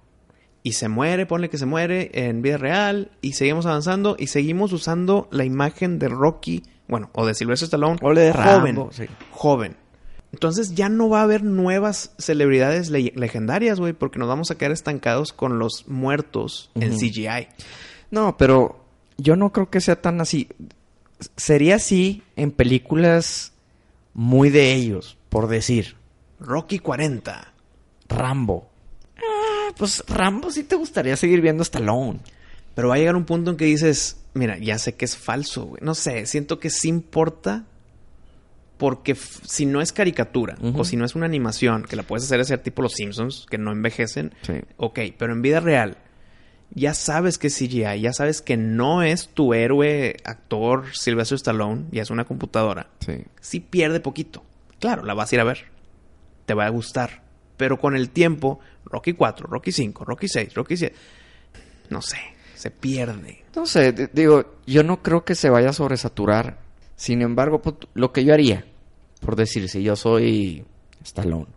Y 0.65 0.71
se 0.73 0.87
muere, 0.89 1.27
ponle 1.27 1.49
que 1.49 1.59
se 1.59 1.67
muere 1.67 2.09
en 2.11 2.41
vida 2.41 2.57
real. 2.57 3.11
Y 3.21 3.33
seguimos 3.33 3.67
avanzando 3.67 4.15
y 4.17 4.27
seguimos 4.27 4.73
usando 4.73 5.27
la 5.29 5.45
imagen 5.45 5.99
de 5.99 6.07
Rocky, 6.09 6.63
bueno, 6.87 7.11
o 7.13 7.23
de 7.25 7.35
Sylvester 7.35 7.67
Stallone. 7.67 7.99
O 8.01 8.15
de 8.15 8.33
joven. 8.33 8.75
Rambo, 8.75 8.89
sí. 8.91 9.03
Joven. 9.29 9.77
Entonces 10.33 10.73
ya 10.73 10.89
no 10.89 11.07
va 11.07 11.19
a 11.19 11.23
haber 11.23 11.43
nuevas 11.43 12.13
celebridades 12.17 12.89
le- 12.89 13.13
legendarias, 13.15 13.79
güey, 13.79 13.93
porque 13.93 14.17
nos 14.17 14.27
vamos 14.27 14.49
a 14.49 14.55
quedar 14.57 14.71
estancados 14.71 15.33
con 15.33 15.59
los 15.59 15.87
muertos 15.87 16.71
en. 16.73 16.97
CGI. 16.97 17.47
No, 18.09 18.35
pero 18.35 18.83
yo 19.17 19.35
no 19.35 19.51
creo 19.53 19.69
que 19.69 19.81
sea 19.81 20.01
tan 20.01 20.19
así. 20.19 20.47
Sería 21.37 21.75
así 21.75 22.23
en 22.35 22.49
películas 22.51 23.53
muy 24.15 24.49
de 24.49 24.73
ellos, 24.73 25.15
por 25.29 25.47
decir. 25.47 25.95
Rocky 26.39 26.79
40. 26.79 27.53
Rambo. 28.09 28.67
Pues 29.77 30.03
Rambo 30.07 30.51
sí 30.51 30.63
te 30.63 30.75
gustaría 30.75 31.15
seguir 31.17 31.41
viendo 31.41 31.63
Stallone. 31.63 32.19
Pero 32.75 32.89
va 32.89 32.95
a 32.95 32.97
llegar 32.97 33.15
un 33.15 33.25
punto 33.25 33.51
en 33.51 33.57
que 33.57 33.65
dices, 33.65 34.17
mira, 34.33 34.57
ya 34.57 34.77
sé 34.77 34.95
que 34.95 35.05
es 35.05 35.15
falso, 35.15 35.65
güey. 35.65 35.81
No 35.83 35.95
sé, 35.95 36.25
siento 36.25 36.59
que 36.59 36.69
sí 36.69 36.89
importa 36.89 37.63
porque 38.77 39.15
si 39.15 39.65
no 39.65 39.79
es 39.81 39.93
caricatura 39.93 40.57
o 40.75 40.83
si 40.83 40.97
no 40.97 41.05
es 41.05 41.15
una 41.15 41.25
animación, 41.25 41.83
que 41.83 41.95
la 41.95 42.03
puedes 42.03 42.25
hacer 42.25 42.41
hacer 42.41 42.59
tipo 42.59 42.81
los 42.81 42.91
Simpsons, 42.93 43.45
que 43.49 43.57
no 43.57 43.71
envejecen, 43.71 44.33
Sí. 44.41 44.55
ok, 44.75 44.99
pero 45.17 45.31
en 45.31 45.41
vida 45.41 45.61
real, 45.61 45.97
ya 46.71 46.93
sabes 46.93 47.37
que 47.37 47.47
es 47.47 47.55
CGI, 47.57 48.01
ya 48.01 48.11
sabes 48.11 48.41
que 48.41 48.57
no 48.57 49.01
es 49.01 49.29
tu 49.29 49.53
héroe, 49.53 50.17
actor 50.25 50.87
Sylvester 50.93 51.37
Stallone, 51.37 51.85
ya 51.91 52.01
es 52.01 52.09
una 52.09 52.25
computadora. 52.25 52.89
Sí. 52.99 53.23
Sí 53.39 53.61
pierde 53.61 54.01
poquito. 54.01 54.43
Claro, 54.79 55.05
la 55.05 55.13
vas 55.13 55.31
a 55.31 55.35
ir 55.35 55.39
a 55.39 55.45
ver. 55.45 55.59
Te 56.45 56.53
va 56.53 56.65
a 56.65 56.69
gustar. 56.69 57.21
Pero 57.57 57.79
con 57.79 57.95
el 57.95 58.09
tiempo, 58.09 58.59
Rocky 58.85 59.13
4, 59.13 59.47
Rocky 59.47 59.71
5, 59.71 60.05
Rocky 60.05 60.27
6, 60.27 60.53
Rocky 60.53 60.77
7, 60.77 60.95
no 61.89 62.01
sé, 62.01 62.17
se 62.55 62.71
pierde. 62.71 63.43
No 63.55 63.65
sé, 63.65 63.93
digo, 64.13 64.55
yo 64.65 64.83
no 64.83 65.01
creo 65.01 65.23
que 65.23 65.35
se 65.35 65.49
vaya 65.49 65.69
a 65.69 65.73
sobresaturar. 65.73 66.59
Sin 66.95 67.21
embargo, 67.21 67.61
pues, 67.61 67.75
lo 67.93 68.11
que 68.11 68.23
yo 68.23 68.33
haría, 68.33 68.65
por 69.21 69.35
decir, 69.35 69.69
si 69.69 69.83
yo 69.83 69.95
soy 69.95 70.65
Stallone, 71.03 71.47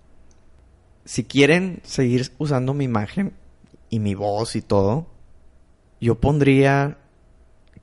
si 1.05 1.25
quieren 1.25 1.81
seguir 1.85 2.31
usando 2.39 2.75
mi 2.75 2.85
imagen 2.85 3.33
y 3.89 3.99
mi 3.99 4.15
voz 4.15 4.57
y 4.57 4.63
todo, 4.63 5.07
yo 6.01 6.17
pondría 6.17 6.99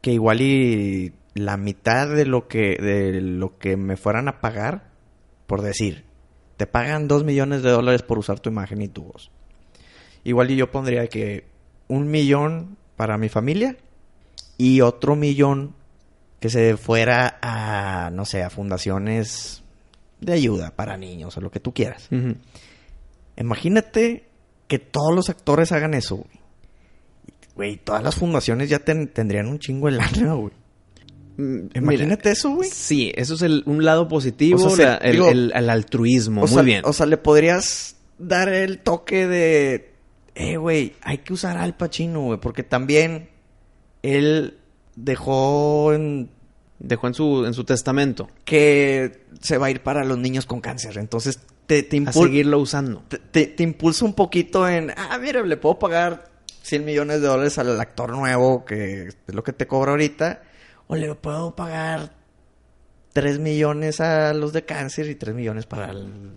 que 0.01 0.13
igual 0.13 0.41
y 0.41 1.13
la 1.33 1.57
mitad 1.57 2.07
de 2.07 2.25
lo 2.25 2.47
que 2.47 2.77
de 2.77 3.19
lo 3.21 3.57
que 3.57 3.77
me 3.77 3.97
fueran 3.97 4.27
a 4.27 4.39
pagar, 4.39 4.91
por 5.47 5.61
decir, 5.61 6.04
te 6.57 6.67
pagan 6.67 7.07
dos 7.07 7.23
millones 7.23 7.63
de 7.63 7.71
dólares 7.71 8.01
por 8.01 8.17
usar 8.19 8.39
tu 8.39 8.49
imagen 8.49 8.81
y 8.81 8.87
tu 8.87 9.03
voz. 9.03 9.29
Igual 10.23 10.51
y 10.51 10.55
yo 10.55 10.71
pondría 10.71 11.07
que 11.07 11.45
un 11.87 12.09
millón 12.09 12.77
para 12.95 13.17
mi 13.17 13.29
familia 13.29 13.77
y 14.57 14.81
otro 14.81 15.15
millón 15.15 15.75
que 16.39 16.49
se 16.49 16.77
fuera 16.77 17.37
a, 17.41 18.09
no 18.11 18.25
sé, 18.25 18.43
a 18.43 18.49
fundaciones 18.49 19.63
de 20.21 20.33
ayuda 20.33 20.71
para 20.71 20.97
niños 20.97 21.35
o 21.37 21.41
lo 21.41 21.51
que 21.51 21.59
tú 21.59 21.73
quieras. 21.73 22.07
Imagínate 23.37 24.25
que 24.67 24.79
todos 24.79 25.13
los 25.13 25.29
actores 25.29 25.71
hagan 25.71 25.93
eso, 25.93 26.15
güey. 26.17 26.39
Güey, 27.55 27.77
todas 27.77 28.03
las 28.03 28.15
fundaciones 28.15 28.69
ya 28.69 28.79
ten- 28.79 29.07
tendrían 29.07 29.47
un 29.47 29.59
chingo 29.59 29.87
de 29.87 29.93
lana, 29.97 30.33
güey. 30.33 30.51
Mm, 31.37 31.67
Imagínate 31.75 32.31
eso, 32.31 32.51
güey. 32.51 32.69
Sí, 32.69 33.11
eso 33.15 33.33
es 33.35 33.41
el, 33.41 33.63
un 33.65 33.83
lado 33.83 34.07
positivo, 34.07 34.63
O 34.65 34.69
sea, 34.69 34.99
se- 34.99 35.07
el, 35.09 35.13
digo- 35.17 35.29
el- 35.29 35.51
el 35.55 35.69
altruismo. 35.69 36.41
O 36.41 36.45
Muy 36.47 36.53
sea, 36.53 36.61
bien. 36.63 36.81
o 36.85 36.93
sea, 36.93 37.05
le 37.05 37.17
podrías 37.17 37.95
dar 38.17 38.49
el 38.49 38.79
toque 38.79 39.27
de, 39.27 39.91
eh, 40.35 40.57
güey, 40.57 40.93
hay 41.01 41.17
que 41.19 41.33
usar 41.33 41.57
al 41.57 41.75
Pacino, 41.75 42.21
güey, 42.21 42.39
porque 42.39 42.63
también 42.63 43.29
él 44.03 44.57
dejó 44.95 45.93
en 45.93 46.29
Dejó 46.77 47.07
en 47.07 47.13
su, 47.13 47.45
en 47.45 47.53
su 47.53 47.63
testamento 47.63 48.27
que 48.43 49.23
se 49.39 49.57
va 49.57 49.67
a 49.67 49.71
ir 49.71 49.81
para 49.81 50.03
los 50.03 50.17
niños 50.17 50.45
con 50.45 50.59
cáncer. 50.59 50.97
Entonces 50.97 51.39
te, 51.67 51.83
te, 51.83 51.95
a 51.95 51.99
impul- 52.01 52.23
seguirlo 52.25 52.59
usando. 52.59 53.01
te, 53.07 53.17
te- 53.17 53.47
te 53.47 53.63
impulsa 53.63 54.03
un 54.03 54.13
poquito 54.13 54.67
en, 54.67 54.91
ah, 54.95 55.17
mira, 55.19 55.41
le 55.41 55.55
puedo 55.55 55.79
pagar 55.79 56.29
100 56.63 56.83
millones 56.83 57.21
de 57.21 57.27
dólares 57.27 57.57
al 57.59 57.79
actor 57.79 58.11
nuevo, 58.11 58.65
que 58.65 59.07
es 59.07 59.15
lo 59.27 59.41
que 59.41 59.53
te 59.53 59.67
cobra 59.67 59.91
ahorita, 59.91 60.43
o 60.87 60.95
le 60.95 61.13
puedo 61.15 61.55
pagar 61.55 62.13
3 63.13 63.39
millones 63.39 64.01
a 64.01 64.33
los 64.33 64.53
de 64.53 64.65
cáncer 64.65 65.09
y 65.09 65.15
3 65.15 65.35
millones 65.35 65.65
para 65.65 65.91
el, 65.91 66.33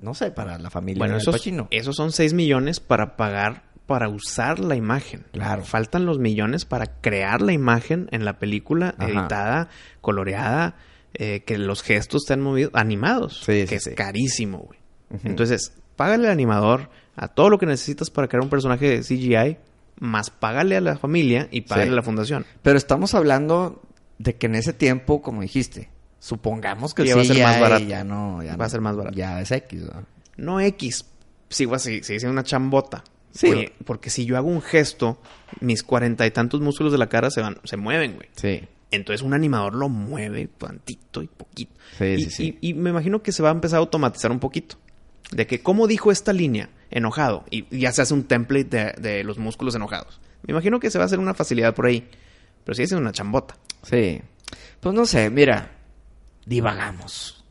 no 0.00 0.14
sé, 0.14 0.30
para 0.30 0.58
la 0.58 0.70
familia 0.70 1.00
Bueno, 1.00 1.14
del 1.14 1.22
esos, 1.22 1.34
Pacino. 1.34 1.68
esos 1.70 1.96
son 1.96 2.12
6 2.12 2.32
millones 2.32 2.80
para 2.80 3.16
pagar, 3.16 3.64
para 3.86 4.08
usar 4.08 4.58
la 4.60 4.76
imagen. 4.76 5.24
Claro. 5.32 5.64
Faltan 5.64 6.06
los 6.06 6.18
millones 6.18 6.64
para 6.64 7.00
crear 7.00 7.42
la 7.42 7.52
imagen 7.52 8.08
en 8.12 8.24
la 8.24 8.38
película 8.38 8.94
Ajá. 8.98 9.08
editada, 9.08 9.68
coloreada, 10.00 10.76
eh, 11.14 11.42
que 11.44 11.58
los 11.58 11.82
gestos 11.82 12.22
estén 12.22 12.40
movidos, 12.40 12.72
animados. 12.74 13.40
Sí, 13.40 13.52
que 13.62 13.66
sí, 13.66 13.74
es 13.74 13.84
sí. 13.84 13.94
carísimo, 13.94 14.58
güey. 14.58 14.78
Entonces, 15.24 15.74
págale 15.96 16.26
al 16.28 16.32
animador 16.32 16.88
a 17.16 17.26
todo 17.26 17.50
lo 17.50 17.58
que 17.58 17.66
necesitas 17.66 18.10
para 18.10 18.28
crear 18.28 18.44
un 18.44 18.48
personaje 18.48 18.88
de 18.88 19.00
CGI, 19.02 19.56
más 20.00 20.30
págale 20.30 20.76
a 20.76 20.80
la 20.80 20.96
familia 20.98 21.46
y 21.52 21.60
págale 21.62 21.86
Sí. 21.88 21.92
a 21.92 21.96
la 21.96 22.02
fundación. 22.02 22.46
Pero 22.62 22.76
estamos 22.76 23.14
hablando 23.14 23.82
de 24.18 24.34
que 24.36 24.46
en 24.46 24.54
ese 24.56 24.72
tiempo, 24.72 25.22
como 25.22 25.42
dijiste, 25.42 25.88
supongamos 26.18 26.94
que 26.94 27.04
Ya 27.04 27.12
el 27.12 27.18
va 27.18 27.22
a 27.22 27.24
ser 27.26 27.42
más 27.42 27.60
barato. 27.60 27.84
ya 27.84 28.04
no... 28.04 28.42
Ya 28.42 28.50
Va 28.52 28.56
no- 28.58 28.64
a 28.64 28.68
ser 28.68 28.80
más 28.80 28.96
barato. 28.96 29.16
Ya 29.16 29.40
es 29.40 29.50
X, 29.50 29.82
¿no? 29.82 30.04
No 30.36 30.60
X. 30.60 31.04
Sigo 31.48 31.74
así, 31.74 32.02
sigue 32.02 32.20
siendo 32.20 32.32
una 32.32 32.44
chambota. 32.44 33.02
Sí. 33.32 33.68
Porque 33.84 34.10
si 34.10 34.24
yo 34.24 34.36
hago 34.36 34.48
un 34.48 34.60
gesto, 34.62 35.20
mis 35.60 35.82
cuarenta 35.82 36.26
y 36.26 36.30
tantos 36.30 36.60
músculos 36.60 36.92
de 36.92 36.98
la 36.98 37.08
cara 37.08 37.30
se 37.30 37.40
van, 37.40 37.58
se 37.64 37.76
mueven, 37.76 38.14
güey. 38.16 38.28
Sí. 38.36 38.62
Entonces 38.90 39.22
un 39.22 39.34
animador 39.34 39.74
lo 39.74 39.88
mueve 39.88 40.48
tantito 40.58 41.22
y 41.22 41.28
poquito. 41.28 41.72
Sí, 41.98 42.04
y, 42.04 42.22
sí, 42.24 42.30
sí. 42.30 42.58
y- 42.60 42.70
y 42.70 42.74
me 42.74 42.90
imagino 42.90 43.22
que 43.22 43.30
se 43.32 43.42
va 43.42 43.50
a 43.50 43.52
empezar 43.52 43.76
a 43.76 43.80
automatizar 43.80 44.32
un 44.32 44.40
poquito. 44.40 44.76
De 45.30 45.46
que, 45.46 45.62
¿cómo 45.62 45.86
dijo 45.86 46.10
esta 46.10 46.32
línea? 46.32 46.70
Enojado. 46.90 47.44
Y 47.50 47.78
ya 47.78 47.92
se 47.92 48.02
hace 48.02 48.14
un 48.14 48.24
template 48.24 48.64
de, 48.64 48.92
de 49.00 49.24
los 49.24 49.38
músculos 49.38 49.74
enojados. 49.74 50.20
Me 50.42 50.52
imagino 50.52 50.80
que 50.80 50.90
se 50.90 50.98
va 50.98 51.04
a 51.04 51.06
hacer 51.06 51.18
una 51.18 51.34
facilidad 51.34 51.74
por 51.74 51.86
ahí. 51.86 52.08
Pero 52.64 52.74
sigue 52.74 52.88
siendo 52.88 53.02
una 53.02 53.12
chambota. 53.12 53.56
Sí. 53.82 54.20
Pues 54.80 54.94
no 54.94 55.06
sé, 55.06 55.30
mira, 55.30 55.70
divagamos. 56.46 57.44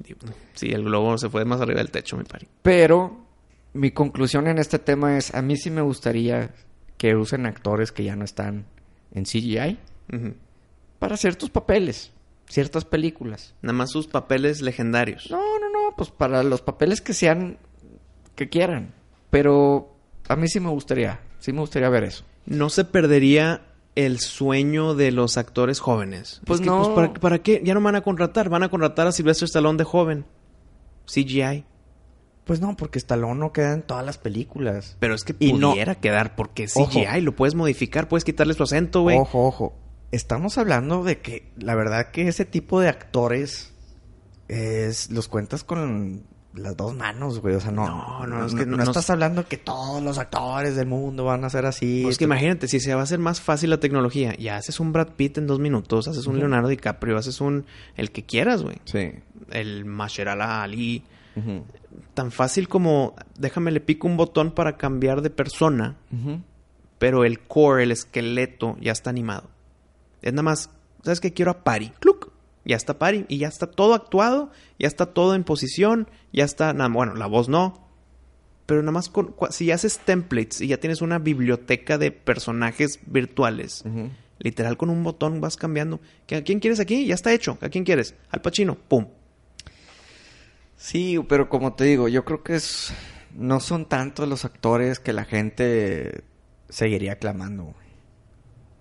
Sí, 0.54 0.72
el 0.72 0.84
globo 0.84 1.18
se 1.18 1.30
fue 1.30 1.46
más 1.46 1.62
arriba 1.62 1.80
del 1.80 1.92
techo, 1.92 2.18
mi 2.18 2.24
pari. 2.24 2.48
Pero 2.62 3.26
mi 3.74 3.92
conclusión 3.92 4.48
en 4.48 4.58
este 4.58 4.80
tema 4.80 5.18
es, 5.18 5.34
a 5.34 5.42
mí 5.42 5.56
sí 5.56 5.70
me 5.70 5.82
gustaría 5.82 6.54
que 6.98 7.16
usen 7.16 7.46
actores 7.46 7.92
que 7.92 8.04
ya 8.04 8.16
no 8.16 8.26
están 8.26 8.66
en 9.14 9.24
CGI 9.24 9.78
para 11.00 11.18
ciertos 11.18 11.50
papeles, 11.50 12.12
ciertas 12.48 12.84
películas. 12.86 13.56
Nada 13.62 13.74
más 13.74 13.92
sus 13.92 14.08
papeles 14.08 14.62
legendarios. 14.62 15.30
No, 15.30 15.60
no, 15.60 15.70
no, 15.70 15.96
pues 15.96 16.10
para 16.10 16.44
los 16.44 16.62
papeles 16.62 17.02
que 17.02 17.14
sean, 17.14 17.58
que 18.36 18.50
quieran. 18.50 18.94
Pero 19.30 19.96
a 20.28 20.36
mí 20.36 20.48
sí 20.48 20.60
me 20.60 20.70
gustaría, 20.70 21.20
sí 21.40 21.52
me 21.54 21.60
gustaría 21.62 21.90
ver 21.90 22.04
eso. 22.06 22.24
no 22.46 22.70
se 22.70 22.86
perdería 22.86 23.62
el 23.96 24.20
sueño 24.20 24.96
de 24.96 25.12
los 25.12 25.38
actores 25.38 25.80
jóvenes. 25.80 26.42
Pues 26.46 26.60
Es 26.60 26.64
que, 26.64 26.70
no. 26.72 26.96
¿para, 26.96 27.14
para 27.14 27.40
qué? 27.40 27.62
Ya 27.66 27.74
no 27.74 27.82
van 27.82 27.96
a 27.96 28.02
contratar. 28.02 28.50
Van 28.50 28.64
a 28.64 28.70
contratar 28.70 29.08
a 29.08 29.12
Sylvester 29.12 29.46
Stallone 29.48 29.78
de 29.78 29.84
joven. 29.84 30.26
CGI. 31.06 31.66
Pues 32.46 32.62
no, 32.62 32.76
porque 32.78 32.98
Stallone 33.00 33.40
no 33.40 33.52
queda 33.52 33.74
en 33.74 33.82
todas 33.84 34.06
las 34.06 34.18
películas. 34.18 34.96
Pero 35.00 35.14
es 35.16 35.24
que 35.24 35.36
Y 35.40 35.54
no- 35.54 35.72
pudiera 35.72 35.96
quedar 35.96 36.36
porque 36.36 36.68
Ojo. 36.76 36.90
CGI 36.90 37.22
lo 37.22 37.36
puedes 37.36 37.56
modificar. 37.56 38.08
Puedes 38.08 38.24
quitarle 38.24 38.54
su 38.54 38.64
acento, 38.64 39.02
güey. 39.02 39.18
Ojo, 39.18 39.46
ojo. 39.46 39.76
Estamos 40.12 40.58
hablando 40.58 41.04
de 41.04 41.20
que 41.20 41.52
la 41.58 41.76
verdad 41.76 42.10
que 42.12 42.28
ese 42.28 42.46
tipo 42.46 42.80
de 42.80 42.88
actores 42.90 43.74
es 44.48 45.12
los 45.12 45.28
cuentas 45.28 45.64
con 45.64 46.24
las 46.60 46.78
dos 46.78 46.96
manos, 46.96 47.40
güey. 47.40 47.56
O 47.56 47.60
sea, 47.60 47.72
no. 47.72 47.86
No, 47.88 48.28
no, 48.28 48.46
es 48.46 48.54
que 48.54 48.66
no- 48.66 48.82
estás 48.84 49.10
hablando 49.10 49.48
que 49.48 49.58
todos 49.58 50.02
los 50.04 50.18
actores 50.18 50.76
del 50.76 50.88
mundo 50.88 51.26
van 51.26 51.44
a 51.46 51.50
ser 51.50 51.66
así. 51.66 52.02
Pues 52.04 52.18
que 52.18 52.26
imagínate, 52.26 52.68
si 52.68 52.80
se 52.80 52.94
va 52.94 53.02
a 53.02 53.04
hacer 53.04 53.20
más 53.20 53.42
fácil 53.42 53.70
la 53.70 53.80
tecnología, 53.80 54.36
ya 54.38 54.58
haces 54.58 54.80
un 54.80 54.92
Brad 54.94 55.10
Pitt 55.16 55.38
en 55.38 55.48
dos 55.48 55.60
minutos, 55.60 56.08
haces 56.08 56.28
un. 56.28 56.38
Leonardo 56.40 56.68
DiCaprio, 56.70 57.18
haces 57.18 57.42
un... 57.42 57.66
El 57.98 58.12
que 58.12 58.24
quieras, 58.24 58.64
güey. 58.64 58.78
Sí. 58.86 59.12
El 59.50 59.86
Masherala 59.86 60.62
Ali. 60.64 61.04
Tan 62.14 62.32
fácil 62.32 62.68
como, 62.68 63.16
déjame 63.38 63.72
le 63.72 63.80
pico 63.80 64.08
un 64.08 64.18
botón 64.18 64.52
para 64.52 64.76
cambiar 64.78 65.22
de 65.22 65.30
persona, 65.30 65.96
pero 66.98 67.24
el 67.24 67.40
core, 67.40 67.84
el 67.84 67.92
esqueleto, 67.92 68.76
ya 68.82 68.92
está 68.92 69.10
animado. 69.10 69.50
Es 70.22 70.34
nada 70.34 70.44
más, 70.44 70.70
¿sabes 71.04 71.22
qué? 71.22 71.32
Quiero 71.34 71.52
a 71.52 71.64
Pari. 71.64 71.94
¡Cluc! 72.00 72.29
Ya 72.70 72.76
está 72.76 73.00
Pari 73.00 73.26
y 73.28 73.38
ya 73.40 73.48
está 73.48 73.68
todo 73.68 73.94
actuado, 73.96 74.52
ya 74.78 74.88
está 74.88 75.08
todo 75.08 75.34
en 75.36 75.44
posición, 75.44 76.08
ya 76.32 76.46
está, 76.46 76.72
nada, 76.74 76.90
bueno, 76.90 77.16
la 77.16 77.26
voz 77.26 77.50
no. 77.50 77.88
Pero 78.66 78.82
nada 78.82 78.92
más 78.92 79.10
con, 79.10 79.36
si 79.50 79.66
ya 79.66 79.76
haces 79.76 79.98
templates 79.98 80.62
y 80.62 80.68
ya 80.68 80.78
tienes 80.80 81.02
una 81.02 81.18
biblioteca 81.18 81.98
de 81.98 82.12
personajes 82.12 83.00
virtuales, 83.08 83.84
literal 84.38 84.78
con 84.78 84.92
un 84.92 85.04
botón 85.04 85.42
vas 85.42 85.58
cambiando. 85.58 86.00
¿Que- 86.28 86.36
¿A 86.36 86.44
quién 86.44 86.60
quieres 86.60 86.80
aquí? 86.80 87.08
Ya 87.08 87.16
está 87.16 87.34
hecho. 87.34 87.58
¿A 87.62 87.70
quién 87.70 87.84
quieres? 87.84 88.14
Al 88.30 88.42
Pacino. 88.42 88.76
¡Pum! 88.76 89.08
Sí, 90.78 91.20
pero 91.28 91.50
como 91.50 91.74
te 91.74 91.84
digo, 91.86 92.08
yo 92.08 92.24
creo 92.24 92.44
que 92.44 92.56
es 92.56 92.94
no 93.36 93.60
son 93.60 93.86
tantos 93.88 94.28
los 94.30 94.46
actores 94.46 95.00
que 95.00 95.14
la 95.14 95.26
gente 95.26 96.24
seguiría 96.70 97.18
clamando, 97.18 97.64
güey. 97.64 97.76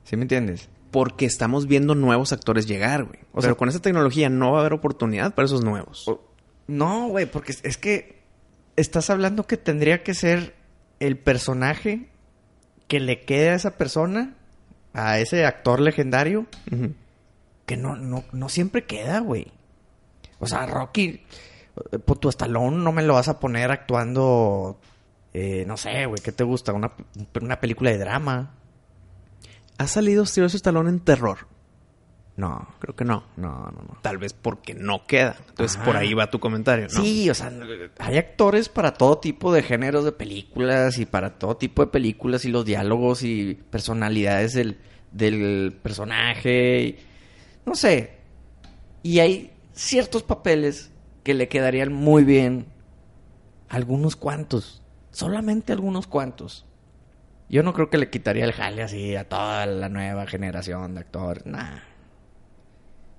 ¿Sí 0.05 0.17
me 0.17 0.23
entiendes? 0.23 0.69
Porque 0.91 1.27
estamos 1.27 1.67
viendo 1.67 1.95
nuevos 1.95 2.33
actores 2.33 2.67
llegar, 2.67 3.05
güey. 3.05 3.21
O 3.33 3.41
Pero 3.41 3.43
sea- 3.43 3.55
con 3.55 3.69
esa 3.69 3.81
tecnología 3.81 4.29
no 4.31 4.53
va 4.53 4.59
a 4.59 4.61
haber 4.61 4.73
oportunidad 4.73 5.35
para 5.35 5.47
esos 5.47 5.63
nuevos. 5.65 6.11
No, 6.67 7.09
güey, 7.09 7.27
porque 7.27 7.53
es- 7.63 7.77
que 7.79 8.23
estás 8.77 9.11
hablando 9.11 9.47
que 9.47 9.57
tendría 9.57 10.03
que 10.03 10.15
ser 10.15 10.55
el 11.01 11.19
personaje 11.19 12.09
que 12.87 13.01
le 13.01 13.21
quede 13.23 13.51
a 13.51 13.55
esa 13.55 13.77
persona, 13.77 14.35
a 14.95 15.19
ese 15.19 15.45
actor 15.45 15.81
legendario, 15.81 16.47
que 17.67 17.77
no, 17.77 17.97
no, 17.97 18.25
no 18.33 18.49
siempre 18.49 18.85
queda, 18.85 19.21
güey. 19.21 19.49
O 20.41 20.47
sea, 20.47 20.67
Rocky, 20.67 21.23
eh, 21.93 21.99
pues 21.99 22.21
tu 22.21 22.29
Stallone 22.31 22.77
no 22.79 22.93
me 22.93 23.03
lo 23.03 23.15
vas 23.15 23.29
a 23.29 23.39
poner 23.41 23.71
actuando 23.71 24.79
Eh, 25.35 25.65
no 25.67 25.77
sé, 25.77 26.07
güey, 26.07 26.21
¿qué 26.23 26.33
te 26.33 26.43
gusta? 26.43 26.73
Una, 26.73 26.91
una 27.41 27.61
película 27.61 27.91
de 27.91 27.99
drama. 27.99 28.55
¿Ha 29.79 29.87
salido 29.87 30.27
Sylvester 30.27 30.57
Stallone 30.57 30.91
en 30.91 31.01
terror? 31.01 31.47
No, 32.37 32.69
Creo 32.79 32.95
que 32.95 33.05
no. 33.05 33.25
no, 33.37 33.49
no, 33.49 33.71
no. 33.83 33.99
Tal 34.03 34.17
vez 34.19 34.33
porque 34.33 34.73
no 34.75 35.07
queda. 35.07 35.37
Entonces, 35.49 35.77
Ajá. 35.77 35.85
por 35.87 35.97
ahí 35.97 36.15
va 36.15 36.31
tu 36.31 36.39
comentario, 36.39 36.87
¿no? 36.93 37.03
Sí, 37.03 37.29
o 37.29 37.35
sea, 37.35 37.51
hay 37.99 38.17
actores 38.17 38.69
para 38.69 38.95
todo 38.95 39.19
tipo 39.19 39.53
de 39.53 39.63
géneros 39.65 40.05
de 40.05 40.13
películas 40.13 40.99
y 40.99 41.07
para 41.07 41.37
todo 41.39 41.57
tipo 41.57 41.85
de 41.85 41.91
películas 41.91 42.45
y 42.45 42.51
los 42.51 42.65
diálogos 42.65 43.25
y 43.25 43.55
personalidades 43.71 44.53
del, 44.55 44.79
del 45.11 45.77
personaje. 45.83 46.81
y- 46.83 46.99
no 47.67 47.75
sé. 47.75 48.19
Y 49.03 49.19
hay 49.19 49.53
ciertos 49.73 50.23
papeles 50.23 50.93
que 51.25 51.35
le 51.35 51.49
quedarían 51.49 51.93
muy 51.93 52.23
bien 52.23 52.67
algunos 53.69 54.15
cuantos. 54.15 54.81
Solamente 55.11 55.73
algunos 55.73 56.07
cuantos. 56.07 56.67
Yo 57.49 57.63
no 57.63 57.73
creo 57.73 57.89
que 57.91 57.99
le 57.99 58.11
quitaría 58.11 58.45
el 58.45 58.53
jale 58.53 58.83
así 58.83 59.17
a 59.17 59.29
toda 59.29 59.65
la 59.67 59.89
nueva 59.89 60.27
generación 60.27 60.95
de 60.95 61.01
actores. 61.01 61.47
Nah. 61.47 61.79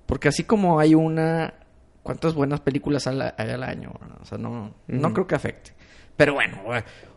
Porque 0.06 0.28
así 0.28 0.44
como 0.44 0.78
hay 0.80 0.94
una... 0.94 1.54
¿Cuántas 2.02 2.34
buenas 2.34 2.60
películas 2.60 3.06
hay 3.06 3.20
al 3.36 3.62
año? 3.62 3.92
O 4.20 4.24
sea, 4.24 4.38
no, 4.38 4.74
no 4.86 5.12
creo 5.12 5.26
que 5.26 5.34
afecte. 5.34 5.72
Pero 6.16 6.34
bueno, 6.34 6.58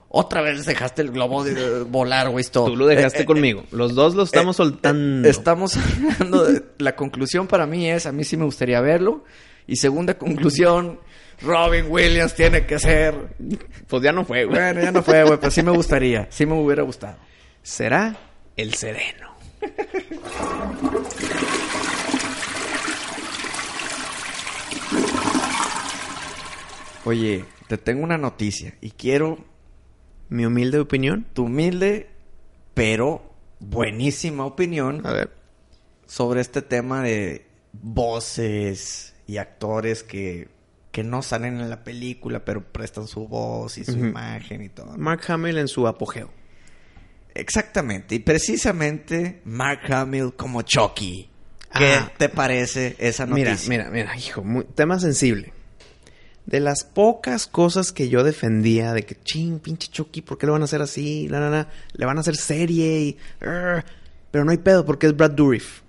otra 0.09 0.41
vez 0.41 0.65
dejaste 0.65 1.01
el 1.01 1.11
globo 1.11 1.43
de 1.43 1.83
volar, 1.83 2.29
güey. 2.29 2.43
Tú 2.45 2.75
lo 2.75 2.85
dejaste 2.87 3.19
Eh, 3.19 3.21
eh, 3.21 3.25
conmigo. 3.25 3.63
Los 3.71 3.95
dos 3.95 4.13
lo 4.13 4.23
estamos 4.23 4.55
eh, 4.55 4.57
soltando. 4.57 5.27
eh, 5.27 5.31
Estamos 5.31 5.77
hablando 6.19 6.43
de... 6.45 6.63
La 6.79 6.95
conclusión 6.95 7.47
para 7.47 7.65
mí 7.65 7.89
es, 7.89 8.05
a 8.05 8.11
mí 8.11 8.23
sí 8.25 8.35
me 8.37 8.43
gustaría 8.45 8.81
verlo. 8.81 9.23
Y 9.67 9.77
segunda 9.77 10.17
conclusión, 10.17 10.99
Robin 11.41 11.85
Williams 11.89 12.33
tiene 12.35 12.65
que 12.65 12.79
ser... 12.79 13.35
Pues 13.87 14.01
ya 14.03 14.11
no 14.11 14.23
fue, 14.25 14.45
güey. 14.45 14.57
Bueno, 14.57 14.81
ya 14.81 14.91
no 14.91 15.03
fue, 15.03 15.23
güey, 15.23 15.37
pero 15.39 15.51
sí 15.51 15.61
me 15.63 15.71
gustaría. 15.71 16.27
Sí 16.29 16.45
me 16.45 16.53
hubiera 16.53 16.83
gustado. 16.83 17.17
Será 17.61 18.15
el 18.55 18.73
sereno. 18.73 19.33
Oye, 27.05 27.45
te 27.67 27.77
tengo 27.77 28.03
una 28.03 28.17
noticia 28.17 28.75
y 28.81 28.91
quiero 28.91 29.37
Mi 30.29 30.45
humilde 30.45 30.79
opinión. 30.79 31.25
tu 31.33 31.45
humilde, 31.45 32.09
pero 32.73 33.33
buenísima 33.59 34.45
opinión 34.45 35.05
A 35.05 35.11
ver. 35.13 35.31
sobre 36.05 36.41
este 36.41 36.61
tema 36.61 37.03
de 37.03 37.45
voces 37.73 39.15
y 39.27 39.37
actores 39.37 40.03
que, 40.03 40.47
que 40.93 41.03
no 41.03 41.21
salen 41.23 41.59
en 41.59 41.69
la 41.69 41.83
película, 41.83 42.45
pero 42.45 42.63
prestan 42.63 43.07
su 43.07 43.27
voz 43.27 43.77
y 43.77 43.83
su 43.83 43.97
imagen 43.97 44.61
y 44.61 44.69
todo. 44.69 44.95
Mark 44.97 45.23
Hamill 45.27 45.57
en 45.57 45.67
su 45.67 45.85
apogeo. 45.87 46.29
Exactamente, 47.35 48.15
y 48.15 48.19
precisamente 48.19 49.41
Mark 49.43 49.91
Hamill 49.91 50.33
como 50.35 50.61
Chucky. 50.61 51.29
¿Qué 51.75 51.93
Ah. 51.95 52.11
te 52.17 52.29
parece 52.29 52.95
esa 52.99 53.25
noticia? 53.25 53.67
Mira, 53.67 53.89
mira, 53.89 54.05
mira, 54.11 54.17
hijo, 54.17 54.43
muy- 54.43 54.65
tema 54.65 54.99
sensible. 54.99 55.51
De 56.45 56.59
las 56.59 56.83
pocas 56.83 57.47
cosas 57.47 57.91
que 57.91 58.09
yo 58.09 58.23
defendía 58.23 58.93
de 58.93 59.03
que, 59.03 59.15
ching, 59.15 59.57
pinche 59.59 59.87
Chucky, 59.89 60.21
¿por 60.21 60.37
qué 60.37 60.45
le 60.45 60.51
van 60.51 60.61
a 60.61 60.65
hacer 60.65 60.81
así? 60.83 61.27
La, 61.29 61.39
la, 61.39 61.49
la, 61.49 61.69
le 61.93 62.05
van 62.05 62.17
a 62.17 62.21
hacer 62.21 62.35
serie 62.35 62.99
y... 63.01 63.17
"Arr". 63.41 63.83
pero 64.29 64.45
no 64.45 64.51
hay 64.51 64.57
pedo 64.57 64.85
porque 64.85 65.07
es 65.07 65.15
Brad 65.17 65.31
Dourif. 65.31 65.81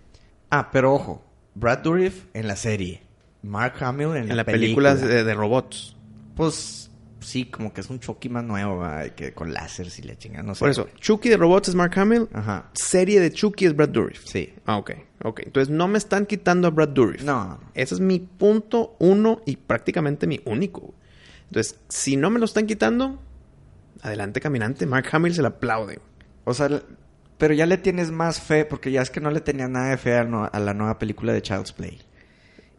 Ah, 0.50 0.70
pero 0.72 0.94
ojo, 0.94 1.22
Brad 1.54 1.80
Dourif 1.80 2.24
en 2.32 2.46
la 2.46 2.56
serie, 2.56 3.02
Mark 3.44 3.74
Hamill 3.80 4.16
en, 4.16 4.30
En 4.30 4.36
la 4.36 4.44
película 4.44 4.94
de, 4.94 5.22
de 5.24 5.34
robots. 5.34 5.96
Pues 6.34 6.90
sí, 7.20 7.46
como 7.46 7.72
que 7.72 7.80
es 7.80 7.90
un 7.90 8.00
Chucky 8.00 8.28
más 8.28 8.42
nuevo, 8.44 8.80
¿verdad? 8.80 9.10
que 9.14 9.32
con 9.32 9.52
láseres 9.52 9.98
y 9.98 10.02
la 10.02 10.16
chingada, 10.16 10.42
no 10.42 10.54
sé. 10.54 10.60
Por 10.60 10.70
eso. 10.70 10.88
Chucky 10.98 11.28
de 11.28 11.36
robots 11.36 11.68
es 11.68 11.74
Mark 11.74 11.98
Hamill. 11.98 12.28
Ajá. 12.32 12.70
Serie 12.74 13.20
de 13.20 13.30
Chucky 13.32 13.66
es 13.66 13.76
Brad 13.76 13.90
Dourif. 13.90 14.24
Sí. 14.24 14.52
Ah, 14.66 14.76
ok, 14.78 14.92
ok. 15.22 15.40
Entonces 15.46 15.72
no 15.72 15.86
me 15.88 15.98
están 15.98 16.26
quitando 16.26 16.68
a 16.68 16.70
Brad 16.70 16.88
Dourif. 16.88 17.22
No. 17.22 17.60
Ese 17.74 17.94
es 17.94 18.00
mi 18.00 18.18
punto 18.18 18.96
uno 18.98 19.40
y 19.46 19.56
prácticamente 19.56 20.26
mi 20.26 20.40
único. 20.44 20.94
Entonces, 21.48 21.78
si 21.88 22.16
no 22.16 22.30
me 22.30 22.38
lo 22.38 22.46
están 22.46 22.66
quitando, 22.66 23.20
adelante 24.02 24.40
caminante. 24.40 24.86
Mark 24.86 25.06
Hamill 25.12 25.34
se 25.34 25.42
le 25.42 25.48
aplaude. 25.48 26.00
O 26.44 26.52
sea, 26.54 26.68
pero 27.38 27.54
ya 27.54 27.66
le 27.66 27.78
tienes 27.78 28.10
más 28.10 28.40
fe, 28.40 28.64
porque 28.64 28.90
ya 28.90 29.02
es 29.02 29.10
que 29.10 29.20
no 29.20 29.30
le 29.30 29.40
tenías 29.40 29.70
nada 29.70 29.90
de 29.90 29.96
fe 29.98 30.16
a, 30.18 30.24
no- 30.24 30.48
a 30.52 30.58
la 30.58 30.74
nueva 30.74 30.98
película 30.98 31.32
de 31.32 31.42
Child's 31.42 31.72
Play. 31.72 32.00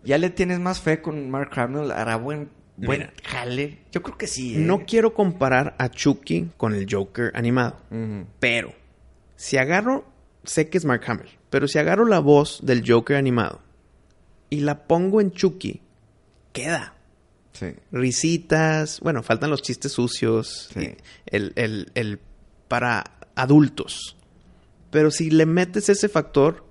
Ya 0.05 0.17
le 0.17 0.29
tienes 0.29 0.59
más 0.59 0.79
fe 0.79 1.01
con 1.01 1.29
Mark 1.29 1.51
Hamill, 1.59 1.91
hará 1.91 2.15
buen, 2.17 2.49
buen 2.77 2.99
Mira. 2.99 3.13
jale. 3.23 3.79
Yo 3.91 4.01
creo 4.03 4.17
que 4.17 4.27
sí. 4.27 4.55
¿eh? 4.55 4.59
No 4.59 4.85
quiero 4.85 5.13
comparar 5.13 5.75
a 5.79 5.89
Chucky 5.89 6.49
con 6.57 6.73
el 6.75 6.87
Joker 6.89 7.31
animado. 7.35 7.77
Pero, 8.39 8.73
si 9.35 9.57
agarro, 9.57 10.05
sé 10.43 10.69
que 10.69 10.77
es 10.77 10.85
Mark 10.85 11.01
Hamill, 11.07 11.29
pero 11.49 11.67
si 11.67 11.79
agarro 11.79 12.05
la 12.05 12.19
voz 12.19 12.59
del 12.63 12.83
Joker 12.89 13.17
animado 13.17 13.61
y 14.49 14.59
la 14.61 14.85
pongo 14.87 15.21
en 15.21 15.31
Chucky, 15.31 15.81
queda. 16.53 16.93
Sí. 17.53 17.67
Risitas, 17.91 18.99
bueno, 18.99 19.23
faltan 19.23 19.49
los 19.49 19.61
chistes 19.61 19.91
sucios, 19.93 20.69
Sí. 20.73 20.95
el, 21.25 21.53
el- 21.55 21.91
el 21.95 22.19
para 22.67 23.03
adultos. 23.35 24.17
Pero 24.91 25.09
si 25.11 25.29
le 25.29 25.45
metes 25.45 25.89
ese 25.89 26.09
factor, 26.09 26.65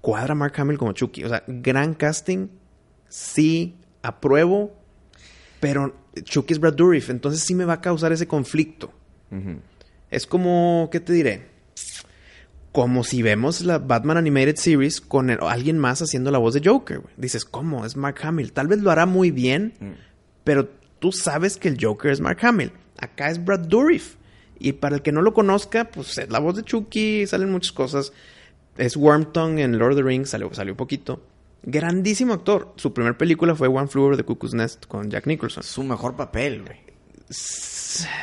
cuadra 0.00 0.34
Mark 0.34 0.54
Hamill 0.58 0.78
como 0.78 0.92
Chucky. 0.92 1.24
O 1.24 1.28
sea, 1.28 1.42
gran 1.46 1.94
casting, 1.94 2.48
sí, 3.12 3.76
apruebo, 4.02 4.74
pero 5.60 5.94
Chucky 6.24 6.54
es 6.54 6.58
Brad 6.60 6.72
Dourif, 6.74 7.10
entonces 7.10 7.42
sí 7.42 7.54
me 7.54 7.66
va 7.66 7.74
a 7.74 7.80
causar 7.82 8.10
ese 8.12 8.26
conflicto. 8.26 8.90
Es 10.10 10.26
como, 10.26 10.88
¿qué 10.90 10.98
te 11.00 11.12
diré? 11.12 11.46
Como 12.72 13.04
si 13.04 13.22
vemos 13.22 13.60
la 13.60 13.78
Batman 13.78 14.16
Animated 14.16 14.56
Series 14.56 15.00
con 15.02 15.28
el- 15.28 15.38
alguien 15.42 15.78
más 15.78 16.00
haciendo 16.00 16.30
la 16.30 16.38
voz 16.38 16.54
de 16.54 16.62
Joker. 16.64 17.02
Dices, 17.18 17.44
¿cómo? 17.44 17.84
Es 17.84 17.96
Mark 17.96 18.16
Hamill. 18.22 18.52
Tal 18.52 18.66
vez 18.66 18.80
lo 18.80 18.90
hará 18.90 19.04
muy 19.04 19.30
bien, 19.30 19.74
Mm. 19.78 19.90
pero 20.42 20.70
tú 20.98 21.12
sabes 21.12 21.58
que 21.58 21.68
el 21.68 21.76
Joker 21.78 22.10
es 22.12 22.20
Mark 22.20 22.38
Hamill. 22.42 22.72
Acá 22.98 23.28
es 23.30 23.44
Brad 23.44 23.60
Dourif. 23.60 24.16
Y 24.58 24.72
para 24.72 24.96
el 24.96 25.02
que 25.02 25.12
no 25.12 25.20
lo 25.22 25.34
conozca, 25.34 25.90
pues 25.90 26.16
es 26.18 26.30
la 26.30 26.38
voz 26.38 26.56
de 26.56 26.62
Chucky, 26.62 27.26
salen 27.26 27.50
muchas 27.52 27.72
cosas. 27.72 28.12
Es 28.78 28.96
Wormtongue 28.96 29.62
en 29.62 29.78
Lord 29.78 29.92
of 29.92 29.96
the 29.98 30.02
Rings, 30.02 30.30
salió, 30.30 30.52
salió 30.54 30.74
poquito. 30.76 31.22
Grandísimo 31.64 32.34
actor. 32.34 32.72
Su 32.76 32.92
primer 32.92 33.16
película 33.16 33.54
fue 33.54 33.68
One 33.68 33.86
Flew 33.88 34.04
Over 34.04 34.16
the 34.16 34.24
Cuckoo's 34.24 34.54
Nest 34.54 34.86
con 34.86 35.10
Jack 35.10 35.26
Nicholson. 35.26 35.62
Su 35.62 35.82
mejor 35.82 36.16
papel, 36.16 36.62
güey. 36.62 36.80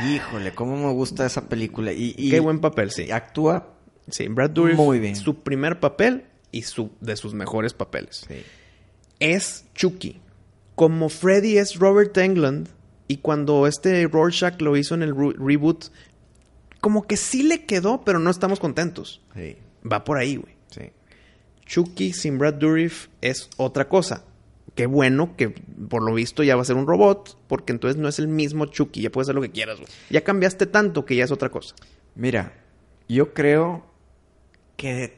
Híjole, 0.05 0.53
cómo 0.53 0.75
me 0.77 0.91
gusta 0.93 1.25
esa 1.25 1.47
película. 1.47 1.91
Y, 1.93 2.15
y- 2.17 2.29
Qué 2.29 2.39
buen 2.39 2.59
papel, 2.59 2.91
sí. 2.91 3.11
actúa. 3.11 3.73
Sí, 4.09 4.27
Brad 4.27 4.49
Dourif. 4.51 4.75
Muy 4.77 4.99
bien. 4.99 5.15
Su 5.15 5.41
primer 5.41 5.79
papel 5.79 6.25
y 6.51 6.63
su, 6.63 6.91
de 6.99 7.15
sus 7.15 7.33
mejores 7.33 7.73
papeles. 7.73 8.25
Es 9.19 9.65
Chucky. 9.75 10.19
Como 10.75 11.09
Freddy 11.09 11.57
es 11.57 11.77
Robert 11.77 12.17
Englund. 12.17 12.69
Y 13.07 13.17
cuando 13.17 13.65
este 13.67 14.07
Rorschach 14.07 14.61
lo 14.61 14.77
hizo 14.77 14.93
en 14.95 15.01
el 15.03 15.15
re- 15.15 15.33
reboot, 15.37 15.85
como 16.79 17.07
que 17.07 17.17
sí 17.17 17.43
le 17.43 17.65
quedó, 17.65 18.03
pero 18.03 18.19
no 18.19 18.29
estamos 18.29 18.59
contentos. 18.59 19.21
Sí, 19.35 19.57
Va 19.91 20.03
por 20.03 20.17
ahí, 20.17 20.35
güey. 20.35 20.55
sí. 20.69 20.91
Chucky 21.70 22.13
sin 22.13 22.39
Brad 22.39 22.55
Dourif 22.55 23.07
es 23.22 23.47
otra 23.57 23.88
cosa. 23.88 24.24
Qué 24.74 24.88
bueno 24.88 25.36
que 25.38 25.49
por 25.49 26.01
lo 26.03 26.13
visto 26.15 26.41
ya 26.41 26.55
va 26.55 26.63
a 26.63 26.65
ser 26.65 26.76
un 26.78 26.88
robot, 26.88 27.38
porque 27.47 27.72
entonces 27.74 28.01
no 28.01 28.07
es 28.07 28.17
el 28.17 28.28
mismo 28.28 28.65
Chucky, 28.65 29.01
ya 29.01 29.11
puedes 29.11 29.28
hacer 29.28 29.36
lo 29.36 29.41
que 29.41 29.51
quieras, 29.51 29.78
güey. 29.78 29.88
Ya 30.09 30.24
cambiaste 30.24 30.65
tanto 30.65 31.05
que 31.05 31.15
ya 31.15 31.26
es 31.26 31.32
otra 31.32 31.49
cosa. 31.49 31.76
Mira, 32.15 32.53
yo 33.07 33.34
creo 33.34 33.86
que 34.78 34.93
de 34.95 35.17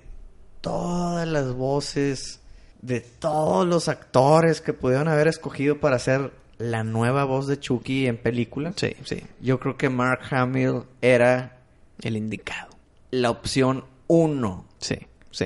todas 0.59 1.25
las 1.27 1.53
voces, 1.53 2.41
de 2.81 2.99
todos 2.99 3.65
los 3.65 3.87
actores 3.87 4.59
que 4.59 4.73
pudieron 4.73 5.07
haber 5.07 5.27
escogido 5.29 5.79
para 5.79 5.95
hacer 5.95 6.31
la 6.57 6.83
nueva 6.83 7.23
voz 7.23 7.47
de 7.47 7.59
Chucky 7.59 8.07
en 8.07 8.17
películas, 8.17 8.75
Sí, 8.77 8.93
sí. 9.05 9.21
yo 9.41 9.59
creo 9.59 9.77
que 9.77 9.89
Mark 9.89 10.21
Hamill 10.31 10.83
era 11.01 11.59
El 12.01 12.17
indicado. 12.17 12.75
la 13.11 13.29
opción 13.31 13.85
uno. 14.07 14.65
Sí, 14.79 14.95
sí. 15.31 15.45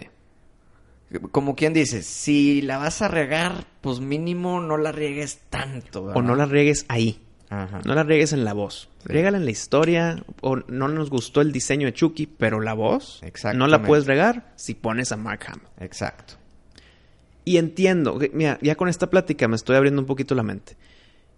Como 1.31 1.55
quien 1.55 1.73
dice, 1.73 2.01
si 2.01 2.61
la 2.61 2.77
vas 2.77 3.01
a 3.01 3.07
regar, 3.07 3.65
pues 3.81 3.99
mínimo 3.99 4.59
no 4.59 4.77
la 4.77 4.91
riegues 4.91 5.39
tanto. 5.49 6.01
O 6.01 6.05
¿verdad? 6.07 6.21
no 6.23 6.35
la 6.35 6.45
riegues 6.45 6.85
ahí. 6.89 7.21
Ajá. 7.49 7.79
No 7.85 7.93
la 7.93 8.03
riegues 8.03 8.33
en 8.33 8.43
la 8.43 8.53
voz. 8.53 8.89
Riégala 9.05 9.37
en 9.37 9.45
la 9.45 9.51
historia. 9.51 10.23
O 10.41 10.57
no 10.67 10.87
nos 10.87 11.09
gustó 11.11 11.41
el 11.41 11.51
diseño 11.51 11.85
de 11.85 11.93
Chucky, 11.93 12.25
pero 12.25 12.59
la 12.59 12.73
voz. 12.73 13.21
No 13.53 13.67
la 13.67 13.83
puedes 13.83 14.07
regar 14.07 14.51
si 14.55 14.73
pones 14.73 15.11
a 15.11 15.17
Mark 15.17 15.41
Hamill. 15.47 15.67
Exacto. 15.79 16.33
Y 17.45 17.57
entiendo. 17.57 18.17
que- 18.17 18.31
Mira, 18.33 18.57
ya 18.61 18.75
con 18.75 18.89
esta 18.89 19.09
plática 19.09 19.47
me 19.47 19.55
estoy 19.55 19.75
abriendo 19.75 20.01
un 20.01 20.07
poquito 20.07 20.33
la 20.33 20.43
mente. 20.43 20.75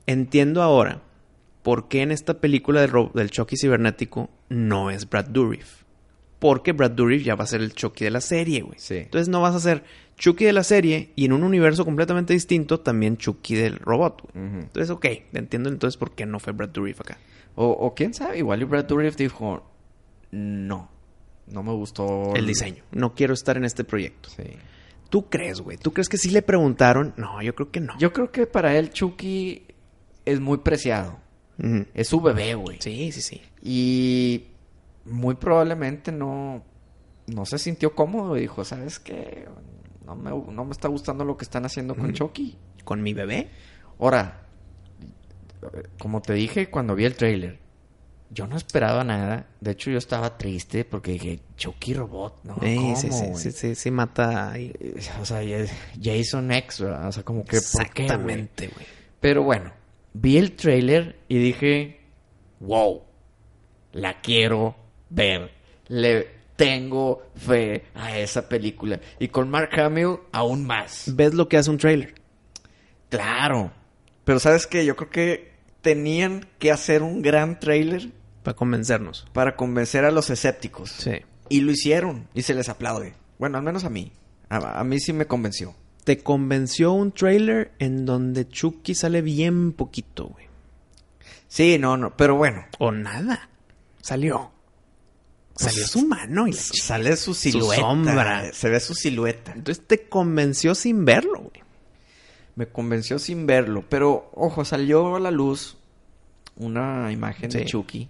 Entiendo 0.05 0.63
ahora 0.63 1.01
por 1.61 1.89
qué 1.89 2.01
en 2.01 2.11
esta 2.13 2.35
película 2.39 2.87
del 3.13 3.29
Chucky 3.29 3.57
cibernético 3.57 4.29
no 4.47 4.89
es 4.89 5.09
Brad 5.09 5.25
Dourif. 5.25 5.83
Porque 6.39 6.71
Brad 6.71 6.91
Dourif 6.91 7.23
ya 7.23 7.35
va 7.35 7.45
a 7.45 7.47
ser 7.47 7.61
el 7.61 7.73
Chucky 7.73 8.05
de 8.05 8.11
la 8.11 8.21
serie, 8.21 8.61
güey. 8.61 8.77
Sí. 8.77 8.97
Entonces 8.97 9.27
no 9.27 9.41
vas 9.41 9.55
a 9.55 9.59
ser 9.59 9.83
Chucky 10.17 10.45
de 10.45 10.53
la 10.53 10.63
serie 10.63 11.11
y 11.15 11.25
en 11.25 11.33
un 11.33 11.43
universo 11.43 11.83
completamente 11.83 12.33
distinto 12.33 12.79
también 12.79 13.17
Chucky 13.17 13.55
del 13.55 13.77
robot, 13.79 14.21
güey. 14.21 14.45
Entonces, 14.45 14.89
ok, 14.89 15.05
entiendo 15.33 15.69
entonces 15.69 15.97
por 15.97 16.11
qué 16.11 16.25
no 16.25 16.39
fue 16.39 16.53
Brad 16.53 16.69
Dourif 16.69 17.01
acá. 17.01 17.17
O, 17.55 17.67
o 17.67 17.95
quién 17.95 18.13
sabe, 18.13 18.37
igual 18.37 18.63
Brad 18.65 18.85
Dourif 18.85 19.15
dijo, 19.15 19.67
no, 20.31 20.89
no 21.47 21.63
me 21.63 21.73
gustó 21.73 22.35
El 22.35 22.45
diseño. 22.45 22.83
No 22.91 23.15
quiero 23.15 23.33
estar 23.33 23.57
en 23.57 23.65
este 23.65 23.83
proyecto. 23.83 24.29
Sí. 24.29 24.43
¿Tú 25.09 25.29
crees, 25.29 25.61
güey? 25.61 25.77
¿Tú 25.77 25.93
crees 25.93 26.09
que 26.09 26.17
sí 26.17 26.29
le 26.29 26.41
preguntaron? 26.41 27.13
No, 27.17 27.41
yo 27.41 27.55
creo 27.55 27.71
que 27.71 27.79
no. 27.79 27.97
Yo 27.97 28.11
creo 28.11 28.31
que 28.31 28.45
para 28.45 28.77
él 28.77 28.89
Chucky 28.91 29.63
es 30.25 30.39
muy 30.39 30.57
preciado. 30.59 31.19
Es 31.95 32.09
su 32.09 32.21
bebé, 32.21 32.53
güey. 32.53 32.77
Sí, 32.79 33.11
sí, 33.11 33.21
sí. 33.21 33.41
Y 33.63 34.43
muy 35.07 35.35
probablemente 35.35 36.11
no, 36.11 36.63
no 37.27 37.45
se 37.45 37.57
sintió 37.57 37.95
cómodo 37.95 38.37
y 38.37 38.41
dijo, 38.41 38.63
¿sabes 38.63 38.99
qué? 38.99 39.47
No 40.05 40.15
me, 40.15 40.29
no 40.29 40.65
me 40.65 40.71
está 40.71 40.87
gustando 40.87 41.25
lo 41.25 41.37
que 41.37 41.43
están 41.43 41.65
haciendo 41.65 41.95
con 41.95 42.13
Chucky. 42.13 42.57
¿Con 42.83 43.03
mi 43.03 43.13
bebé? 43.13 43.49
Ahora, 43.99 44.47
como 45.99 46.21
te 46.21 46.33
dije 46.33 46.69
cuando 46.69 46.95
vi 46.95 47.05
el 47.05 47.15
trailer, 47.15 47.59
yo 48.29 48.47
no 48.47 48.57
esperaba 48.57 49.03
nada. 49.03 49.47
De 49.59 49.71
hecho, 49.71 49.89
yo 49.89 49.97
estaba 49.97 50.37
triste 50.37 50.85
porque 50.85 51.13
dije, 51.13 51.39
Chucky 51.55 51.93
Robot, 51.93 52.43
¿no? 52.43 52.57
Eh, 52.61 52.75
¿Cómo, 52.75 52.95
sí, 52.95 53.09
sí, 53.11 53.25
sí, 53.35 53.51
sí, 53.51 53.75
sí, 53.75 53.91
mata 53.91 54.51
ahí. 54.51 54.73
O 55.21 55.25
sea, 55.25 55.41
Jason 56.01 56.51
X, 56.51 56.81
¿verdad? 56.81 57.07
O 57.07 57.11
sea, 57.11 57.23
como 57.23 57.45
que. 57.45 57.57
Exactamente, 57.57 58.67
güey. 58.67 58.85
Pero 59.19 59.43
bueno, 59.43 59.71
vi 60.13 60.37
el 60.37 60.53
trailer 60.53 61.19
y 61.27 61.37
dije, 61.37 62.01
wow, 62.59 63.03
la 63.93 64.21
quiero 64.21 64.75
ver. 65.09 65.51
Le 65.87 66.27
tengo 66.55 67.23
fe 67.35 67.85
a 67.95 68.17
esa 68.17 68.49
película. 68.49 68.99
Y 69.19 69.27
con 69.29 69.49
Mark 69.49 69.69
Hamill, 69.79 70.17
aún 70.31 70.65
más. 70.65 71.03
¿Ves 71.15 71.33
lo 71.33 71.47
que 71.47 71.57
hace 71.57 71.69
un 71.69 71.77
trailer? 71.77 72.15
Claro. 73.09 73.71
Pero 74.25 74.39
¿sabes 74.39 74.67
qué? 74.67 74.85
Yo 74.85 74.95
creo 74.95 75.09
que 75.09 75.51
tenían 75.81 76.47
que 76.59 76.71
hacer 76.71 77.03
un 77.03 77.21
gran 77.21 77.59
trailer 77.59 78.09
Para 78.43 78.55
convencernos. 78.55 79.25
para 79.33 79.55
convencer 79.55 80.03
a 80.03 80.11
los 80.11 80.29
escépticos. 80.29 80.89
Sí. 80.91 81.13
Y 81.49 81.61
lo 81.61 81.71
hicieron. 81.71 82.27
Y 82.33 82.41
se 82.41 82.53
les 82.53 82.67
aplaude. 82.69 83.13
Bueno, 83.39 83.57
al 83.57 83.63
menos 83.63 83.85
a 83.85 83.89
mí. 83.89 84.11
A, 84.49 84.79
a 84.79 84.83
mí 84.83 84.99
sí 84.99 85.13
me 85.13 85.27
convenció. 85.27 85.75
Te 86.03 86.17
convenció 86.19 86.91
un 86.93 87.11
trailer 87.11 87.71
en 87.79 88.05
donde 88.05 88.47
Chucky 88.47 88.95
sale 88.95 89.21
bien 89.21 89.73
poquito, 89.73 90.25
güey. 90.27 90.47
Sí, 91.47 91.77
no, 91.79 91.95
no. 91.97 92.15
Pero 92.17 92.35
bueno. 92.35 92.65
O 92.79 92.91
nada. 92.91 93.49
Salió. 94.01 94.51
Salió 95.57 95.79
Pues, 95.81 95.91
su 95.91 96.07
mano 96.07 96.47
y 96.47 96.53
Sale 96.53 97.17
su 97.17 97.33
silueta. 97.33 97.81
sombra. 97.81 98.53
Se 98.53 98.69
ve 98.69 98.79
su 98.79 98.93
silueta. 98.93 99.53
Entonces 99.53 99.83
te 99.85 100.07
convenció 100.07 100.75
sin 100.75 101.03
verlo, 101.05 101.39
güey. 101.41 101.63
Me 102.55 102.67
convenció 102.67 103.19
sin 103.19 103.45
verlo. 103.45 103.83
Pero, 103.89 104.31
ojo, 104.33 104.65
salió 104.65 105.15
a 105.15 105.19
la 105.19 105.31
luz 105.31 105.77
una 106.55 107.11
imagen 107.11 107.49
de. 107.49 107.65
Chucky. 107.65 108.09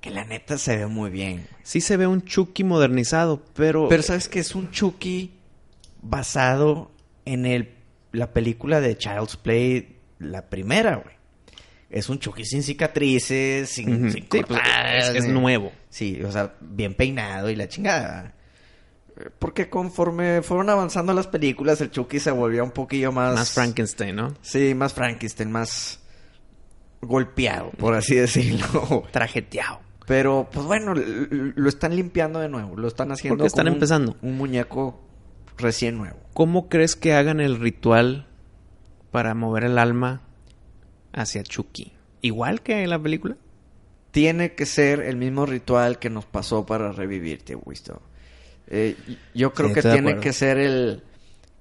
Que 0.00 0.10
la 0.10 0.24
neta 0.24 0.58
se 0.58 0.76
ve 0.76 0.86
muy 0.86 1.10
bien. 1.10 1.48
Sí 1.64 1.80
se 1.80 1.96
ve 1.96 2.06
un 2.06 2.22
Chucky 2.24 2.62
modernizado, 2.62 3.42
pero... 3.54 3.88
Pero 3.88 4.02
sabes 4.04 4.28
que 4.28 4.38
es 4.38 4.54
un 4.54 4.70
Chucky 4.70 5.32
basado 6.02 6.92
en 7.24 7.46
el, 7.46 7.74
la 8.12 8.32
película 8.32 8.80
de 8.80 8.96
Child's 8.96 9.36
Play, 9.36 9.96
la 10.20 10.48
primera, 10.48 10.96
güey. 10.96 11.16
Es 11.90 12.08
un 12.10 12.18
Chucky 12.18 12.44
sin 12.44 12.62
cicatrices, 12.62 13.70
sin, 13.70 14.10
sin 14.12 14.22
Sí, 14.22 14.26
pues, 14.28 14.44
cortadas, 14.46 15.14
es, 15.14 15.26
nuevo. 15.26 15.72
Sí, 15.88 16.20
o 16.22 16.30
sea, 16.30 16.54
bien 16.60 16.94
peinado 16.94 17.48
y 17.50 17.56
la 17.56 17.66
chingada. 17.68 18.34
Porque 19.38 19.68
conforme 19.70 20.42
fueron 20.42 20.68
avanzando 20.70 21.12
las 21.14 21.26
películas, 21.26 21.80
el 21.80 21.90
Chucky 21.90 22.20
se 22.20 22.30
volvía 22.30 22.62
un 22.62 22.70
poquillo 22.70 23.10
más... 23.10 23.34
Más 23.34 23.50
Frankenstein, 23.52 24.14
¿no? 24.14 24.34
Sí, 24.42 24.74
más 24.74 24.92
Frankenstein, 24.92 25.50
más 25.50 26.00
golpeado, 27.00 27.70
por 27.70 27.94
así 27.94 28.14
decirlo. 28.14 29.04
Trajeteado. 29.12 29.80
Pero, 30.06 30.48
pues 30.52 30.64
bueno, 30.66 30.94
lo 30.94 31.68
están 31.68 31.94
limpiando 31.96 32.38
de 32.38 32.48
nuevo. 32.48 32.76
Lo 32.76 32.88
están 32.88 33.12
haciendo 33.12 33.38
Porque 33.38 33.48
están 33.48 33.64
como 33.64 33.72
un- 33.72 33.76
empezando. 33.76 34.16
Un, 34.22 34.36
muñeco 34.38 35.00
recién 35.56 35.98
nuevo. 35.98 36.16
¿Cómo 36.32 36.68
crees 36.68 36.96
que 36.96 37.12
hagan 37.14 37.40
el 37.40 37.58
ritual 37.58 38.26
para 39.10 39.34
mover 39.34 39.64
el 39.64 39.78
alma 39.78 40.22
hacia 41.12 41.42
Chucky? 41.42 41.92
¿Igual 42.22 42.62
que 42.62 42.82
en 42.82 42.90
la 42.90 42.98
película? 43.00 43.36
Tiene 44.10 44.54
que 44.54 44.66
ser 44.66 45.00
el 45.00 45.16
mismo 45.16 45.46
ritual 45.46 45.98
que 45.98 46.10
nos 46.10 46.24
pasó 46.24 46.66
para 46.66 46.92
revivirte, 46.92 47.54
Wisto. 47.54 48.02
Eh, 48.68 48.96
yo 49.34 49.52
creo 49.52 49.68
Sí, 49.68 49.74
que 49.74 49.82
tiene 49.82 50.16
que 50.18 50.32
ser 50.32 50.58
el 50.58 51.02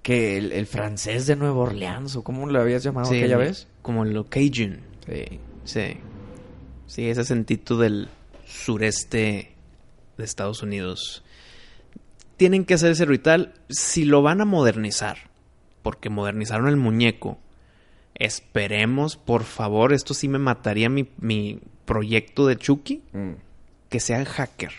que 0.01 0.37
el, 0.37 0.51
el 0.53 0.65
francés 0.67 1.27
de 1.27 1.35
Nueva 1.35 1.57
Orleans, 1.57 2.15
o 2.15 2.23
cómo 2.23 2.47
lo 2.47 2.61
habías 2.61 2.83
llamado 2.83 3.07
aquella 3.09 3.35
el- 3.35 3.39
vez. 3.39 3.67
Como 3.81 4.05
lo 4.05 4.25
Cajun. 4.29 4.79
Sí. 5.05 5.39
Sí. 5.65 5.97
Sí, 6.87 7.09
ese 7.09 7.25
sentido 7.25 7.77
del 7.77 8.07
sureste 8.45 9.51
de 10.17 10.23
Estados 10.23 10.63
Unidos. 10.63 11.23
Tienen 12.37 12.63
que 12.65 12.75
hacer 12.75 12.91
ese 12.91 13.05
ritual 13.05 13.53
si 13.69 14.05
lo 14.05 14.21
van 14.21 14.39
a 14.41 14.45
modernizar. 14.45 15.17
Porque 15.81 16.09
modernizaron 16.09 16.67
el 16.67 16.77
muñeco. 16.77 17.37
Esperemos, 18.19 19.15
por 19.15 19.43
favor, 19.43 19.93
esto 19.93 20.13
sí 20.13 20.27
me 20.27 20.39
mataría 20.39 20.89
mi, 20.89 21.07
mi 21.19 21.59
proyecto 21.85 22.47
de 22.47 22.57
Chucky. 22.57 23.01
Mm. 23.13 23.31
Que 23.89 23.99
sea 23.99 24.23
hacker. 24.25 24.71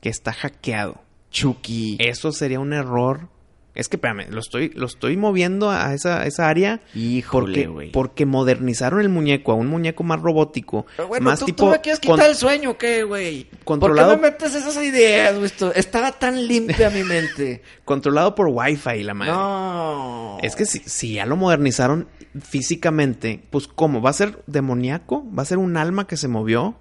Que 0.00 0.08
está 0.08 0.32
hackeado. 0.32 1.00
Chucky. 1.30 1.96
Eso 2.00 2.32
sería 2.32 2.60
un 2.60 2.72
error. 2.72 3.28
Es 3.74 3.88
que, 3.88 3.94
espérame, 3.96 4.26
lo 4.30 4.40
estoy, 4.40 4.70
lo 4.70 4.86
estoy 4.86 5.16
moviendo 5.16 5.70
a 5.70 5.94
esa, 5.94 6.26
esa 6.26 6.48
área 6.48 6.80
Híjole, 6.96 7.44
porque, 7.46 7.66
güey. 7.68 7.92
porque 7.92 8.26
modernizaron 8.26 9.00
el 9.00 9.08
muñeco 9.08 9.52
a 9.52 9.54
un 9.54 9.68
muñeco 9.68 10.02
más 10.02 10.20
robótico. 10.20 10.84
Pero 10.96 11.06
bueno, 11.08 11.24
más 11.26 11.38
¿tú, 11.38 11.46
tipo. 11.46 11.64
tú 11.66 11.70
me 11.70 11.80
quieres 11.80 12.00
quitar 12.00 12.28
el 12.28 12.34
sueño, 12.34 12.76
¿qué, 12.76 13.04
güey? 13.04 13.46
Controlado- 13.64 14.08
¿Por 14.12 14.16
qué 14.16 14.22
me 14.22 14.30
metes 14.32 14.54
esas 14.56 14.82
ideas, 14.82 15.38
Wisto? 15.38 15.72
Estaba 15.74 16.10
tan 16.10 16.44
limpia 16.48 16.90
mi 16.90 17.04
mente. 17.04 17.62
Controlado 17.84 18.34
por 18.34 18.48
Wi-Fi, 18.48 19.04
la 19.04 19.14
madre. 19.14 19.32
No. 19.32 20.38
Es 20.42 20.56
que 20.56 20.64
si, 20.64 20.80
si 20.80 21.14
ya 21.14 21.26
lo 21.26 21.36
modernizaron 21.36 22.08
físicamente, 22.40 23.42
pues 23.50 23.68
¿cómo? 23.68 24.00
¿Va 24.02 24.10
a 24.10 24.14
ser 24.14 24.42
demoníaco? 24.46 25.24
¿Va 25.36 25.42
a 25.42 25.46
ser 25.46 25.58
un 25.58 25.76
alma 25.76 26.06
que 26.06 26.16
se 26.16 26.28
movió? 26.28 26.76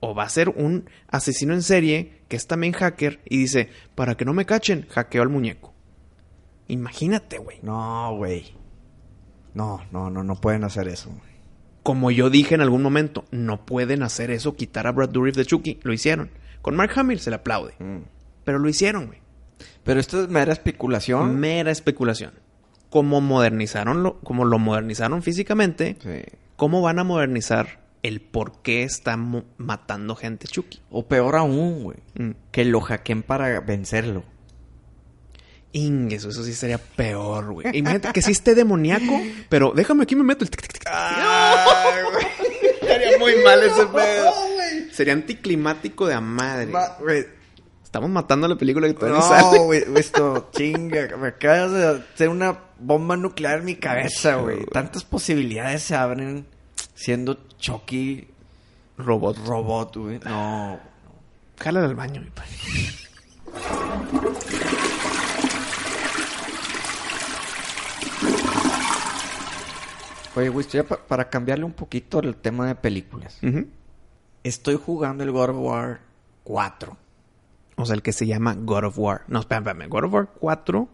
¿O 0.00 0.14
va 0.14 0.24
a 0.24 0.28
ser 0.28 0.50
un 0.50 0.88
asesino 1.08 1.54
en 1.54 1.62
serie 1.62 2.20
que 2.28 2.36
es 2.36 2.46
también 2.46 2.72
hacker 2.74 3.20
y 3.24 3.38
dice, 3.38 3.70
para 3.94 4.16
que 4.16 4.24
no 4.24 4.34
me 4.34 4.44
cachen, 4.46 4.86
hackeo 4.90 5.22
al 5.22 5.28
muñeco? 5.30 5.72
Imagínate, 6.68 7.38
güey. 7.38 7.58
No, 7.62 8.14
güey. 8.16 8.54
No, 9.54 9.80
no, 9.92 10.10
no, 10.10 10.24
no 10.24 10.34
pueden 10.36 10.64
hacer 10.64 10.88
eso. 10.88 11.10
güey. 11.10 11.34
Como 11.82 12.10
yo 12.10 12.30
dije 12.30 12.54
en 12.54 12.60
algún 12.60 12.82
momento, 12.82 13.24
no 13.30 13.64
pueden 13.66 14.02
hacer 14.02 14.30
eso, 14.30 14.56
quitar 14.56 14.86
a 14.86 14.92
Brad 14.92 15.10
Dourif 15.10 15.36
de 15.36 15.44
Chucky. 15.44 15.80
Lo 15.82 15.92
hicieron. 15.92 16.30
Con 16.62 16.76
Mark 16.76 16.92
Hamill 16.96 17.20
se 17.20 17.30
le 17.30 17.36
aplaude. 17.36 17.74
Pero 18.44 18.58
lo 18.58 18.68
hicieron, 18.68 19.06
güey. 19.06 19.18
Pero 19.84 20.00
esto 20.00 20.22
es 20.22 20.28
mera 20.28 20.52
especulación. 20.52 21.38
Mera 21.38 21.70
especulación. 21.70 22.32
Como 22.94 23.20
modernizaron 23.20 24.04
lo, 24.04 24.20
como 24.20 24.44
lo 24.44 24.60
modernizaron 24.60 25.20
físicamente, 25.24 25.96
Sí. 26.00 26.22
¿cómo 26.54 26.80
van 26.80 27.00
a 27.00 27.04
modernizar 27.04 27.80
el 28.04 28.20
por 28.20 28.62
qué 28.62 28.84
está 28.84 29.16
mo- 29.16 29.42
matando 29.58 30.14
gente 30.14 30.46
Chucky? 30.46 30.80
O 30.90 31.04
peor 31.08 31.34
aún, 31.34 31.82
güey. 31.82 31.96
Mm. 32.14 32.30
Que 32.52 32.64
lo 32.64 32.80
hackeen 32.80 33.24
para 33.24 33.58
vencerlo. 33.60 34.22
Ingues, 35.72 36.24
eso 36.24 36.44
sí 36.44 36.54
sería 36.54 36.78
peor, 36.78 37.52
güey. 37.52 37.66
Imagínate 37.76 38.12
que 38.12 38.22
sí 38.22 38.30
esté 38.30 38.54
demoníaco, 38.54 39.20
pero 39.48 39.72
déjame 39.74 40.04
aquí 40.04 40.14
me 40.14 40.22
meto 40.22 40.44
el 40.44 40.50
tic, 40.50 40.62
tic, 40.62 40.72
tic. 40.74 40.84
Estaría 42.80 43.18
muy 43.18 43.32
mal 43.44 43.60
ese 43.60 43.84
pedo. 43.92 44.32
Sería 44.92 45.14
anticlimático 45.14 46.06
de 46.06 46.14
a 46.14 46.20
madre. 46.20 46.70
Güey. 47.00 47.26
Estamos 47.94 48.10
matando 48.10 48.48
la 48.48 48.56
película 48.56 48.88
que 48.88 48.94
todavía 48.94 49.20
ni 49.20 49.24
sale. 49.24 49.56
No, 49.56 49.64
güey, 49.66 49.84
esto, 49.94 50.48
chinga. 50.52 51.16
Me 51.16 51.28
acabas 51.28 51.70
de 51.70 51.86
hacer 52.12 52.28
una 52.28 52.58
bomba 52.80 53.16
nuclear 53.16 53.60
en 53.60 53.66
mi 53.66 53.76
cabeza, 53.76 54.34
güey. 54.34 54.64
Tantas 54.66 55.04
posibilidades 55.04 55.84
se 55.84 55.94
abren 55.94 56.44
siendo 56.96 57.38
Chucky 57.56 58.26
Robot. 58.98 59.36
robot, 59.46 59.96
güey. 59.96 60.18
No. 60.24 60.80
Jálale 61.60 61.86
al 61.86 61.94
baño, 61.94 62.20
mi 62.20 62.30
padre. 62.30 62.50
Oye, 70.36 70.48
güey, 70.48 70.64
estoy 70.66 70.80
ya 70.82 70.88
pa- 70.88 70.96
para 70.98 71.30
cambiarle 71.30 71.64
un 71.64 71.72
poquito 71.72 72.18
el 72.20 72.34
tema 72.34 72.66
de 72.66 72.74
películas. 72.74 73.38
Estoy 74.42 74.76
jugando 74.84 75.22
el 75.22 75.30
God 75.30 75.50
of 75.50 75.56
War 75.58 76.00
4. 76.42 76.96
O 77.76 77.86
sea, 77.86 77.94
el 77.94 78.02
que 78.02 78.12
se 78.12 78.26
llama 78.26 78.54
God 78.54 78.84
of 78.84 78.98
War. 78.98 79.22
No, 79.28 79.40
espérame, 79.40 79.68
espérame. 79.68 79.88
God 79.90 80.04
of 80.04 80.12
War 80.12 80.28
4 80.40 80.88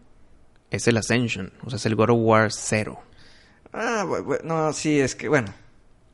es 0.71 0.89
el 0.89 0.97
Ascension. 0.97 1.53
O 1.65 1.71
sea, 1.71 1.77
es 1.77 1.87
el 1.87 1.95
God 1.97 2.11
of 2.11 2.19
War 2.21 2.51
0. 2.53 2.99
Ah, 3.73 4.05
bu- 4.07 4.25
bu- 4.25 4.43
no, 4.43 4.73
sí, 4.73 4.99
es 5.01 5.15
que, 5.15 5.29
bueno. 5.29 5.53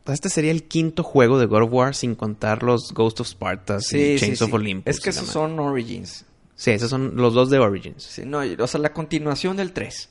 Este 0.07 0.29
sería 0.29 0.51
el 0.53 0.65
quinto 0.65 1.03
juego 1.03 1.39
de 1.39 1.47
God 1.47 1.63
of 1.65 1.73
War 1.73 1.95
sin 1.95 2.15
contar 2.15 2.63
los 2.63 2.93
Ghost 2.93 3.21
of 3.21 3.27
Sparta 3.29 3.79
y 3.93 4.17
Chains 4.19 4.41
of 4.43 4.53
Olympus. 4.53 4.95
Es 4.95 5.01
que 5.01 5.11
esos 5.11 5.27
son 5.29 5.59
Origins. 5.59 6.25
Sí, 6.55 6.71
esos 6.71 6.91
son 6.91 7.17
los 7.17 7.35
dos 7.35 7.51
de 7.51 7.59
Origins. 7.59 8.03
Sí, 8.03 8.23
no, 8.25 8.39
o 8.59 8.67
sea, 8.67 8.81
la 8.81 8.93
continuación 8.93 9.57
del 9.57 9.73
3. 9.73 10.09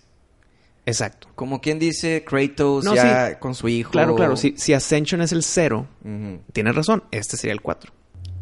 Exacto. 0.86 1.28
Como 1.34 1.62
quien 1.62 1.80
dice 1.80 2.24
Kratos 2.24 2.84
No, 2.86 2.93
ya 2.93 3.30
sí. 3.30 3.36
con 3.39 3.56
su 3.56 3.68
hijo. 3.68 3.89
Claro, 3.91 4.16
claro. 4.16 4.36
Si, 4.36 4.53
si 4.58 4.74
Ascension 4.74 5.22
es 5.22 5.32
el 5.32 5.41
cero, 5.43 5.88
Ujú. 6.03 6.41
tienes 6.53 6.76
razón. 6.76 7.03
Este 7.12 7.38
sería 7.38 7.53
el 7.53 7.62
4. 7.62 7.91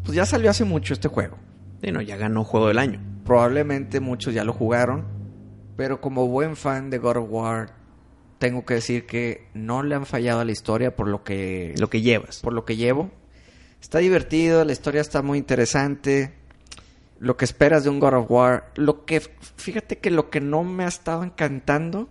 Pues 0.04 0.14
ya 0.16 0.26
salió 0.26 0.50
hace 0.50 0.64
mucho 0.64 0.92
este 0.92 1.08
juego. 1.08 1.38
Y 1.88 1.92
no, 1.92 2.00
ya 2.02 2.16
ganó 2.16 2.44
juego 2.44 2.68
del 2.68 2.78
año. 2.78 3.00
Probablemente 3.24 4.00
muchos 4.00 4.34
ya 4.34 4.44
lo 4.44 4.52
jugaron. 4.52 5.04
Pero 5.76 6.00
como 6.00 6.28
buen 6.28 6.56
fan 6.56 6.88
de 6.90 6.98
God 6.98 7.16
of 7.16 7.26
War, 7.30 7.74
tengo 8.38 8.64
que 8.64 8.74
decir 8.74 9.06
que 9.06 9.48
no 9.54 9.82
le 9.82 9.94
han 9.94 10.06
fallado 10.06 10.40
a 10.40 10.44
la 10.44 10.52
historia 10.52 10.94
por 10.94 11.08
lo 11.08 11.24
que, 11.24 11.74
Lo 11.78 11.90
que 11.90 12.00
llevas. 12.02 12.40
por 12.40 12.52
lo 12.52 12.64
que 12.64 12.76
llevo. 12.76 13.10
Está 13.80 13.98
divertido, 13.98 14.64
la 14.64 14.72
historia 14.72 15.00
está 15.00 15.20
muy 15.22 15.38
interesante. 15.38 16.34
Lo 17.18 17.36
que 17.36 17.44
esperas 17.44 17.84
de 17.84 17.90
un 17.90 18.00
God 18.00 18.14
of 18.14 18.30
War. 18.30 18.72
Lo 18.76 19.04
que, 19.04 19.20
fíjate 19.56 19.98
que 19.98 20.10
lo 20.10 20.30
que 20.30 20.40
no 20.40 20.64
me 20.64 20.84
ha 20.84 20.88
estado 20.88 21.22
encantando 21.24 22.08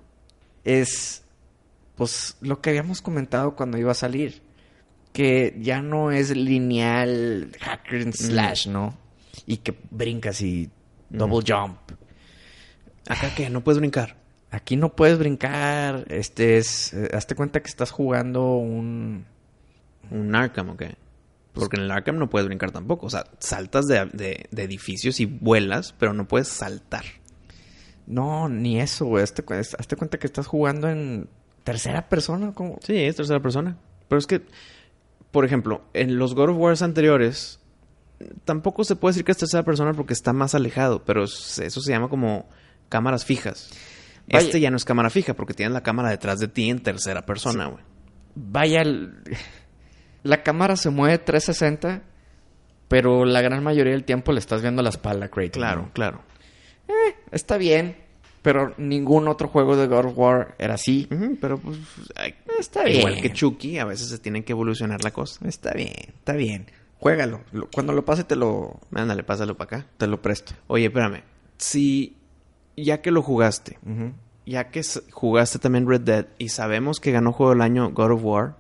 es, 0.64 1.24
pues, 1.96 2.38
lo 2.42 2.62
que 2.62 2.72
habíamos 2.72 3.02
comentado 3.02 3.56
cuando 3.56 3.78
iba 3.78 3.92
a 3.92 3.96
salir. 3.96 4.42
Que 5.14 5.56
ya 5.60 5.82
no 5.82 6.12
es 6.12 6.36
lineal 6.36 7.56
hacker 7.62 8.02
and 8.02 8.14
slash, 8.14 8.68
¿no? 8.68 8.98
Y 9.46 9.58
que 9.58 9.78
brincas 9.92 10.42
y 10.42 10.70
double 11.10 11.44
jump. 11.48 11.78
¿Acá 13.08 13.34
qué? 13.36 13.50
¿No 13.50 13.64
puedes 13.64 13.80
brincar? 13.80 14.16
Aquí 14.52 14.76
no 14.76 14.96
puedes 14.96 15.18
brincar. 15.20 16.06
Este 16.10 16.58
es. 16.58 16.94
eh, 16.94 17.10
hazte 17.14 17.36
cuenta 17.36 17.62
que 17.62 17.70
estás 17.70 17.92
jugando 17.92 18.56
un. 18.58 19.26
¿Un 20.12 20.36
Arkham 20.36 20.70
o 20.70 20.78
qué? 20.78 20.96
Porque 21.54 21.78
en 21.78 21.84
el 21.84 21.92
Arkham 21.92 22.18
no 22.18 22.30
puedes 22.30 22.48
brincar 22.48 22.72
tampoco. 22.72 23.08
O 23.08 23.10
sea, 23.10 23.26
saltas 23.40 23.86
de, 23.88 24.06
de- 24.14 24.46
de 24.50 24.64
edificios 24.64 25.20
y 25.20 25.26
vuelas, 25.26 25.94
pero 25.98 26.14
no 26.14 26.28
puedes 26.28 26.48
saltar. 26.48 27.04
No, 28.08 28.50
ni 28.50 28.80
eso, 28.80 29.06
güey. 29.06 29.24
Hazte, 29.24 29.44
hazte 29.50 29.96
cuenta 29.96 30.18
que 30.20 30.28
estás 30.28 30.48
jugando 30.48 30.90
en 30.90 31.30
tercera 31.64 32.10
persona. 32.10 32.54
¿cómo? 32.54 32.80
Sí, 32.82 32.96
es 32.98 33.16
tercera 33.16 33.40
persona. 33.42 33.78
Pero 34.08 34.20
es 34.20 34.28
que, 34.28 34.42
por 35.32 35.46
ejemplo, 35.46 35.84
en 35.94 36.18
los 36.18 36.36
God 36.36 36.50
of 36.50 36.58
Wars 36.58 36.82
anteriores, 36.82 37.60
tampoco 38.46 38.84
se 38.84 38.96
puede 38.96 39.12
decir 39.14 39.26
que 39.26 39.32
es 39.34 39.38
tercera 39.38 39.64
persona 39.64 39.94
porque 39.94 40.14
está 40.14 40.34
más 40.34 40.56
alejado, 40.56 41.04
pero 41.04 41.24
es- 41.24 41.60
eso 41.60 41.82
se 41.82 41.92
llama 41.92 42.10
como 42.10 42.48
cámaras 42.90 43.26
fijas. 43.26 43.70
Vaya. 44.32 44.46
Este 44.46 44.60
ya 44.60 44.72
no 44.72 44.78
es 44.78 44.86
cámara 44.86 45.10
fija 45.10 45.34
porque 45.34 45.54
tienes 45.54 45.74
la 45.74 45.84
cámara 45.84 46.10
detrás 46.10 46.40
de 46.40 46.48
ti 46.48 46.70
en 46.70 46.80
tercera 46.82 47.24
persona, 47.26 47.68
güey. 47.68 47.84
Vaya. 48.36 48.82
el- 48.82 49.14
La 50.24 50.42
cámara 50.42 50.78
se 50.78 50.90
mueve 50.90 51.18
360. 51.18 52.02
Pero 52.88 53.26
la 53.26 53.42
gran 53.42 53.64
mayoría 53.64 53.92
del 53.94 54.04
tiempo 54.04 54.32
le 54.32 54.40
estás 54.40 54.62
viendo 54.62 54.82
la 54.84 54.90
espalda 54.90 55.28
Kratos. 55.30 55.52
Claro, 55.54 55.82
¿no? 55.84 55.92
claro. 55.94 56.22
Está 57.32 57.58
bien. 57.58 57.98
Pero 58.42 58.74
ningún 58.78 59.28
otro 59.30 59.48
juego 59.48 59.76
de 59.76 59.88
God 59.88 60.06
of 60.06 60.18
War 60.18 60.56
era 60.60 60.76
así. 60.76 61.08
Pero 61.42 61.58
pues, 61.58 61.78
ay, 62.16 62.36
Está 62.60 62.88
igual 62.90 63.14
bien. 63.14 63.24
que 63.24 63.34
Chucky, 63.34 63.80
a 63.80 63.86
veces 63.86 64.10
se 64.10 64.18
tiene 64.20 64.44
que 64.44 64.52
evolucionar 64.52 65.04
la 65.04 65.12
cosa. 65.12 65.46
Está 65.48 65.72
bien, 65.74 65.94
está 66.20 66.34
bien. 66.34 66.68
Juégalo. 67.04 67.42
Lo- 67.52 67.70
Cuando 67.70 67.94
lo 67.94 68.04
pase 68.06 68.24
te 68.24 68.36
lo, 68.36 68.80
Ándale, 68.94 69.24
pásalo 69.24 69.56
para 69.58 69.78
acá. 69.78 69.88
te 69.98 70.08
lo 70.08 70.22
presto. 70.22 70.54
Oye, 70.68 70.86
espérame. 70.86 71.24
Si 71.58 72.18
ya 72.76 73.02
que 73.02 73.12
lo 73.12 73.22
jugaste, 73.22 73.78
ya 74.46 74.70
que 74.72 74.82
jugaste 75.12 75.60
también 75.60 75.88
Red 75.88 76.02
Dead 76.02 76.26
y 76.38 76.50
sabemos 76.50 77.00
que 77.00 77.12
ganó 77.12 77.32
juego 77.32 77.52
del 77.52 77.62
año 77.62 77.92
God 77.92 78.12
of 78.14 78.24
War, 78.24 78.56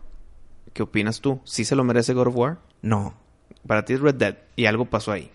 ¿qué 0.74 0.84
opinas 0.84 1.20
tú? 1.22 1.42
¿Sí 1.44 1.66
se 1.66 1.76
lo 1.76 1.84
merece 1.84 2.14
God 2.14 2.28
of 2.28 2.36
War? 2.36 2.60
No. 2.82 3.16
Para 3.68 3.86
ti 3.86 3.94
es 3.94 4.02
Red 4.02 4.16
Dead 4.16 4.38
y 4.56 4.66
algo 4.66 4.86
pasó 4.86 5.12
ahí. 5.12 5.32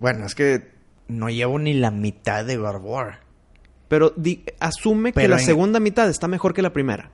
Bueno, 0.00 0.26
es 0.26 0.34
que 0.34 0.70
no 1.08 1.28
llevo 1.30 1.58
ni 1.58 1.74
la 1.74 1.90
mitad 1.90 2.44
de 2.44 2.56
God 2.56 2.76
of 2.76 2.82
War. 2.84 3.20
Pero 3.88 4.12
di- 4.16 4.44
asume 4.60 5.12
que 5.12 5.28
la 5.28 5.38
en- 5.38 5.44
segunda 5.44 5.80
mitad 5.80 6.08
está 6.10 6.28
mejor 6.28 6.52
que 6.54 6.62
la 6.62 6.72
primera. 6.72 7.10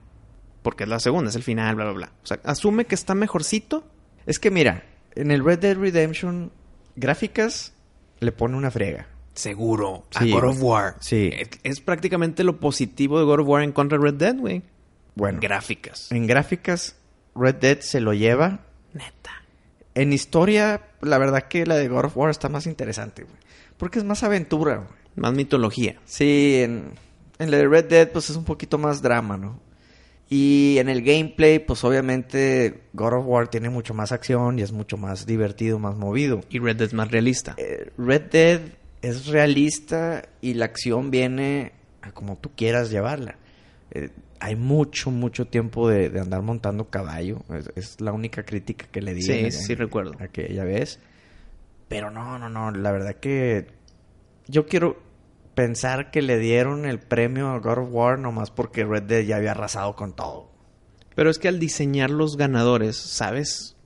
Porque 0.62 0.84
es 0.84 0.88
la 0.90 0.98
segunda, 0.98 1.28
es 1.30 1.36
el 1.36 1.42
final, 1.42 1.74
bla, 1.76 1.84
bla, 1.84 1.92
bla. 1.94 2.12
O 2.22 2.26
sea, 2.26 2.40
asume 2.44 2.86
que 2.86 2.94
está 2.94 3.14
mejorcito. 3.14 3.84
Es 4.26 4.38
que 4.38 4.50
mira, 4.50 4.84
en 5.14 5.30
el 5.30 5.44
Red 5.44 5.58
Dead 5.60 5.76
Redemption, 5.76 6.50
gráficas 6.96 7.72
le 8.20 8.32
pone 8.32 8.56
una 8.56 8.70
frega. 8.70 9.06
Seguro. 9.34 10.06
Sí, 10.10 10.30
a 10.32 10.34
God 10.34 10.48
of 10.50 10.62
War. 10.62 10.96
Sí. 11.00 11.30
Es, 11.32 11.48
es 11.62 11.80
prácticamente 11.80 12.44
lo 12.44 12.58
positivo 12.60 13.18
de 13.18 13.24
God 13.24 13.40
of 13.40 13.48
War 13.48 13.62
en 13.62 13.72
contra 13.72 13.98
de 13.98 14.04
Red 14.04 14.14
Dead, 14.14 14.36
güey. 14.36 14.62
Bueno, 15.16 15.38
Gráficas. 15.40 16.10
en 16.10 16.26
gráficas, 16.26 16.96
Red 17.36 17.56
Dead 17.56 17.80
se 17.80 18.00
lo 18.00 18.14
lleva. 18.14 18.60
Neta. 18.92 19.30
En 19.94 20.12
historia, 20.12 20.82
la 21.02 21.18
verdad 21.18 21.44
que 21.48 21.66
la 21.66 21.76
de 21.76 21.88
God 21.88 22.06
of 22.06 22.16
War 22.16 22.30
está 22.30 22.48
más 22.48 22.66
interesante, 22.66 23.22
güey. 23.22 23.36
Porque 23.76 23.98
es 23.98 24.04
más 24.04 24.22
aventura, 24.24 24.76
güey. 24.76 24.88
Más 25.16 25.32
mitología. 25.32 26.00
Sí, 26.04 26.60
en, 26.62 26.92
en 27.38 27.50
la 27.52 27.58
de 27.58 27.68
Red 27.68 27.84
Dead, 27.84 28.10
pues 28.10 28.30
es 28.30 28.36
un 28.36 28.44
poquito 28.44 28.78
más 28.78 29.02
drama, 29.02 29.36
¿no? 29.36 29.60
Y 30.30 30.78
en 30.78 30.88
el 30.88 31.02
gameplay, 31.02 31.58
pues 31.58 31.84
obviamente 31.84 32.82
God 32.94 33.12
of 33.14 33.26
War 33.26 33.48
tiene 33.48 33.68
mucho 33.70 33.92
más 33.94 34.10
acción 34.10 34.58
y 34.58 34.62
es 34.62 34.72
mucho 34.72 34.96
más 34.96 35.26
divertido, 35.26 35.78
más 35.78 35.96
movido. 35.96 36.40
Y 36.48 36.58
Red 36.58 36.76
Dead 36.76 36.88
es 36.88 36.94
más 36.94 37.10
realista. 37.10 37.54
Eh, 37.58 37.90
Red 37.98 38.22
Dead 38.30 38.60
es 39.02 39.26
realista 39.26 40.22
y 40.40 40.54
la 40.54 40.64
acción 40.64 41.10
viene 41.10 41.72
a 42.02 42.12
como 42.12 42.36
tú 42.38 42.50
quieras 42.56 42.90
llevarla. 42.90 43.36
Eh, 43.90 44.08
hay 44.40 44.56
mucho, 44.56 45.10
mucho 45.10 45.46
tiempo 45.46 45.88
de, 45.88 46.08
de 46.08 46.20
andar 46.20 46.42
montando 46.42 46.88
caballo. 46.88 47.42
Es, 47.54 47.70
es 47.76 48.00
la 48.00 48.12
única 48.12 48.44
crítica 48.44 48.86
que 48.90 49.02
le 49.02 49.14
di. 49.14 49.22
Sí, 49.22 49.32
en- 49.32 49.52
sí 49.52 49.72
en- 49.74 49.78
recuerdo. 49.78 50.12
Aquella 50.20 50.64
vez. 50.64 51.00
Pero 51.88 52.10
no, 52.10 52.38
no, 52.38 52.48
no. 52.48 52.70
La 52.70 52.92
verdad 52.92 53.16
que 53.16 53.66
yo 54.48 54.66
quiero 54.66 54.96
pensar 55.54 56.10
que 56.10 56.22
le 56.22 56.38
dieron 56.38 56.84
el 56.84 56.98
premio 56.98 57.48
a 57.50 57.58
God 57.58 57.78
of 57.78 57.88
War 57.90 58.18
nomás 58.18 58.50
porque 58.50 58.84
Red 58.84 59.04
Dead 59.04 59.22
ya 59.24 59.36
había 59.36 59.52
arrasado 59.52 59.94
con 59.96 60.14
todo. 60.14 60.50
Pero 61.14 61.30
es 61.30 61.38
que 61.38 61.48
al 61.48 61.58
diseñar 61.60 62.10
los 62.10 62.36
ganadores, 62.36 62.96
¿sabes 62.96 63.76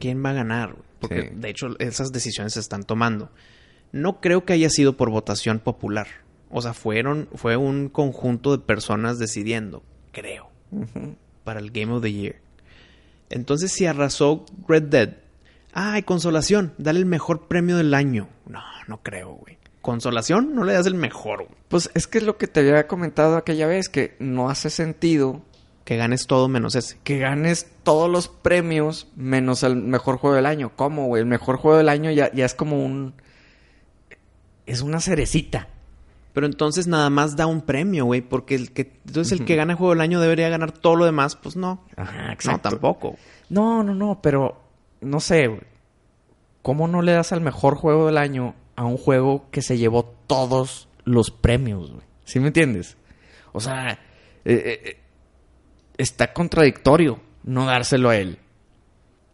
quién 0.00 0.24
va 0.24 0.30
a 0.30 0.34
ganar? 0.34 0.76
Porque 1.00 1.22
Sí. 1.22 1.28
de 1.34 1.48
hecho 1.50 1.68
esas 1.78 2.12
decisiones 2.12 2.54
se 2.54 2.60
están 2.60 2.84
tomando. 2.84 3.30
No 3.92 4.20
creo 4.20 4.44
que 4.44 4.52
haya 4.54 4.70
sido 4.70 4.96
por 4.96 5.10
votación 5.10 5.58
popular. 5.58 6.06
O 6.50 6.62
sea, 6.62 6.74
fueron, 6.74 7.28
fue 7.34 7.56
un 7.56 7.88
conjunto 7.88 8.52
de 8.56 8.62
personas 8.64 9.18
decidiendo, 9.18 9.82
creo, 10.12 10.50
para 11.44 11.60
el 11.60 11.70
Game 11.70 11.92
of 11.92 12.02
the 12.02 12.12
Year. 12.12 12.36
Entonces, 13.30 13.72
si 13.72 13.86
arrasó 13.86 14.44
Red 14.68 14.84
Dead, 14.84 15.16
¡ay, 15.72 16.02
consolación! 16.02 16.74
Dale 16.78 16.98
el 16.98 17.06
mejor 17.06 17.48
premio 17.48 17.76
del 17.76 17.94
año. 17.94 18.28
No, 18.46 18.60
no 18.88 19.02
creo, 19.02 19.30
güey. 19.34 19.58
¿Consolación? 19.82 20.54
No 20.54 20.64
le 20.64 20.72
das 20.72 20.86
el 20.86 20.94
mejor, 20.94 21.38
güey. 21.44 21.54
Pues 21.68 21.90
es 21.94 22.06
que 22.06 22.18
es 22.18 22.24
lo 22.24 22.38
que 22.38 22.46
te 22.46 22.60
había 22.60 22.86
comentado 22.86 23.36
aquella 23.36 23.66
vez, 23.66 23.88
que 23.88 24.16
no 24.20 24.48
hace 24.48 24.70
sentido 24.70 25.42
Que 25.84 25.96
ganes 25.96 26.26
todo 26.28 26.48
menos 26.48 26.74
ese. 26.76 26.98
que 27.02 27.18
ganes 27.18 27.66
todos 27.82 28.08
los 28.08 28.28
premios 28.28 29.08
menos 29.16 29.62
el 29.64 29.76
mejor 29.76 30.16
juego 30.18 30.36
del 30.36 30.46
año. 30.46 30.70
¿Cómo, 30.76 31.06
güey? 31.08 31.20
El 31.22 31.26
mejor 31.28 31.56
juego 31.56 31.76
del 31.76 31.88
año 31.88 32.10
ya, 32.12 32.32
ya 32.32 32.44
es 32.46 32.54
como 32.54 32.82
un... 32.84 33.14
Es 34.66 34.80
una 34.82 35.00
cerecita. 35.00 35.68
Pero 36.32 36.46
entonces 36.46 36.86
nada 36.86 37.10
más 37.10 37.36
da 37.36 37.46
un 37.46 37.60
premio, 37.60 38.04
güey, 38.06 38.22
porque 38.22 38.54
el 38.54 38.72
que 38.72 38.92
entonces 39.06 39.38
el 39.38 39.44
que 39.44 39.56
gana 39.56 39.74
juego 39.74 39.90
del 39.92 40.00
año 40.00 40.18
debería 40.20 40.48
ganar 40.48 40.72
todo 40.72 40.96
lo 40.96 41.04
demás, 41.04 41.36
pues 41.36 41.56
no. 41.56 41.84
Ajá, 41.96 42.36
No, 42.46 42.58
tampoco. 42.60 43.16
No, 43.50 43.82
no, 43.82 43.94
no, 43.94 44.20
pero 44.22 44.62
no 45.02 45.20
sé, 45.20 45.48
güey. 45.48 45.60
¿Cómo 46.62 46.86
no 46.88 47.02
le 47.02 47.12
das 47.12 47.32
al 47.32 47.40
mejor 47.42 47.74
juego 47.74 48.06
del 48.06 48.16
año 48.16 48.54
a 48.82 48.86
un 48.86 48.96
juego 48.98 49.48
que 49.50 49.62
se 49.62 49.78
llevó 49.78 50.04
todos 50.26 50.88
los 51.04 51.30
premios, 51.30 51.90
güey? 51.90 52.04
¿Sí 52.24 52.40
me 52.40 52.48
entiendes? 52.48 52.96
O 53.52 53.60
sea, 53.60 53.92
eh, 53.92 53.98
eh, 54.44 54.80
eh, 54.84 55.00
está 55.98 56.32
contradictorio 56.32 57.20
no 57.44 57.66
dárselo 57.66 58.10
a 58.10 58.16
él. 58.16 58.38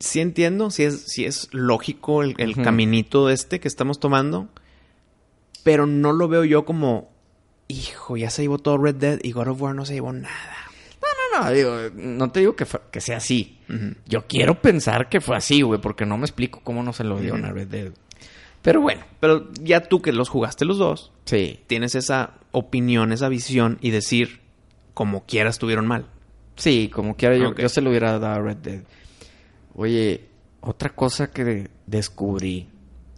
Sí 0.01 0.21
entiendo, 0.21 0.71
sí 0.71 0.85
es, 0.85 1.05
sí 1.07 1.25
es 1.25 1.49
lógico 1.53 2.23
el, 2.23 2.35
caminito 2.63 3.31
este 3.31 3.59
que 3.61 3.69
estamos 3.69 3.99
tomando, 4.01 4.49
pero 5.65 5.87
no 5.87 6.13
lo 6.13 6.29
veo 6.29 6.45
yo 6.45 6.65
como, 6.65 7.11
hijo, 7.67 8.17
ya 8.17 8.31
se 8.31 8.43
llevó 8.43 8.59
todo 8.59 8.79
Red 8.79 8.95
Dead 8.97 9.19
y 9.23 9.33
God 9.33 9.49
of 9.49 9.61
War 9.63 9.75
no 9.75 9.85
se 9.85 9.95
llevó 9.95 10.13
nada. 10.13 10.57
No, 11.33 11.43
no, 11.45 11.51
digo, 11.53 11.77
no 11.95 12.31
te 12.31 12.41
digo 12.41 12.55
que, 12.57 12.65
fue- 12.65 12.81
que 12.91 13.01
sea 13.01 13.17
así. 13.19 13.59
Yo 14.07 14.27
quiero 14.27 14.61
pensar 14.63 15.09
que 15.09 15.21
fue 15.21 15.37
así, 15.37 15.63
güey, 15.63 15.81
porque 15.81 16.07
no 16.07 16.17
me 16.17 16.25
explico 16.25 16.61
cómo 16.63 16.83
no 16.83 16.93
se 16.93 17.05
lo 17.05 17.19
dieron 17.21 17.45
a 17.45 17.51
Red 17.53 17.69
Dead. 17.69 17.93
Pero 18.63 18.81
bueno, 18.81 19.05
Pero 19.21 19.49
ya 19.63 19.81
tú 19.81 20.03
que 20.03 20.13
los 20.13 20.29
jugaste 20.29 20.65
los 20.65 20.79
dos, 20.79 21.13
sí. 21.25 21.61
tienes 21.67 21.95
esa 21.95 22.35
opinión, 22.53 23.13
esa 23.13 23.29
visión 23.29 23.79
y 23.81 23.91
decir, 23.91 24.41
como 24.95 25.25
quiera 25.27 25.51
estuvieron 25.51 25.87
mal. 25.87 26.07
Sí, 26.57 26.91
como 26.93 27.17
quiera, 27.17 27.37
yo, 27.37 27.69
se 27.69 27.81
lo 27.81 27.91
hubiera 27.91 28.19
dado 28.19 28.35
a 28.35 28.43
Red 28.43 28.57
Dead. 28.57 28.83
Oye, 29.75 30.25
otra 30.61 30.91
cosa 30.91 31.31
que 31.31 31.71
descubrí. 31.87 32.69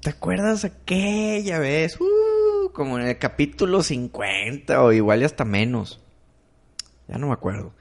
¿Te 0.03 0.11
acuerdas 0.11 0.64
aquella 0.64 1.59
vez? 1.59 1.99
Uh, 2.01 2.70
como 2.72 2.99
en 2.99 3.07
el 3.07 3.18
capítulo 3.18 3.82
50 3.82 4.82
o 4.82 4.93
igual 4.93 5.22
y 5.22 5.24
hasta 5.24 5.45
menos. 5.45 6.01
Ya 7.09 7.16
no 7.18 7.28
me 7.28 7.32
acuerdo. 7.32 7.72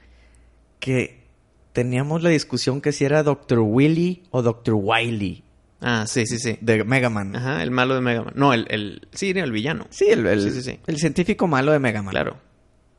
Que 0.80 1.24
teníamos 1.72 2.22
la 2.22 2.30
discusión 2.30 2.80
que 2.80 2.92
si 2.92 3.04
era 3.04 3.22
Dr. 3.22 3.58
Willy 3.60 4.22
o 4.30 4.42
Dr. 4.42 4.74
Wily 4.74 5.44
Ah, 5.82 6.04
sí, 6.06 6.26
sí, 6.26 6.38
sí. 6.38 6.58
de 6.60 6.84
Mega 6.84 7.08
Man. 7.10 7.34
Ajá, 7.36 7.62
el 7.62 7.70
malo 7.70 7.94
de 7.94 8.00
Mega 8.02 8.22
Man. 8.22 8.34
No, 8.36 8.52
el, 8.52 8.66
el 8.68 9.08
sí, 9.12 9.30
el 9.30 9.50
villano. 9.52 9.86
Sí, 9.90 10.06
el, 10.10 10.26
el- 10.26 10.42
Sí, 10.42 10.50
sí, 10.50 10.62
sí. 10.62 10.78
el 10.86 10.98
científico 10.98 11.46
malo 11.46 11.72
de 11.72 11.78
Mega 11.78 12.02
Man. 12.02 12.12
Claro. 12.12 12.36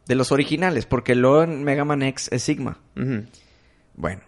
De 0.08 0.16
los 0.16 0.32
originales, 0.32 0.86
porque 0.88 1.14
luego 1.16 1.44
en 1.44 1.64
Mega 1.64 1.86
Man 1.86 2.02
X 2.02 2.30
es 2.32 2.42
Sigma. 2.44 2.80
Bueno, 3.96 4.22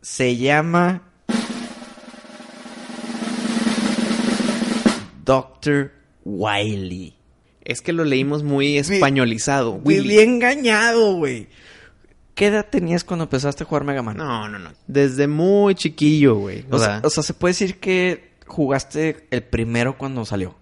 se 0.00 0.36
llama 0.36 1.02
Dr. 5.24 5.92
Wily. 6.24 7.14
Es 7.64 7.80
que 7.80 7.92
lo 7.92 8.04
leímos 8.04 8.42
muy 8.42 8.76
españolizado. 8.78 9.72
Willy. 9.84 10.08
Bien 10.08 10.30
engañado, 10.34 11.14
güey. 11.16 11.48
¿Qué 12.34 12.46
edad 12.46 12.66
tenías 12.68 13.04
cuando 13.04 13.24
empezaste 13.24 13.62
a 13.62 13.66
jugar 13.66 13.84
Mega 13.84 14.02
Man? 14.02 14.16
No, 14.16 14.48
no, 14.48 14.58
no. 14.58 14.70
Desde 14.86 15.28
muy 15.28 15.74
chiquillo, 15.74 16.34
güey. 16.36 16.64
O, 16.70 16.78
sea, 16.78 17.00
o 17.04 17.10
sea, 17.10 17.22
se 17.22 17.34
puede 17.34 17.50
decir 17.52 17.78
que 17.78 18.32
jugaste 18.46 19.26
el 19.30 19.42
primero 19.44 19.96
cuando 19.96 20.24
salió. 20.24 20.56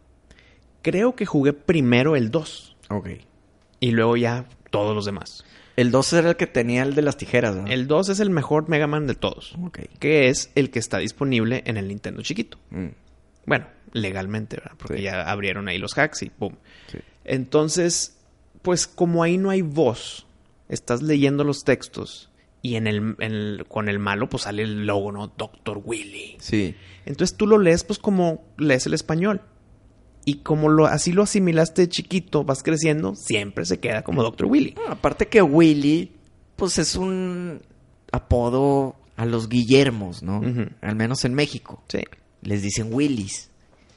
creo 0.83 1.15
que 1.15 1.27
jugué 1.27 1.53
primero 1.53 2.17
el 2.17 2.31
2 2.33 2.77
Ok. 2.91 3.09
y 3.81 3.91
luego 3.93 4.17
ya 4.17 4.47
todos 4.71 4.95
los 4.95 5.05
demás. 5.05 5.45
El 5.77 5.91
2 5.91 6.13
era 6.15 6.31
el 6.31 6.37
que 6.37 6.47
tenía 6.47 6.83
el 6.83 6.95
de 6.95 7.03
las 7.03 7.17
tijeras, 7.17 7.55
¿no? 7.57 7.67
El 7.69 7.87
2 7.87 8.11
es 8.11 8.21
el 8.21 8.29
mejor 8.31 8.69
Mega 8.69 8.87
Man 8.87 9.07
de 9.07 9.15
todos, 9.15 9.55
Ok. 9.65 9.79
que 10.01 10.29
es 10.29 10.51
el 10.57 10.71
que 10.71 10.79
está 10.81 10.99
disponible 10.99 11.63
en 11.67 11.77
el 11.79 11.89
Nintendo 11.89 12.21
chiquito. 12.23 12.59
Mm, 12.71 12.89
Bueno, 13.47 13.67
legalmente, 13.93 14.57
¿verdad? 14.57 14.73
Porque 14.77 14.99
Sí. 14.99 15.03
ya 15.05 15.23
abrieron 15.23 15.67
ahí 15.69 15.79
los 15.79 15.97
hacks 15.97 16.23
y 16.23 16.31
pum. 16.31 16.55
sí. 16.91 16.99
Entonces, 17.25 18.17
pues 18.63 18.87
como 18.87 19.23
ahí 19.23 19.39
no 19.39 19.51
hay 19.51 19.63
voz, 19.63 20.27
estás 20.73 21.03
leyendo 21.03 21.45
los 21.45 21.65
textos 21.65 22.31
y 22.63 22.77
en 22.77 22.87
el, 22.87 23.17
en 23.19 23.33
el- 23.33 23.65
con 23.69 23.89
el 23.89 23.99
malo 23.99 24.29
pues 24.29 24.45
sale 24.45 24.63
el 24.63 24.87
logo, 24.87 25.13
¿no? 25.13 25.33
Doctor 25.37 25.81
Willy. 25.85 26.37
Sí. 26.41 26.75
Entonces 27.07 27.37
tú 27.37 27.47
lo 27.47 27.59
lees 27.59 27.85
pues 27.85 27.99
como 27.99 28.45
lees 28.57 28.87
el 28.87 28.95
español. 28.95 29.43
Y 30.25 30.37
como 30.37 30.69
lo, 30.69 30.87
así 30.87 31.11
lo 31.13 31.25
asimilaste 31.25 31.83
de 31.83 31.89
chiquito, 31.89 32.45
vas 32.45 32.63
creciendo, 32.63 33.17
siempre 33.17 33.65
se 33.65 33.81
queda 33.81 34.03
como 34.03 34.23
Doctor 34.23 34.47
Willy. 34.47 34.75
No, 34.77 34.93
aparte 34.93 35.27
que 35.27 35.43
Willy, 35.43 36.13
pues 36.55 36.79
es 36.79 36.95
un 36.95 37.61
apodo 38.13 38.95
a 39.17 39.27
los 39.27 39.49
Guillermos, 39.49 40.23
¿no? 40.23 40.41
Al 40.81 40.95
menos 40.97 41.25
en 41.25 41.35
México. 41.35 41.83
Sí. 41.89 42.01
Les 42.43 42.63
dicen 42.63 42.89
Willys. 42.93 43.51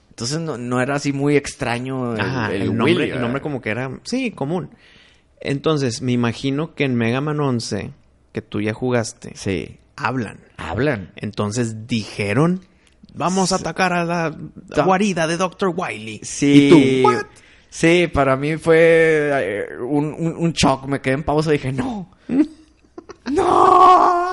Entonces 0.09 0.39
no, 0.39 0.57
no 0.57 0.81
era 0.81 0.95
así 0.95 1.13
muy 1.13 1.35
extraño 1.35 2.15
el, 2.15 2.21
Ajá, 2.21 2.53
el 2.53 2.61
el, 2.63 2.67
nombre, 2.75 2.93
Willy, 2.95 3.11
el 3.11 3.21
nombre 3.21 3.41
como 3.41 3.61
que 3.61 3.69
era, 3.69 3.99
sí, 4.03 4.31
común. 4.31 4.69
Entonces, 5.49 6.01
me 6.01 6.11
imagino 6.11 6.75
que 6.75 6.83
en 6.85 6.95
Mega 6.95 7.21
Man 7.21 7.39
11, 7.39 7.91
que 8.31 8.41
tú 8.41 8.61
ya 8.61 8.73
jugaste, 8.73 9.33
Sí. 9.35 9.77
hablan. 9.95 10.39
Hablan. 10.57 11.11
Entonces 11.15 11.87
dijeron, 11.87 12.61
vamos 13.13 13.51
a 13.51 13.55
atacar 13.55 13.93
a 13.93 14.05
la 14.05 14.37
guarida 14.83 15.27
de 15.27 15.37
Dr. 15.37 15.73
Wiley. 15.75 16.19
Sí. 16.23 16.67
Y 16.67 17.01
tú, 17.03 17.07
¿what? 17.07 17.23
Sí, 17.69 18.07
para 18.13 18.35
mí 18.37 18.55
fue 18.57 19.29
eh, 19.33 19.65
un, 19.81 20.13
un, 20.13 20.35
un 20.37 20.53
shock. 20.53 20.85
Me 20.87 21.01
quedé 21.01 21.15
en 21.15 21.23
pausa 21.23 21.49
y 21.49 21.53
dije, 21.53 21.71
no. 21.73 22.11
¡No! 23.31 24.25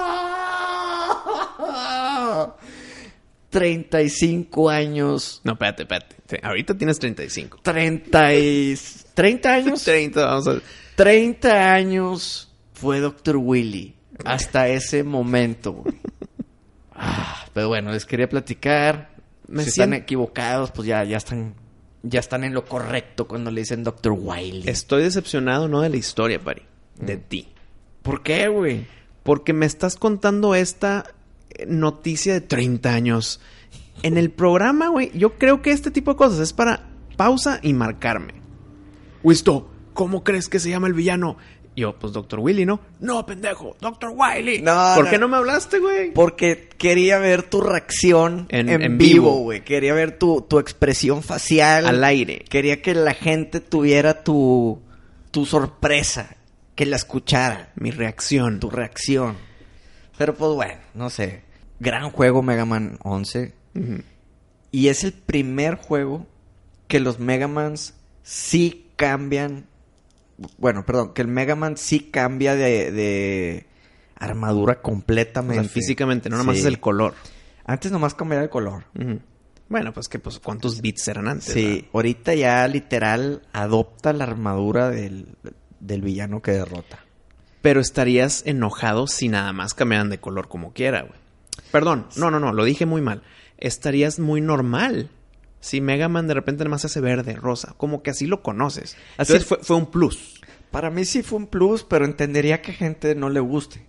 35 3.50 4.70
años. 4.70 5.40
No, 5.44 5.52
espérate, 5.52 5.82
espérate. 5.82 6.16
Ahorita 6.42 6.76
tienes 6.76 6.98
35. 6.98 7.58
30 7.62 8.34
y... 8.34 8.74
30 9.14 9.52
años. 9.52 9.82
30, 9.84 10.24
vamos 10.24 10.48
a... 10.48 10.54
30 11.02 11.74
años 11.74 12.54
fue 12.74 13.00
Dr. 13.00 13.36
Willy. 13.36 13.96
Hasta 14.24 14.68
ese 14.68 15.02
momento, 15.02 15.72
güey. 15.72 15.96
Ah, 16.94 17.44
pero 17.52 17.66
bueno, 17.66 17.90
les 17.90 18.06
quería 18.06 18.28
platicar. 18.28 19.16
Me 19.48 19.64
si 19.64 19.70
están 19.70 19.94
equivocados, 19.94 20.70
pues 20.70 20.86
ya, 20.86 21.02
ya 21.02 21.16
están... 21.16 21.54
Ya 22.04 22.20
están 22.20 22.44
en 22.44 22.54
lo 22.54 22.64
correcto 22.64 23.26
cuando 23.26 23.50
le 23.50 23.62
dicen 23.62 23.82
Dr. 23.82 24.12
Wiley. 24.12 24.68
Estoy 24.68 25.02
decepcionado 25.02 25.66
no 25.66 25.80
de 25.80 25.88
la 25.88 25.96
historia, 25.96 26.38
Pari, 26.38 26.62
de 27.00 27.16
ti. 27.16 27.48
¿Por 28.02 28.22
qué, 28.22 28.46
güey? 28.46 28.86
Porque 29.24 29.52
me 29.52 29.66
estás 29.66 29.96
contando 29.96 30.54
esta 30.54 31.04
eh, 31.50 31.66
noticia 31.66 32.32
de 32.32 32.42
30 32.42 32.94
años. 32.94 33.40
En 34.04 34.18
el 34.18 34.30
programa, 34.30 34.88
güey, 34.88 35.10
yo 35.18 35.36
creo 35.36 35.62
que 35.62 35.72
este 35.72 35.90
tipo 35.90 36.12
de 36.12 36.16
cosas 36.16 36.38
es 36.38 36.52
para 36.52 36.88
pausa 37.16 37.58
y 37.60 37.72
marcarme. 37.72 38.34
Wisto, 39.24 39.71
¿cómo 40.02 40.24
crees 40.24 40.48
que 40.48 40.58
se 40.58 40.68
llama 40.68 40.88
el 40.88 40.94
villano? 40.94 41.36
Yo, 41.76 41.96
pues 41.96 42.12
Dr. 42.12 42.40
Willy, 42.40 42.66
¿no? 42.66 42.80
No, 42.98 43.24
pendejo, 43.24 43.76
Dr. 43.80 44.10
Wiley. 44.16 44.60
No, 44.62 44.92
¿Por 44.96 45.04
no. 45.04 45.10
qué 45.10 45.18
no 45.18 45.28
me 45.28 45.36
hablaste, 45.36 45.78
güey? 45.78 46.12
Porque 46.12 46.68
quería 46.76 47.18
ver 47.18 47.44
tu 47.44 47.60
reacción 47.60 48.46
en, 48.50 48.68
En- 48.68 48.82
en 48.82 48.98
vivo, 48.98 49.36
güey. 49.38 49.62
Quería 49.62 49.94
ver 49.94 50.18
tu, 50.18 50.42
tu 50.42 50.58
expresión 50.58 51.22
facial. 51.22 51.86
Al 51.86 52.02
aire. 52.02 52.44
Quería 52.50 52.82
que 52.82 52.94
la 52.94 53.14
gente 53.14 53.60
tuviera 53.60 54.24
tu, 54.24 54.82
tu 55.30 55.46
sorpresa. 55.46 56.36
Que 56.74 56.84
la 56.84 56.96
escuchara. 56.96 57.70
Mi 57.76 57.90
reacción. 57.92 58.58
tu 58.60 58.68
reacción. 58.68 59.36
Pero 60.18 60.34
pues 60.34 60.50
bueno, 60.52 60.80
no 60.94 61.10
sé. 61.10 61.42
Gran 61.80 62.10
juego 62.10 62.42
Mega 62.42 62.64
Man 62.64 62.98
11. 63.04 63.54
Ujú. 63.76 64.02
Y 64.72 64.88
es 64.88 65.04
el 65.04 65.12
primer 65.12 65.76
juego 65.76 66.26
que 66.88 66.98
los 67.00 67.18
Mega 67.18 67.46
Mans 67.48 67.94
sí 68.22 68.88
cambian. 68.96 69.68
Bueno, 70.58 70.84
perdón, 70.84 71.12
que 71.14 71.22
el 71.22 71.28
Mega 71.28 71.54
Man 71.56 71.76
sí 71.76 72.00
cambia 72.10 72.54
de, 72.54 72.90
de 72.90 73.66
armadura 74.16 74.74
O 74.74 74.82
completamente. 74.82 75.62
sea, 75.64 75.68
físicamente, 75.72 76.28
no 76.30 76.36
nomás 76.38 76.56
Sí. 76.56 76.60
es 76.62 76.66
el 76.66 76.80
color. 76.80 77.14
Antes 77.64 77.92
nomás 77.92 78.14
cambiaba 78.14 78.42
el 78.42 78.50
color. 78.50 78.84
Bueno, 79.68 79.92
pues 79.92 80.08
que 80.08 80.18
pues 80.18 80.38
cuántos 80.38 80.80
bits 80.80 81.08
eran 81.08 81.28
antes. 81.28 81.52
Sí, 81.52 81.88
ahorita 81.92 82.34
ya 82.34 82.66
literal 82.68 83.42
adopta 83.52 84.12
la 84.12 84.24
armadura 84.24 84.90
del, 84.90 85.26
del 85.80 86.02
villano 86.02 86.42
que 86.42 86.52
derrota. 86.52 86.98
Pero 87.62 87.80
estarías 87.80 88.42
enojado 88.44 89.06
si 89.06 89.28
nada 89.28 89.52
más 89.52 89.72
cambiaran 89.74 90.10
de 90.10 90.18
color 90.18 90.48
como 90.48 90.72
quiera, 90.72 91.02
güey. 91.02 91.14
Perdón, 91.70 92.06
no, 92.16 92.30
no, 92.30 92.40
no, 92.40 92.52
lo 92.52 92.64
dije 92.64 92.84
muy 92.86 93.00
mal. 93.00 93.22
Estarías 93.58 94.18
muy 94.18 94.40
normal 94.40 95.10
si 95.62 95.80
Mega 95.80 96.08
Man 96.10 96.26
de 96.26 96.34
repente 96.34 96.64
nada 96.64 96.72
más 96.72 96.82
se 96.82 96.88
hace 96.88 97.00
verde, 97.00 97.34
rosa. 97.36 97.72
Como 97.78 98.02
que 98.02 98.10
así 98.10 98.26
lo 98.26 98.42
conoces. 98.42 98.96
Así- 99.16 99.32
Entonces 99.32 99.46
fue, 99.46 99.58
fue 99.62 99.76
un 99.76 99.86
plus. 99.90 100.42
Para 100.70 100.90
mí 100.90 101.04
sí 101.06 101.22
fue 101.22 101.38
un 101.38 101.46
plus, 101.46 101.84
pero 101.84 102.04
entendería 102.04 102.60
que 102.60 102.72
gente 102.74 103.14
no 103.14 103.30
le 103.30 103.40
guste. 103.40 103.86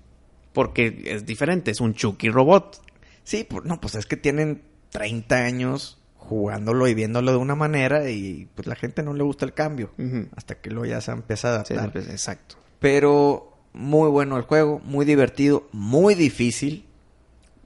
Porque 0.53 1.01
es 1.05 1.25
diferente, 1.25 1.71
es 1.71 1.81
un 1.81 1.93
Chucky 1.95 2.29
robot. 2.29 2.81
Sí, 3.23 3.45
pues, 3.49 3.65
no, 3.65 3.81
pues 3.81 3.95
es 3.95 4.05
que 4.05 4.17
tienen 4.17 4.61
30 4.91 5.35
años 5.37 5.99
jugándolo 6.17 6.87
y 6.87 6.93
viéndolo 6.93 7.31
de 7.31 7.37
una 7.37 7.55
manera 7.55 8.09
y 8.09 8.47
pues 8.55 8.65
la 8.67 8.75
gente 8.75 9.01
no 9.03 9.13
le 9.13 9.23
gusta 9.23 9.43
el 9.45 9.53
cambio. 9.53 9.91
Hasta 10.35 10.55
que 10.61 10.69
luego 10.69 10.85
ya 10.85 11.01
se 11.01 11.11
empieza 11.11 11.59
a 11.59 11.65
Sí, 11.65 11.73
adaptar. 11.73 11.91
pues, 11.91 12.09
exacto. 12.09 12.55
Pero 12.79 13.57
muy 13.73 14.09
bueno 14.09 14.37
el 14.37 14.43
juego, 14.43 14.79
muy 14.85 15.05
divertido, 15.05 15.67
muy 15.71 16.15
difícil. 16.15 16.85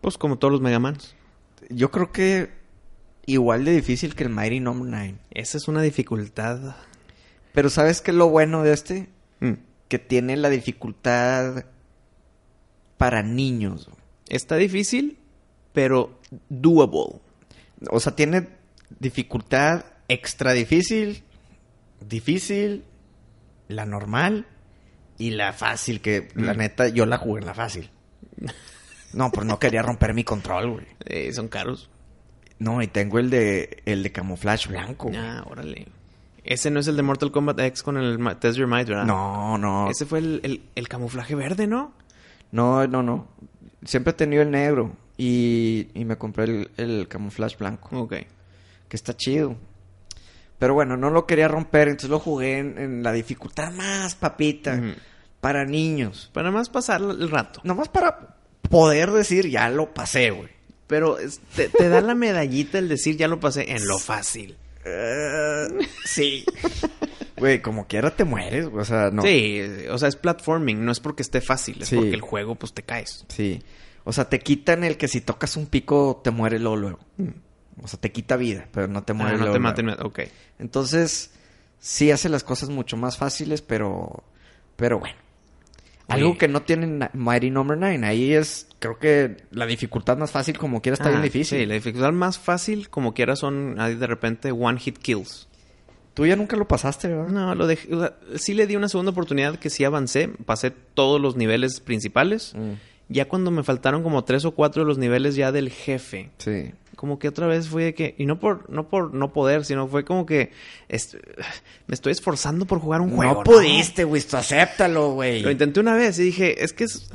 Pues 0.02 0.18
como 0.18 0.38
todos 0.38 0.52
los 0.54 0.62
Mega 0.62 0.80
Mans. 0.80 1.16
Yo 1.70 1.92
creo 1.92 2.12
que 2.12 2.50
igual 3.28 3.64
de 3.66 3.74
difícil 3.74 4.16
que 4.16 4.24
el 4.24 4.30
Mighty 4.30 4.60
Number 4.60 4.90
9. 4.90 5.16
Esa 5.32 5.58
es 5.58 5.68
una 5.68 5.82
dificultad. 5.84 6.76
Pero 7.54 7.70
¿sabes 7.70 8.02
qué 8.02 8.12
es 8.12 8.18
lo 8.18 8.30
bueno 8.30 8.64
de 8.64 8.74
este? 8.74 9.10
Mm. 9.42 9.54
Que 9.88 10.00
tiene 10.00 10.36
la 10.38 10.50
dificultad 10.50 11.66
para 12.98 13.22
niños. 13.22 13.90
Está 14.30 14.56
difícil, 14.56 15.20
pero 15.74 16.20
doable. 16.50 17.20
O 17.92 18.00
sea, 18.00 18.16
tiene 18.16 18.48
dificultad 19.00 19.86
extra 20.08 20.54
difícil, 20.54 21.24
difícil, 22.02 22.84
la 23.68 23.86
normal 23.86 24.48
y 25.18 25.32
la 25.32 25.54
fácil, 25.54 26.02
que 26.02 26.30
la 26.36 26.54
Mm. 26.54 26.58
neta 26.58 26.88
yo 26.88 27.06
la 27.06 27.18
jugué 27.18 27.42
en 27.42 27.48
la 27.48 27.54
fácil. 27.54 27.90
No, 29.14 29.32
pues 29.32 29.48
no 29.48 29.58
quería 29.58 29.82
romper 29.82 30.14
mi 30.14 30.26
control, 30.26 30.70
güey. 30.70 30.86
Eh, 31.06 31.32
son 31.32 31.48
caros. 31.48 31.90
No, 32.60 32.82
y 32.82 32.88
tengo 32.88 33.20
el 33.20 33.30
de 33.30 33.82
el 33.86 34.04
de 34.04 34.12
camuflaje 34.12 34.70
blanco. 34.70 35.10
güey. 35.10 35.20
Ah, 35.20 35.44
órale. 35.50 35.88
Ese 36.44 36.72
no 36.72 36.80
es 36.80 36.88
el 36.88 36.96
de 36.96 37.04
Mortal 37.04 37.32
Kombat 37.32 37.60
X 37.60 37.84
con 37.84 37.98
el 37.98 38.18
Test 38.40 38.58
Your 38.58 38.68
Might, 38.68 38.88
¿verdad? 38.88 39.06
No, 39.06 39.58
no. 39.58 39.90
Ese 39.90 40.06
fue 40.06 40.20
el, 40.20 40.40
el- 40.44 40.62
el 40.76 40.88
camuflaje 40.88 41.36
verde, 41.36 41.68
¿no? 41.68 41.94
No, 42.52 42.88
no, 42.88 43.04
no. 43.04 43.28
Siempre 43.84 44.12
he 44.12 44.14
tenido 44.16 44.42
el 44.42 44.52
negro 44.52 44.94
y, 45.18 45.90
y 45.94 46.06
me 46.06 46.18
compré 46.18 46.46
el, 46.46 46.72
el 46.78 47.08
camuflaje 47.10 47.58
blanco, 47.58 48.00
Ok. 48.00 48.12
que 48.88 48.96
está 48.96 49.16
chido. 49.16 49.56
Pero 50.58 50.74
bueno, 50.74 50.98
no 50.98 51.10
lo 51.12 51.28
quería 51.28 51.48
romper, 51.48 51.90
entonces 51.90 52.10
lo 52.10 52.20
jugué 52.20 52.58
en, 52.58 52.78
en 52.80 53.04
la 53.04 53.12
dificultad 53.12 53.72
más 53.74 54.16
papita, 54.16 54.82
para 55.42 55.66
niños. 55.66 56.32
Para 56.34 56.50
más 56.50 56.70
pasar 56.70 57.02
el 57.02 57.30
rato. 57.30 57.60
Nomás 57.64 57.90
para 57.90 58.36
poder 58.70 59.12
decir, 59.12 59.48
ya 59.50 59.70
lo 59.70 59.94
pasé, 59.94 60.32
güey. 60.32 60.50
Pero 60.88 61.20
es- 61.20 61.40
te, 61.56 61.70
te 61.70 61.90
da 61.90 62.02
la 62.02 62.16
medallita 62.16 62.78
el 62.80 62.88
decir 62.90 63.18
ya 63.18 63.28
lo 63.28 63.40
pasé 63.40 63.72
en 63.72 63.86
lo 63.88 64.00
fácil. 64.00 64.56
Eh, 64.86 65.68
sí. 66.06 66.46
Güey, 67.38 67.62
como 67.62 67.88
quiera 67.88 68.16
te 68.16 68.24
mueres, 68.24 68.68
o 68.74 68.86
sea, 68.86 69.12
no. 69.12 69.22
Sí, 69.22 69.62
o 69.92 69.98
sea, 69.98 70.08
es 70.10 70.16
platforming, 70.16 70.84
no 70.84 70.92
es 70.92 71.00
porque 71.00 71.22
esté 71.22 71.42
fácil, 71.42 71.82
es 71.82 71.90
Sí. 71.90 71.96
porque 71.98 72.14
el 72.16 72.22
juego, 72.22 72.56
pues 72.56 72.74
te 72.74 72.84
caes. 72.84 73.26
Sí. 73.28 73.62
O 74.06 74.14
sea, 74.14 74.30
te 74.30 74.40
quitan 74.40 74.84
el 74.86 74.98
que 74.98 75.08
si 75.10 75.20
tocas 75.22 75.58
un 75.58 75.66
pico 75.68 76.22
te 76.24 76.32
muere 76.32 76.58
luego 76.60 76.78
luego. 76.78 77.00
O 77.84 77.88
sea, 77.88 78.00
te 78.00 78.12
quita 78.12 78.38
vida, 78.38 78.68
pero 78.72 78.88
no 78.88 79.04
te 79.04 79.14
muere 79.14 79.32
Ah, 79.36 79.38
no 79.38 79.46
luego, 79.54 79.54
te 79.76 79.82
luego. 79.84 79.98
maten, 79.98 80.06
ok. 80.08 80.20
Entonces, 80.58 81.32
sí 81.80 82.10
hace 82.12 82.30
las 82.30 82.44
cosas 82.44 82.70
mucho 82.70 82.98
más 82.98 83.18
fáciles, 83.18 83.62
pero 83.62 84.24
pero 84.78 84.98
bueno. 85.00 85.16
Algo 86.08 86.30
Oye. 86.30 86.38
que 86.38 86.48
no 86.48 86.62
tiene 86.62 87.10
Mighty 87.14 87.50
Number 87.50 87.78
9, 87.78 88.06
ahí 88.06 88.34
es 88.34 88.68
creo 88.80 88.98
que 88.98 89.38
la 89.52 89.66
dificultad 89.66 90.18
más 90.18 90.32
fácil 90.32 90.58
como 90.58 90.82
quiera 90.82 90.94
está 90.94 91.08
Ah, 91.10 91.12
bien 91.12 91.24
difícil. 91.24 91.60
Sí, 91.60 91.66
la 91.66 91.74
dificultad 91.74 92.14
más 92.14 92.40
fácil, 92.40 92.90
como 92.90 93.14
quiera, 93.14 93.36
son 93.36 93.76
ahí 93.80 93.96
de 93.96 94.08
repente 94.08 94.52
one 94.52 94.80
hit 94.80 94.98
kills. 95.00 95.48
Tú 96.14 96.26
ya 96.26 96.36
nunca 96.36 96.56
lo 96.56 96.68
pasaste, 96.68 97.10
¿verdad? 97.10 97.28
No, 97.28 97.54
lo 97.56 97.68
dejé. 97.68 97.94
o 97.94 98.00
sea, 98.00 98.16
sí 98.38 98.54
le 98.54 98.66
di 98.68 98.76
una 98.76 98.88
segunda 98.90 99.12
oportunidad 99.12 99.58
que 99.60 99.70
sí 99.70 99.84
avancé. 99.84 100.30
Pasé 100.46 100.72
todos 100.72 101.20
los 101.22 101.36
niveles 101.36 101.80
principales. 101.82 102.54
Mm, 102.56 102.72
Ya 103.10 103.26
cuando 103.26 103.52
me 103.52 103.64
faltaron 103.64 104.02
como 104.04 104.24
tres 104.24 104.44
o 104.46 104.52
cuatro 104.52 104.82
de 104.84 104.88
los 104.88 104.98
niveles 104.98 105.36
ya 105.36 105.52
del 105.52 105.70
jefe. 105.70 106.32
sí. 106.38 106.72
Como 106.98 107.18
que 107.20 107.30
otra 107.30 107.48
vez 107.48 107.70
fue 107.70 107.86
de 107.86 107.94
que. 107.94 108.16
Y 108.18 108.26
no 108.26 108.40
por, 108.40 108.70
no 108.70 108.90
por 108.90 109.14
no 109.14 109.32
poder, 109.32 109.64
sino 109.64 109.88
fue 109.88 110.04
como 110.04 110.26
que. 110.26 110.52
est- 110.90 111.14
me 111.86 111.94
estoy 111.94 112.12
esforzando 112.12 112.66
por 112.66 112.80
jugar 112.80 113.00
un 113.00 113.16
juego. 113.16 113.36
no 113.36 113.44
pudiste, 113.44 114.04
güey, 114.04 114.22
acéptalo, 114.30 115.12
güey. 115.14 115.42
Lo 115.44 115.52
intenté 115.52 115.80
una 115.80 115.94
vez 115.94 116.18
y 116.20 116.24
dije, 116.24 116.64
es 116.66 116.74
que 116.74 116.84
es. 116.86 117.10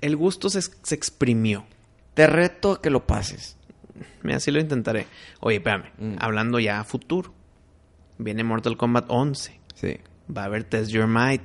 El 0.00 0.16
gusto 0.16 0.50
se, 0.50 0.60
se 0.62 0.94
exprimió. 0.94 1.64
Te 2.14 2.26
reto 2.26 2.72
a 2.72 2.82
que 2.82 2.90
lo 2.90 3.06
pases. 3.06 3.56
Mira, 4.22 4.40
sí 4.40 4.50
lo 4.50 4.58
intentaré. 4.60 5.06
Oye, 5.40 5.58
espérame. 5.58 5.84
Mm. 5.98 6.16
Hablando 6.18 6.58
ya 6.58 6.80
a 6.80 6.84
futuro. 6.84 7.32
Viene 8.18 8.42
Mortal 8.42 8.76
Kombat 8.76 9.04
11. 9.08 9.60
Sí. 9.74 9.96
Va 10.34 10.42
a 10.42 10.44
haber 10.46 10.64
Test 10.64 10.90
Your 10.90 11.06
Might. 11.06 11.42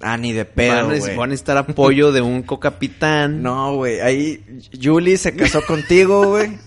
Ah, 0.00 0.16
ni 0.18 0.32
de 0.32 0.44
Van 0.44 0.52
pedo, 0.54 0.78
a, 0.78 0.82
güey. 0.84 1.16
van 1.16 1.24
a 1.24 1.26
necesitar 1.28 1.56
apoyo 1.56 2.12
de 2.12 2.20
un 2.20 2.42
co-capitán. 2.42 3.42
No, 3.42 3.76
güey. 3.76 4.00
Ahí 4.00 4.44
Julie 4.80 5.16
se 5.16 5.34
casó 5.34 5.64
contigo, 5.64 6.28
güey. 6.28 6.58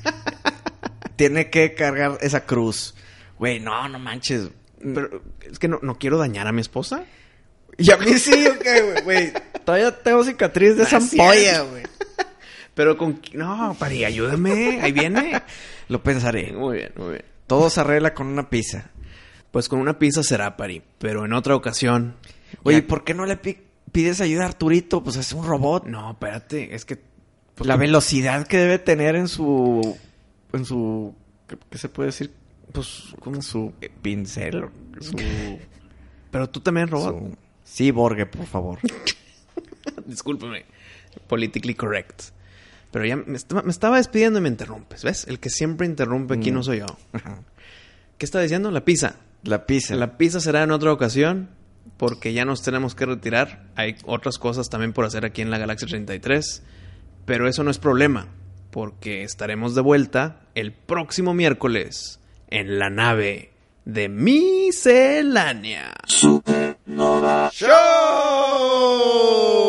Tiene 1.16 1.50
que 1.50 1.74
cargar 1.76 2.18
esa 2.22 2.46
cruz. 2.46 2.96
Güey, 3.38 3.60
no, 3.60 3.88
no 3.90 4.00
manches. 4.00 4.50
Pero 4.82 5.22
es 5.50 5.60
que 5.60 5.68
no, 5.68 5.80
no 5.82 5.98
quiero 6.00 6.18
dañar 6.18 6.48
a 6.48 6.52
mi 6.52 6.62
esposa. 6.62 7.04
Y 7.78 7.92
a 7.92 7.98
mí 7.98 8.18
sí, 8.18 8.48
¿o 8.48 8.58
qué, 8.60 9.02
güey? 9.04 9.32
Todavía 9.66 9.92
tengo 10.02 10.24
cicatriz 10.24 10.76
de 10.78 10.84
esa 10.84 10.98
Así 10.98 11.20
ampolla, 11.20 11.62
es. 11.64 11.70
güey. 11.70 11.84
Pero 12.74 12.98
con... 12.98 13.22
No, 13.34 13.76
Pari, 13.78 14.06
ayúdame. 14.06 14.80
Ahí 14.82 14.92
viene. 14.92 15.42
Lo 15.90 16.02
pensaré. 16.02 16.52
Muy 16.54 16.78
bien, 16.78 16.92
muy 16.96 17.10
bien. 17.10 17.26
Todo 17.48 17.70
se 17.70 17.82
arregla 17.82 18.14
con 18.14 18.28
una 18.28 18.50
pizza. 18.50 18.90
Pues 19.52 19.68
con 19.68 19.80
una 19.80 20.00
pizza 20.00 20.24
será, 20.24 20.56
Pari. 20.56 20.82
Pero 21.00 21.26
en 21.26 21.34
otra 21.34 21.56
ocasión... 21.56 22.16
Oye, 22.64 22.82
¿por 22.82 23.04
qué 23.04 23.14
no 23.14 23.26
le 23.26 23.38
pi- 23.38 23.58
pides 23.92 24.22
ayuda 24.22 24.44
a 24.44 24.48
Arturito? 24.48 25.04
Pues 25.04 25.16
es 25.16 25.34
un 25.34 25.46
robot. 25.46 25.86
No, 25.86 26.12
espérate. 26.12 26.74
Es 26.76 26.86
que... 26.86 27.00
pues, 27.56 27.68
La 27.68 27.76
velocidad 27.76 28.48
que 28.48 28.58
debe 28.58 28.80
tener 28.80 29.16
en 29.16 29.28
su... 29.28 29.98
En 30.54 30.66
su... 30.66 31.14
¿Qué, 31.48 31.58
qué 31.70 31.78
se 31.78 31.90
puede 31.90 32.08
decir? 32.08 32.32
Pues, 32.72 33.14
Con 33.20 33.42
su 33.42 33.74
pincel. 34.02 34.64
o 34.66 34.72
Su... 35.00 35.16
Pero 36.32 36.50
tú 36.50 36.60
también, 36.60 36.88
robot. 36.88 37.18
su- 37.18 37.38
Sí, 37.64 37.92
Borge, 37.92 38.26
por 38.26 38.46
favor. 38.48 38.80
Discúlpame. 40.06 40.66
Politically 41.28 41.76
correct. 41.76 42.22
Pero 42.92 43.06
ya 43.06 43.16
me 43.16 43.38
estaba, 43.38 43.62
me 43.62 43.72
estaba 43.72 43.98
despidiendo 43.98 44.40
y 44.40 44.42
me 44.42 44.50
interrumpes, 44.50 45.04
¿ves? 45.04 45.26
El 45.28 45.40
que 45.40 45.50
siempre 45.50 45.86
interrumpe 45.86 46.34
aquí 46.36 46.52
Mm. 46.52 46.54
no 46.56 46.64
soy 46.64 46.80
yo. 46.80 46.86
¿Qué 48.18 48.26
está 48.26 48.42
diciendo? 48.42 48.72
La 48.72 48.84
pizza. 48.84 49.16
La 49.44 49.66
pizza. 49.68 49.96
La 49.96 50.18
pizza 50.18 50.40
será 50.40 50.64
en 50.64 50.72
otra 50.72 50.92
ocasión 50.92 51.50
porque 52.00 52.32
ya 52.32 52.46
nos 52.46 52.64
tenemos 52.64 52.96
que 52.96 53.06
retirar. 53.06 53.66
Hay 53.76 53.98
otras 54.06 54.40
cosas 54.40 54.70
también 54.70 54.94
por 54.94 55.04
hacer 55.04 55.26
aquí 55.26 55.42
en 55.42 55.52
la 55.52 55.58
Galaxia 55.58 55.90
33. 55.90 56.64
Pero 57.26 57.48
eso 57.48 57.66
no 57.66 57.70
es 57.70 57.78
problema 57.78 58.28
porque 58.72 59.24
estaremos 59.24 59.76
de 59.76 59.82
vuelta 59.82 60.40
el 60.56 60.72
próximo 60.72 61.34
miércoles 61.34 62.22
en 62.48 62.80
la 62.80 62.90
nave 62.90 63.52
de 63.84 64.08
Miscelánea. 64.08 65.94
Supernova. 66.06 67.52
¡Show! 67.54 69.69